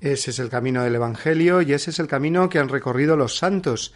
Ese 0.00 0.30
es 0.30 0.38
el 0.38 0.48
camino 0.48 0.82
del 0.84 0.94
Evangelio 0.94 1.62
y 1.62 1.72
ese 1.72 1.90
es 1.90 1.98
el 1.98 2.06
camino 2.06 2.48
que 2.48 2.58
han 2.58 2.68
recorrido 2.68 3.16
los 3.16 3.38
santos, 3.38 3.94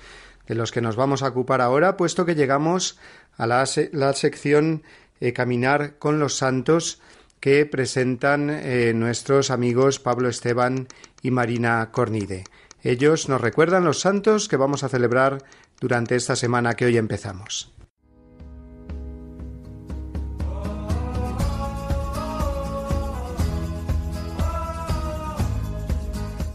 de 0.49 0.55
los 0.55 0.73
que 0.73 0.81
nos 0.81 0.97
vamos 0.97 1.23
a 1.23 1.29
ocupar 1.29 1.61
ahora, 1.61 1.97
puesto 1.97 2.25
que 2.25 2.35
llegamos 2.35 2.99
a 3.37 3.47
la, 3.47 3.67
sección 3.67 4.83
eh, 5.21 5.33
Caminar 5.33 5.99
con 5.99 6.19
los 6.19 6.37
Santos 6.37 7.01
que 7.39 7.65
presentan 7.67 8.51
eh, 8.51 8.93
nuestros 8.95 9.51
amigos 9.51 9.99
Pablo 9.99 10.29
Esteban 10.29 10.89
y 11.23 11.31
Marina 11.31 11.91
Cornide. 11.93 12.45
Ellos 12.83 13.29
nos 13.29 13.41
recuerdan 13.41 13.85
los 13.85 14.01
santos 14.01 14.49
que 14.49 14.57
vamos 14.57 14.85
a 14.85 14.89
celebrar 14.89 15.43
durante 15.81 16.17
esta 16.17 16.37
semana 16.37 16.75
que 16.75 16.87
hoy 16.87 16.97
empezamos. 16.97 17.73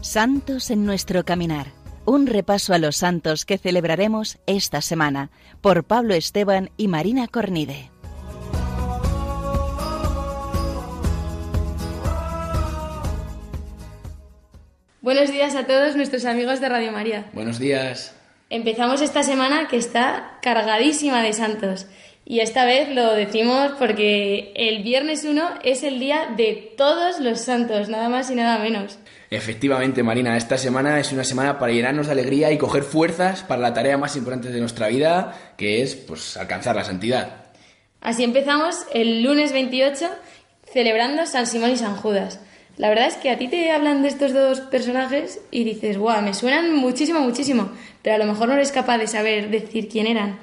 Santos 0.00 0.70
en 0.70 0.86
nuestro 0.86 1.24
caminar. 1.24 1.72
Un 2.06 2.26
repaso 2.26 2.72
a 2.72 2.78
los 2.78 2.96
santos 2.96 3.44
que 3.44 3.58
celebraremos 3.58 4.38
esta 4.46 4.80
semana 4.80 5.30
por 5.60 5.84
Pablo 5.84 6.14
Esteban 6.14 6.70
y 6.76 6.88
Marina 6.88 7.26
Cornide. 7.28 7.90
Buenos 15.06 15.30
días 15.30 15.54
a 15.54 15.68
todos 15.68 15.94
nuestros 15.94 16.24
amigos 16.24 16.60
de 16.60 16.68
Radio 16.68 16.90
María. 16.90 17.26
Buenos 17.32 17.60
días. 17.60 18.12
Empezamos 18.50 19.00
esta 19.02 19.22
semana 19.22 19.68
que 19.68 19.76
está 19.76 20.32
cargadísima 20.42 21.22
de 21.22 21.32
santos. 21.32 21.86
Y 22.24 22.40
esta 22.40 22.64
vez 22.64 22.88
lo 22.88 23.12
decimos 23.12 23.70
porque 23.78 24.52
el 24.56 24.82
viernes 24.82 25.24
1 25.24 25.60
es 25.62 25.84
el 25.84 26.00
día 26.00 26.34
de 26.36 26.74
todos 26.76 27.20
los 27.20 27.40
santos, 27.40 27.88
nada 27.88 28.08
más 28.08 28.32
y 28.32 28.34
nada 28.34 28.58
menos. 28.58 28.98
Efectivamente, 29.30 30.02
Marina, 30.02 30.36
esta 30.36 30.58
semana 30.58 30.98
es 30.98 31.12
una 31.12 31.22
semana 31.22 31.56
para 31.56 31.72
llenarnos 31.72 32.06
de 32.06 32.12
alegría 32.12 32.50
y 32.50 32.58
coger 32.58 32.82
fuerzas 32.82 33.44
para 33.44 33.62
la 33.62 33.72
tarea 33.72 33.96
más 33.96 34.16
importante 34.16 34.50
de 34.50 34.58
nuestra 34.58 34.88
vida, 34.88 35.52
que 35.56 35.82
es 35.82 35.94
pues 35.94 36.36
alcanzar 36.36 36.74
la 36.74 36.82
santidad. 36.82 37.44
Así 38.00 38.24
empezamos 38.24 38.74
el 38.92 39.22
lunes 39.22 39.52
28 39.52 40.10
celebrando 40.64 41.26
San 41.26 41.46
Simón 41.46 41.70
y 41.70 41.76
San 41.76 41.94
Judas. 41.94 42.40
La 42.76 42.90
verdad 42.90 43.06
es 43.06 43.14
que 43.14 43.30
a 43.30 43.38
ti 43.38 43.48
te 43.48 43.70
hablan 43.70 44.02
de 44.02 44.08
estos 44.08 44.34
dos 44.34 44.60
personajes 44.60 45.40
y 45.50 45.64
dices, 45.64 45.96
guau, 45.96 46.20
me 46.22 46.34
suenan 46.34 46.74
muchísimo, 46.74 47.20
muchísimo, 47.20 47.70
pero 48.02 48.16
a 48.16 48.18
lo 48.18 48.26
mejor 48.26 48.48
no 48.48 48.54
eres 48.54 48.70
capaz 48.70 48.98
de 48.98 49.06
saber 49.06 49.50
decir 49.50 49.88
quién 49.88 50.06
eran. 50.06 50.38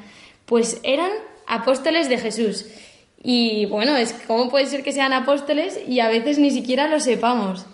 Pues 0.45 0.79
eran 0.83 1.11
apóstoles 1.47 2.09
de 2.09 2.17
Jesús. 2.17 2.65
Y 3.23 3.65
bueno, 3.67 3.95
es 3.95 4.13
cómo 4.27 4.49
puede 4.49 4.65
ser 4.65 4.83
que 4.83 4.91
sean 4.91 5.13
apóstoles 5.13 5.79
y 5.87 5.99
a 5.99 6.09
veces 6.09 6.39
ni 6.39 6.51
siquiera 6.51 6.87
lo 6.87 6.99
sepamos. 6.99 7.65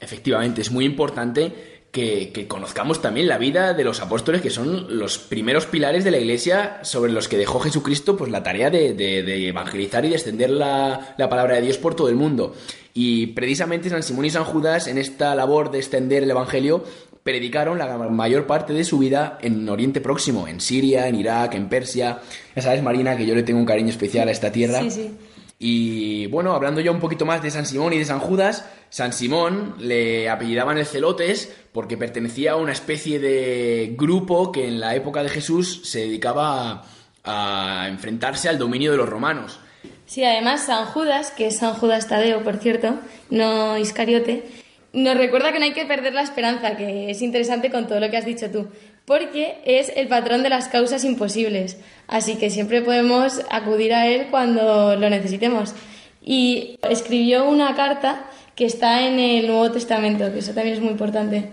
Efectivamente, 0.00 0.60
es 0.60 0.70
muy 0.70 0.84
importante 0.84 1.73
que, 1.94 2.46
conozcamos 2.48 3.00
también 3.00 3.28
la 3.28 3.38
vida 3.38 3.72
de 3.72 3.84
los 3.84 4.00
apóstoles, 4.00 4.42
que 4.42 4.50
son 4.50 4.98
los 4.98 5.16
primeros 5.18 5.66
pilares 5.66 6.02
de 6.02 6.10
la 6.10 6.18
Iglesia 6.18 6.80
sobre 6.82 7.12
los 7.12 7.28
que 7.28 7.38
dejó 7.38 7.60
Jesucristo 7.60 8.16
pues, 8.16 8.32
la 8.32 8.42
tarea 8.42 8.68
de, 8.68 9.48
evangelizar 9.48 10.04
y 10.04 10.08
de 10.08 10.16
extender 10.16 10.50
la, 10.50 11.14
la, 11.16 11.28
palabra 11.28 11.54
de 11.54 11.62
Dios 11.62 11.78
por 11.78 11.94
todo 11.94 12.08
el 12.08 12.16
mundo. 12.16 12.52
Y 12.94 13.28
precisamente 13.28 13.90
San 13.90 14.02
Simón 14.02 14.24
y 14.24 14.30
San 14.30 14.44
Judas, 14.44 14.88
en 14.88 14.98
esta 14.98 15.36
labor 15.36 15.70
de 15.70 15.78
extender 15.78 16.24
el 16.24 16.30
Evangelio, 16.30 16.82
predicaron 17.22 17.78
la 17.78 17.96
mayor 17.96 18.46
parte 18.46 18.72
de 18.72 18.82
su 18.82 18.98
vida 18.98 19.38
en 19.40 19.68
Oriente 19.68 20.00
Próximo, 20.00 20.48
en 20.48 20.60
Siria, 20.60 21.06
en 21.06 21.14
Irak, 21.14 21.54
en 21.54 21.68
Persia. 21.68 22.18
Ya 22.56 22.62
sabes, 22.62 22.82
Marina, 22.82 23.16
que 23.16 23.24
yo 23.24 23.36
le 23.36 23.44
tengo 23.44 23.60
un 23.60 23.66
cariño 23.66 23.90
especial 23.90 24.28
a 24.28 24.32
esta 24.32 24.50
tierra. 24.50 24.80
Sí, 24.82 24.90
sí. 24.90 25.10
Y 25.58 26.26
bueno, 26.26 26.52
hablando 26.52 26.80
ya 26.80 26.90
un 26.90 27.00
poquito 27.00 27.24
más 27.24 27.42
de 27.42 27.50
San 27.50 27.64
Simón 27.64 27.92
y 27.92 27.98
de 27.98 28.04
San 28.04 28.18
Judas, 28.18 28.68
San 28.90 29.12
Simón 29.12 29.76
le 29.78 30.28
apellidaban 30.28 30.78
el 30.78 30.86
Celotes 30.86 31.54
porque 31.72 31.96
pertenecía 31.96 32.52
a 32.52 32.56
una 32.56 32.72
especie 32.72 33.18
de 33.18 33.94
grupo 33.96 34.52
que 34.52 34.66
en 34.68 34.80
la 34.80 34.94
época 34.94 35.22
de 35.22 35.28
Jesús 35.28 35.82
se 35.84 36.00
dedicaba 36.00 36.84
a, 37.24 37.86
enfrentarse 37.88 38.48
al 38.48 38.58
dominio 38.58 38.90
de 38.90 38.98
los 38.98 39.08
romanos. 39.08 39.60
Sí, 40.06 40.24
además 40.24 40.66
San 40.66 40.84
Judas, 40.86 41.30
que 41.30 41.46
es 41.46 41.58
San 41.58 41.74
Judas 41.74 42.08
Tadeo, 42.08 42.42
por 42.42 42.58
cierto, 42.58 42.98
no 43.30 43.78
Iscariote, 43.78 44.44
nos 44.92 45.16
recuerda 45.16 45.52
que 45.52 45.58
no 45.58 45.64
hay 45.64 45.72
que 45.72 45.86
perder 45.86 46.14
la 46.14 46.22
esperanza, 46.22 46.76
que 46.76 47.10
es 47.10 47.22
interesante 47.22 47.70
con 47.70 47.88
todo 47.88 48.00
lo 48.00 48.10
que 48.10 48.16
has 48.16 48.24
dicho 48.24 48.50
tú, 48.50 48.68
porque 49.04 49.58
es 49.64 49.92
el 49.96 50.08
patrón 50.08 50.42
de 50.42 50.48
las 50.48 50.68
causas 50.68 51.04
imposibles, 51.04 51.78
así 52.08 52.36
que 52.36 52.50
siempre 52.50 52.82
podemos 52.82 53.42
acudir 53.50 53.92
a 53.92 54.06
él 54.06 54.28
cuando 54.30 54.96
lo 54.96 55.10
necesitemos. 55.10 55.74
Y 56.22 56.78
escribió 56.88 57.44
una 57.44 57.74
carta 57.74 58.24
que 58.54 58.64
está 58.64 59.06
en 59.06 59.18
el 59.18 59.46
Nuevo 59.46 59.70
Testamento, 59.70 60.32
que 60.32 60.38
eso 60.38 60.52
también 60.52 60.76
es 60.76 60.82
muy 60.82 60.92
importante. 60.92 61.50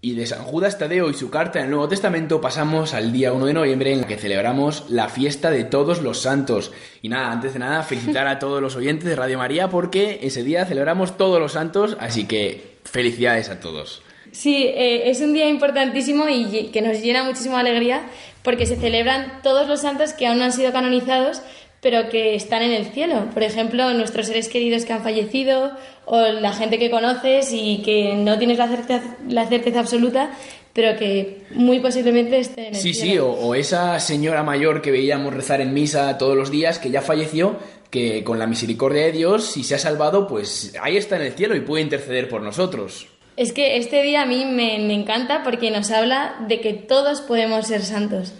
Y 0.00 0.14
de 0.14 0.26
San 0.26 0.44
Judas 0.44 0.78
Tadeo 0.78 1.08
y 1.08 1.14
su 1.14 1.30
carta 1.30 1.58
en 1.58 1.64
el 1.64 1.70
Nuevo 1.70 1.88
Testamento 1.88 2.38
pasamos 2.38 2.92
al 2.92 3.10
día 3.10 3.32
1 3.32 3.46
de 3.46 3.54
noviembre 3.54 3.92
en 3.92 4.00
el 4.00 4.06
que 4.06 4.18
celebramos 4.18 4.84
la 4.90 5.08
fiesta 5.08 5.50
de 5.50 5.64
todos 5.64 6.02
los 6.02 6.20
santos. 6.20 6.72
Y 7.00 7.08
nada, 7.08 7.32
antes 7.32 7.54
de 7.54 7.58
nada, 7.58 7.82
felicitar 7.82 8.26
a 8.26 8.38
todos 8.38 8.60
los 8.60 8.76
oyentes 8.76 9.08
de 9.08 9.16
Radio 9.16 9.38
María 9.38 9.70
porque 9.70 10.20
ese 10.22 10.42
día 10.42 10.66
celebramos 10.66 11.16
todos 11.16 11.40
los 11.40 11.52
santos, 11.52 11.96
así 12.00 12.26
que 12.26 12.76
felicidades 12.84 13.48
a 13.48 13.60
todos. 13.60 14.03
Sí, 14.34 14.64
eh, 14.66 15.10
es 15.10 15.20
un 15.20 15.32
día 15.32 15.48
importantísimo 15.48 16.28
y 16.28 16.70
que 16.72 16.82
nos 16.82 17.00
llena 17.00 17.22
muchísima 17.22 17.60
alegría 17.60 18.02
porque 18.42 18.66
se 18.66 18.74
celebran 18.74 19.40
todos 19.44 19.68
los 19.68 19.80
santos 19.80 20.12
que 20.12 20.26
aún 20.26 20.38
no 20.38 20.44
han 20.44 20.52
sido 20.52 20.72
canonizados, 20.72 21.40
pero 21.80 22.08
que 22.08 22.34
están 22.34 22.62
en 22.62 22.72
el 22.72 22.86
cielo. 22.86 23.28
Por 23.32 23.44
ejemplo, 23.44 23.94
nuestros 23.94 24.26
seres 24.26 24.48
queridos 24.48 24.84
que 24.84 24.92
han 24.92 25.04
fallecido 25.04 25.70
o 26.04 26.18
la 26.18 26.52
gente 26.52 26.80
que 26.80 26.90
conoces 26.90 27.52
y 27.52 27.80
que 27.84 28.14
no 28.16 28.36
tienes 28.36 28.58
la 28.58 28.66
certeza, 28.66 29.16
la 29.28 29.46
certeza 29.46 29.78
absoluta, 29.78 30.36
pero 30.72 30.98
que 30.98 31.42
muy 31.52 31.78
posiblemente 31.78 32.40
esté 32.40 32.68
en 32.68 32.74
el 32.74 32.80
sí, 32.80 32.92
cielo. 32.92 33.36
Sí, 33.38 33.44
o, 33.44 33.46
o 33.46 33.54
esa 33.54 34.00
señora 34.00 34.42
mayor 34.42 34.82
que 34.82 34.90
veíamos 34.90 35.32
rezar 35.32 35.60
en 35.60 35.72
misa 35.72 36.18
todos 36.18 36.36
los 36.36 36.50
días, 36.50 36.80
que 36.80 36.90
ya 36.90 37.02
falleció, 37.02 37.56
que 37.88 38.24
con 38.24 38.40
la 38.40 38.48
misericordia 38.48 39.02
de 39.02 39.12
Dios, 39.12 39.46
si 39.46 39.62
se 39.62 39.76
ha 39.76 39.78
salvado, 39.78 40.26
pues 40.26 40.74
ahí 40.82 40.96
está 40.96 41.14
en 41.14 41.22
el 41.22 41.32
cielo 41.34 41.54
y 41.54 41.60
puede 41.60 41.84
interceder 41.84 42.28
por 42.28 42.42
nosotros. 42.42 43.06
Es 43.36 43.52
que 43.52 43.76
este 43.78 44.02
día 44.02 44.22
a 44.22 44.26
mí 44.26 44.44
me, 44.44 44.76
encanta 44.94 45.42
porque 45.42 45.70
nos 45.70 45.90
habla 45.90 46.36
de 46.46 46.60
que 46.60 46.72
todos 46.72 47.20
podemos 47.20 47.66
ser 47.66 47.82
santos. 47.82 48.32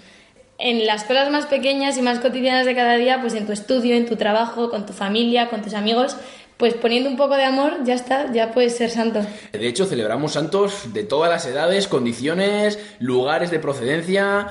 En 0.59 0.86
las 0.86 1.03
cosas 1.03 1.30
más 1.30 1.47
pequeñas 1.47 1.99
y 1.99 2.03
más 2.03 2.20
cotidianas 2.20 2.64
de 2.64 2.76
cada 2.76 2.95
día, 2.95 3.20
pues 3.20 3.34
en 3.34 3.45
tu 3.45 3.53
estudio, 3.53 3.97
en 3.97 4.07
tu 4.07 4.14
trabajo, 4.14 4.70
con 4.70 4.86
tu 4.86 4.92
familia, 4.92 5.51
con 5.51 5.62
tus 5.62 5.74
amigos, 5.74 6.16
pues 6.57 6.74
poniendo 6.74 7.11
un 7.11 7.16
poco 7.16 7.36
de 7.36 7.42
amor, 7.42 7.78
ya 7.84 7.95
está, 7.95 8.32
ya 8.32 8.53
puedes 8.53 8.76
ser 8.76 8.88
santo. 8.88 9.26
De 9.53 9.66
hecho, 9.66 9.84
celebramos 9.84 10.34
santos 10.34 10.92
de 10.92 11.03
todas 11.03 11.28
las 11.28 11.45
edades, 11.47 11.88
condiciones, 11.88 12.78
lugares 13.01 13.51
de 13.51 13.59
procedencia 13.59 14.47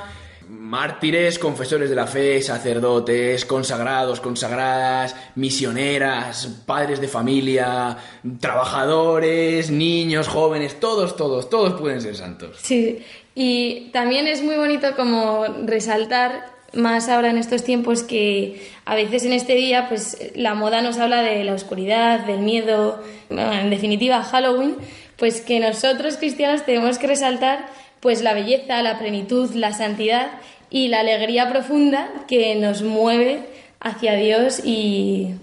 mártires, 0.74 1.38
confesores 1.38 1.88
de 1.88 1.96
la 1.96 2.08
fe, 2.08 2.42
sacerdotes, 2.42 3.46
consagrados, 3.46 4.20
consagradas, 4.20 5.16
misioneras, 5.36 6.48
padres 6.66 7.00
de 7.00 7.08
familia, 7.08 7.96
trabajadores, 8.40 9.70
niños, 9.70 10.28
jóvenes, 10.28 10.80
todos, 10.80 11.16
todos, 11.16 11.48
todos 11.48 11.80
pueden 11.80 12.02
ser 12.02 12.16
santos. 12.16 12.58
Sí, 12.60 13.04
y 13.36 13.92
también 13.92 14.26
es 14.26 14.42
muy 14.42 14.56
bonito 14.56 14.96
como 14.96 15.46
resaltar 15.64 16.52
más 16.74 17.08
ahora 17.08 17.30
en 17.30 17.38
estos 17.38 17.64
tiempos 17.64 18.02
que 18.02 18.68
a 18.86 18.96
veces 18.96 19.26
en 19.26 19.34
este 19.34 19.54
día 19.54 19.88
pues 19.90 20.32
la 20.34 20.56
moda 20.56 20.82
nos 20.82 20.98
habla 20.98 21.22
de 21.22 21.44
la 21.44 21.54
oscuridad, 21.54 22.22
del 22.22 22.40
miedo, 22.40 23.00
en 23.30 23.70
definitiva 23.70 24.24
Halloween, 24.24 24.78
pues 25.18 25.40
que 25.42 25.60
nosotros 25.60 26.18
cristianos 26.18 26.66
tenemos 26.66 26.98
que 26.98 27.06
resaltar 27.06 27.68
pues 28.00 28.24
la 28.24 28.34
belleza, 28.34 28.82
la 28.82 28.98
plenitud, 28.98 29.54
la 29.54 29.72
santidad 29.72 30.32
y 30.74 30.88
la 30.88 31.02
alegría 31.02 31.50
profunda 31.50 32.10
que 32.28 32.56
nos 32.56 32.82
mueve 32.82 33.46
hacia 33.80 34.16
Dios 34.16 34.60
y... 34.66 35.36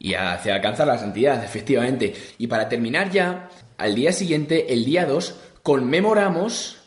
Y 0.00 0.14
hacia 0.14 0.56
alcanzar 0.56 0.88
la 0.88 0.98
santidad, 0.98 1.42
efectivamente. 1.44 2.12
Y 2.36 2.48
para 2.48 2.68
terminar 2.68 3.08
ya, 3.12 3.48
al 3.78 3.94
día 3.94 4.12
siguiente, 4.12 4.72
el 4.72 4.84
día 4.84 5.06
2, 5.06 5.36
conmemoramos 5.62 6.78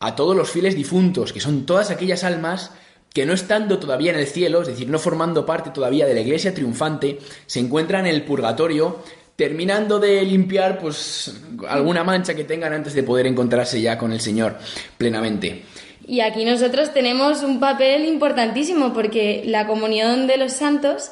a 0.00 0.16
todos 0.16 0.34
los 0.36 0.50
fieles 0.50 0.74
difuntos, 0.74 1.32
que 1.32 1.38
son 1.38 1.64
todas 1.64 1.92
aquellas 1.92 2.24
almas 2.24 2.72
que 3.14 3.24
no 3.24 3.32
estando 3.32 3.78
todavía 3.78 4.10
en 4.10 4.18
el 4.18 4.26
cielo, 4.26 4.62
es 4.62 4.66
decir, 4.66 4.88
no 4.88 4.98
formando 4.98 5.46
parte 5.46 5.70
todavía 5.70 6.06
de 6.06 6.14
la 6.14 6.20
iglesia 6.22 6.52
triunfante, 6.52 7.20
se 7.46 7.60
encuentran 7.60 8.06
en 8.06 8.16
el 8.16 8.24
purgatorio 8.24 8.98
terminando 9.36 9.98
de 9.98 10.22
limpiar 10.22 10.78
pues 10.78 11.40
alguna 11.68 12.02
mancha 12.02 12.34
que 12.34 12.44
tengan 12.44 12.72
antes 12.72 12.94
de 12.94 13.02
poder 13.02 13.26
encontrarse 13.26 13.80
ya 13.80 13.96
con 13.96 14.12
el 14.12 14.20
Señor 14.20 14.58
plenamente. 14.98 15.64
Y 16.06 16.20
aquí 16.20 16.44
nosotros 16.44 16.92
tenemos 16.92 17.42
un 17.42 17.60
papel 17.60 18.04
importantísimo 18.04 18.92
porque 18.92 19.42
la 19.46 19.66
comunión 19.66 20.26
de 20.26 20.36
los 20.36 20.52
santos 20.52 21.10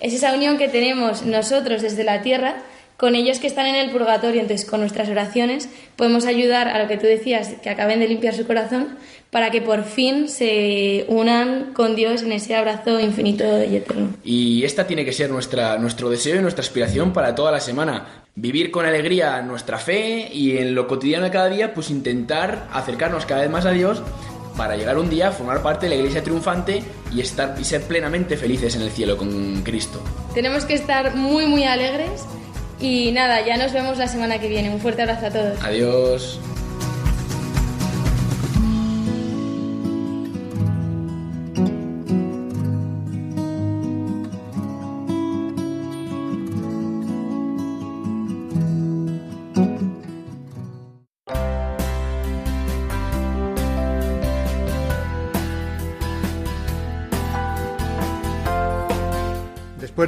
es 0.00 0.14
esa 0.14 0.34
unión 0.34 0.58
que 0.58 0.68
tenemos 0.68 1.22
nosotros 1.22 1.82
desde 1.82 2.04
la 2.04 2.22
tierra 2.22 2.56
con 3.02 3.16
ellos 3.16 3.40
que 3.40 3.48
están 3.48 3.66
en 3.66 3.74
el 3.74 3.90
purgatorio. 3.90 4.40
Entonces, 4.40 4.68
con 4.68 4.78
nuestras 4.78 5.08
oraciones 5.08 5.68
podemos 5.96 6.24
ayudar 6.24 6.68
a 6.68 6.80
lo 6.80 6.88
que 6.88 6.96
tú 6.98 7.06
decías, 7.06 7.54
que 7.60 7.68
acaben 7.68 7.98
de 7.98 8.06
limpiar 8.06 8.32
su 8.32 8.46
corazón, 8.46 8.96
para 9.30 9.50
que 9.50 9.60
por 9.60 9.82
fin 9.82 10.28
se 10.28 11.04
unan 11.08 11.72
con 11.72 11.96
Dios 11.96 12.22
en 12.22 12.30
ese 12.30 12.54
abrazo 12.54 13.00
infinito 13.00 13.44
y 13.64 13.74
eterno. 13.76 14.10
Y 14.22 14.62
esta 14.62 14.86
tiene 14.86 15.04
que 15.04 15.12
ser 15.12 15.30
nuestra, 15.30 15.78
nuestro 15.78 16.10
deseo 16.10 16.36
y 16.36 16.42
nuestra 16.42 16.62
aspiración 16.62 17.12
para 17.12 17.34
toda 17.34 17.50
la 17.50 17.58
semana. 17.58 18.06
Vivir 18.36 18.70
con 18.70 18.86
alegría 18.86 19.42
nuestra 19.42 19.78
fe 19.78 20.28
y 20.32 20.58
en 20.58 20.74
lo 20.74 20.86
cotidiano 20.86 21.24
de 21.24 21.30
cada 21.32 21.48
día, 21.48 21.74
pues 21.74 21.90
intentar 21.90 22.68
acercarnos 22.72 23.26
cada 23.26 23.40
vez 23.40 23.50
más 23.50 23.66
a 23.66 23.72
Dios 23.72 24.02
para 24.56 24.76
llegar 24.76 24.98
un 24.98 25.08
día 25.08 25.28
a 25.28 25.32
formar 25.32 25.62
parte 25.62 25.86
de 25.86 25.90
la 25.90 25.96
iglesia 25.96 26.22
triunfante 26.22 26.82
y, 27.12 27.20
estar, 27.20 27.54
y 27.58 27.64
ser 27.64 27.82
plenamente 27.82 28.36
felices 28.36 28.74
en 28.76 28.82
el 28.82 28.90
cielo 28.90 29.16
con 29.16 29.62
Cristo. 29.62 30.02
Tenemos 30.34 30.64
que 30.64 30.74
estar 30.74 31.14
muy, 31.14 31.46
muy 31.46 31.64
alegres 31.64 32.24
y 32.80 33.12
nada, 33.12 33.44
ya 33.46 33.56
nos 33.56 33.72
vemos 33.72 33.98
la 33.98 34.08
semana 34.08 34.38
que 34.38 34.48
viene. 34.48 34.70
Un 34.70 34.80
fuerte 34.80 35.02
abrazo 35.02 35.26
a 35.26 35.30
todos. 35.30 35.62
Adiós. 35.62 36.40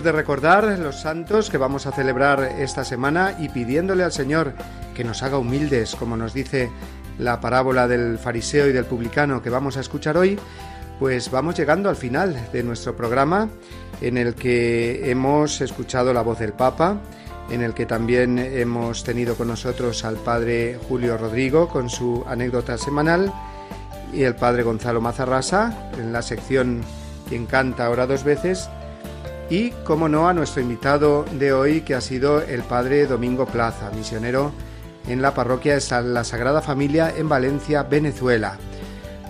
De 0.04 0.12
recordar 0.12 0.78
los 0.78 1.00
santos 1.00 1.48
que 1.48 1.56
vamos 1.56 1.86
a 1.86 1.92
celebrar 1.92 2.42
esta 2.58 2.84
semana 2.84 3.34
y 3.40 3.48
pidiéndole 3.48 4.04
al 4.04 4.12
Señor 4.12 4.52
que 4.94 5.02
nos 5.02 5.22
haga 5.22 5.38
humildes, 5.38 5.96
como 5.96 6.16
nos 6.16 6.34
dice 6.34 6.70
la 7.18 7.40
parábola 7.40 7.88
del 7.88 8.18
fariseo 8.18 8.68
y 8.68 8.72
del 8.72 8.84
publicano 8.84 9.42
que 9.42 9.48
vamos 9.48 9.78
a 9.78 9.80
escuchar 9.80 10.18
hoy, 10.18 10.38
pues 11.00 11.30
vamos 11.30 11.56
llegando 11.56 11.88
al 11.88 11.96
final 11.96 12.48
de 12.52 12.62
nuestro 12.62 12.94
programa 12.94 13.48
en 14.02 14.18
el 14.18 14.34
que 14.34 15.10
hemos 15.10 15.62
escuchado 15.62 16.12
la 16.12 16.22
voz 16.22 16.38
del 16.38 16.52
Papa, 16.52 17.00
en 17.50 17.62
el 17.62 17.72
que 17.72 17.86
también 17.86 18.38
hemos 18.38 19.04
tenido 19.04 19.36
con 19.36 19.48
nosotros 19.48 20.04
al 20.04 20.16
Padre 20.16 20.78
Julio 20.86 21.16
Rodrigo 21.16 21.68
con 21.68 21.88
su 21.88 22.24
anécdota 22.28 22.76
semanal 22.76 23.32
y 24.12 24.22
el 24.22 24.36
Padre 24.36 24.64
Gonzalo 24.64 25.00
Mazarrasa 25.00 25.90
en 25.98 26.12
la 26.12 26.20
sección 26.20 26.82
Quien 27.28 27.46
canta 27.46 27.86
ahora 27.86 28.06
dos 28.06 28.22
veces 28.22 28.68
y, 29.50 29.70
como 29.84 30.08
no, 30.08 30.28
a 30.28 30.32
nuestro 30.32 30.62
invitado 30.62 31.24
de 31.38 31.52
hoy, 31.52 31.80
que 31.82 31.94
ha 31.94 32.00
sido 32.00 32.42
el 32.42 32.62
padre 32.62 33.06
Domingo 33.06 33.46
Plaza, 33.46 33.90
misionero 33.94 34.52
en 35.08 35.20
la 35.20 35.34
parroquia 35.34 35.76
de 35.76 36.02
la 36.02 36.24
Sagrada 36.24 36.62
Familia 36.62 37.12
en 37.16 37.28
Valencia, 37.28 37.82
Venezuela. 37.82 38.58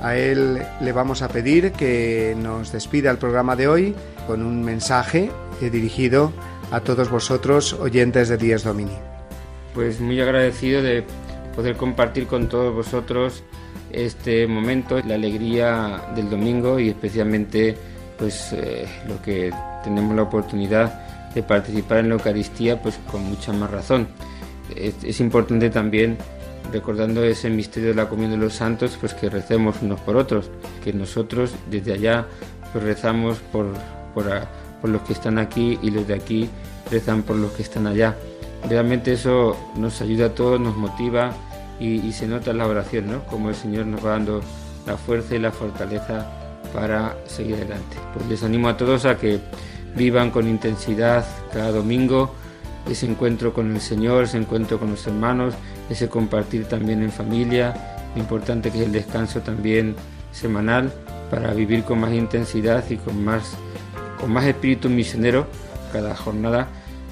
A 0.00 0.16
él 0.16 0.62
le 0.80 0.92
vamos 0.92 1.22
a 1.22 1.28
pedir 1.28 1.72
que 1.72 2.36
nos 2.38 2.72
despida 2.72 3.10
el 3.10 3.18
programa 3.18 3.56
de 3.56 3.68
hoy 3.68 3.94
con 4.26 4.44
un 4.44 4.62
mensaje 4.62 5.30
dirigido 5.60 6.32
a 6.70 6.80
todos 6.80 7.10
vosotros, 7.10 7.72
oyentes 7.72 8.28
de 8.28 8.36
Díez 8.36 8.64
Domini. 8.64 8.96
Pues 9.74 10.00
muy 10.00 10.20
agradecido 10.20 10.82
de 10.82 11.04
poder 11.54 11.76
compartir 11.76 12.26
con 12.26 12.48
todos 12.48 12.74
vosotros 12.74 13.42
este 13.90 14.46
momento, 14.46 15.00
la 15.06 15.14
alegría 15.14 16.02
del 16.14 16.28
domingo 16.28 16.78
y 16.78 16.90
especialmente 16.90 17.76
pues 18.18 18.52
eh, 18.52 18.86
lo 19.08 19.20
que 19.22 19.52
tenemos 19.82 20.14
la 20.14 20.22
oportunidad 20.22 21.32
de 21.34 21.42
participar 21.42 21.98
en 21.98 22.08
la 22.10 22.14
Eucaristía 22.14 22.80
pues 22.80 22.98
con 23.10 23.24
mucha 23.24 23.52
más 23.52 23.70
razón. 23.70 24.08
Es, 24.76 25.20
importante 25.20 25.68
también 25.68 26.16
recordando 26.72 27.22
ese 27.22 27.50
misterio 27.50 27.90
de 27.90 27.94
la 27.94 28.08
comunión 28.08 28.32
de 28.32 28.38
los 28.38 28.54
santos 28.54 28.96
pues 28.98 29.14
que 29.14 29.28
recemos 29.28 29.76
unos 29.82 30.00
por 30.00 30.16
otros, 30.16 30.50
que 30.82 30.92
nosotros 30.92 31.54
desde 31.70 31.92
allá 31.92 32.26
pues 32.72 32.82
rezamos 32.84 33.38
por, 33.52 33.66
por, 34.14 34.24
los 34.88 35.02
que 35.02 35.12
están 35.12 35.38
aquí 35.38 35.78
y 35.82 35.90
los 35.90 36.06
de 36.06 36.14
aquí 36.14 36.48
rezan 36.90 37.22
por 37.22 37.36
los 37.36 37.52
que 37.52 37.62
están 37.62 37.86
allá. 37.86 38.16
Realmente 38.68 39.12
eso 39.12 39.56
nos 39.76 40.00
ayuda 40.00 40.26
a 40.26 40.34
todos, 40.34 40.60
nos 40.60 40.76
motiva 40.76 41.32
y, 41.78 42.12
se 42.12 42.26
nota 42.26 42.50
en 42.50 42.58
la 42.58 42.66
oración, 42.66 43.10
¿no? 43.10 43.24
Como 43.24 43.50
el 43.50 43.54
Señor 43.54 43.86
nos 43.86 44.04
va 44.04 44.10
dando 44.10 44.40
la 44.86 44.96
fuerza 44.96 45.34
y 45.34 45.38
la 45.38 45.50
fortaleza 45.50 46.43
para 46.72 47.16
seguir 47.26 47.56
adelante. 47.56 47.96
Pues 48.14 48.26
les 48.26 48.42
animo 48.42 48.68
a 48.68 48.76
todos 48.76 49.04
a 49.04 49.16
que 49.16 49.40
vivan 49.96 50.30
con 50.30 50.48
intensidad 50.48 51.24
cada 51.52 51.70
domingo 51.70 52.34
ese 52.90 53.06
encuentro 53.06 53.52
con 53.52 53.74
el 53.74 53.80
Señor, 53.80 54.24
ese 54.24 54.38
encuentro 54.38 54.78
con 54.78 54.90
los 54.90 55.06
hermanos, 55.06 55.54
ese 55.88 56.08
compartir 56.08 56.66
también 56.66 57.02
en 57.02 57.10
familia, 57.10 57.74
lo 58.14 58.20
importante 58.20 58.70
que 58.70 58.78
es 58.78 58.86
el 58.86 58.92
descanso 58.92 59.40
también 59.40 59.96
semanal 60.32 60.92
para 61.30 61.52
vivir 61.54 61.84
con 61.84 62.00
más 62.00 62.12
intensidad 62.12 62.84
y 62.90 62.96
con 62.96 63.24
más, 63.24 63.56
con 64.20 64.32
más 64.32 64.44
espíritu 64.44 64.88
misionero 64.88 65.46
cada 65.92 66.14
jornada 66.14 66.68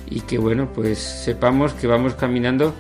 y 0.09 0.21
que 0.21 0.39
bueno, 0.39 0.69
pues 0.75 0.99
sepamos 0.99 1.73
que 1.73 1.87
vamos 1.87 2.15
caminando 2.15 2.75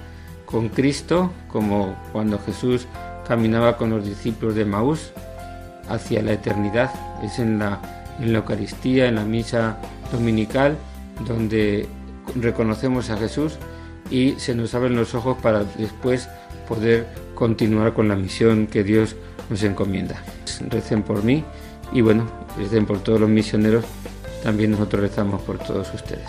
con 0.44 0.68
Cristo 0.68 1.32
como 1.48 1.96
cuando 2.12 2.38
Jesús 2.38 2.86
caminaba 3.26 3.76
con 3.76 3.90
los 3.90 4.04
discípulos 4.04 4.54
de 4.54 4.64
Maús 4.64 5.12
hacia 5.88 6.22
la 6.22 6.32
eternidad. 6.32 6.90
Es 7.22 7.38
en 7.38 7.58
la 7.58 7.80
en 8.20 8.32
la 8.32 8.38
Eucaristía, 8.38 9.08
en 9.08 9.16
la 9.16 9.24
misa 9.24 9.78
dominical, 10.12 10.76
donde 11.26 11.86
reconocemos 12.36 13.10
a 13.10 13.16
Jesús 13.16 13.58
y 14.10 14.34
se 14.38 14.54
nos 14.54 14.74
abren 14.74 14.96
los 14.96 15.14
ojos 15.14 15.36
para 15.42 15.64
después 15.64 16.28
poder 16.68 17.06
continuar 17.34 17.94
con 17.94 18.08
la 18.08 18.16
misión 18.16 18.66
que 18.66 18.84
Dios 18.84 19.16
nos 19.50 19.62
encomienda. 19.62 20.22
Recen 20.68 21.02
por 21.02 21.24
mí 21.24 21.44
y 21.92 22.00
bueno, 22.00 22.26
recen 22.56 22.86
por 22.86 23.00
todos 23.00 23.20
los 23.20 23.28
misioneros, 23.28 23.84
también 24.42 24.70
nosotros 24.72 25.02
rezamos 25.02 25.42
por 25.42 25.58
todos 25.58 25.92
ustedes. 25.94 26.28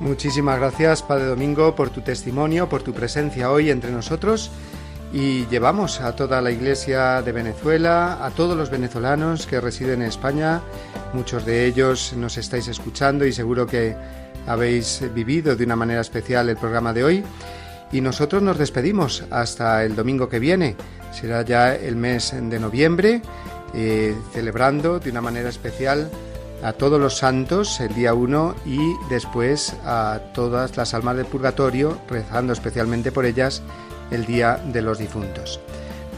Muchísimas 0.00 0.58
gracias, 0.58 1.02
Padre 1.02 1.26
Domingo, 1.26 1.76
por 1.76 1.90
tu 1.90 2.00
testimonio, 2.00 2.68
por 2.68 2.82
tu 2.82 2.92
presencia 2.92 3.50
hoy 3.50 3.70
entre 3.70 3.92
nosotros 3.92 4.50
y 5.12 5.46
llevamos 5.46 6.00
a 6.00 6.16
toda 6.16 6.40
la 6.40 6.50
Iglesia 6.50 7.20
de 7.20 7.32
Venezuela, 7.32 8.24
a 8.24 8.30
todos 8.30 8.56
los 8.56 8.70
venezolanos 8.70 9.46
que 9.46 9.60
residen 9.60 10.00
en 10.00 10.08
España, 10.08 10.62
muchos 11.12 11.44
de 11.44 11.66
ellos 11.66 12.14
nos 12.16 12.38
estáis 12.38 12.68
escuchando 12.68 13.26
y 13.26 13.32
seguro 13.32 13.66
que 13.66 13.94
habéis 14.46 15.02
vivido 15.14 15.54
de 15.54 15.64
una 15.64 15.76
manera 15.76 16.00
especial 16.00 16.48
el 16.48 16.56
programa 16.56 16.92
de 16.92 17.04
hoy. 17.04 17.24
Y 17.92 18.00
nosotros 18.00 18.42
nos 18.42 18.56
despedimos 18.56 19.24
hasta 19.30 19.84
el 19.84 19.94
domingo 19.94 20.30
que 20.30 20.38
viene, 20.38 20.76
será 21.12 21.42
ya 21.42 21.74
el 21.74 21.94
mes 21.94 22.32
de 22.34 22.58
noviembre, 22.58 23.20
eh, 23.74 24.16
celebrando 24.32 24.98
de 24.98 25.10
una 25.10 25.20
manera 25.20 25.50
especial 25.50 26.10
a 26.62 26.72
todos 26.72 26.98
los 26.98 27.18
santos 27.18 27.80
el 27.80 27.94
día 27.94 28.14
1 28.14 28.54
y 28.64 28.78
después 29.10 29.74
a 29.84 30.20
todas 30.32 30.74
las 30.78 30.94
almas 30.94 31.16
del 31.16 31.26
purgatorio, 31.26 31.98
rezando 32.08 32.54
especialmente 32.54 33.12
por 33.12 33.26
ellas 33.26 33.62
el 34.12 34.26
Día 34.26 34.60
de 34.72 34.82
los 34.82 34.98
Difuntos. 34.98 35.60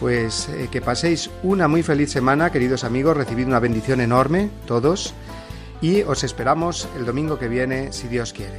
Pues 0.00 0.48
eh, 0.48 0.68
que 0.70 0.82
paséis 0.82 1.30
una 1.42 1.68
muy 1.68 1.82
feliz 1.82 2.10
semana, 2.10 2.50
queridos 2.50 2.84
amigos, 2.84 3.16
recibid 3.16 3.46
una 3.46 3.60
bendición 3.60 4.00
enorme 4.00 4.50
todos 4.66 5.14
y 5.80 6.02
os 6.02 6.24
esperamos 6.24 6.88
el 6.96 7.06
domingo 7.06 7.38
que 7.38 7.48
viene, 7.48 7.92
si 7.92 8.08
Dios 8.08 8.32
quiere. 8.32 8.58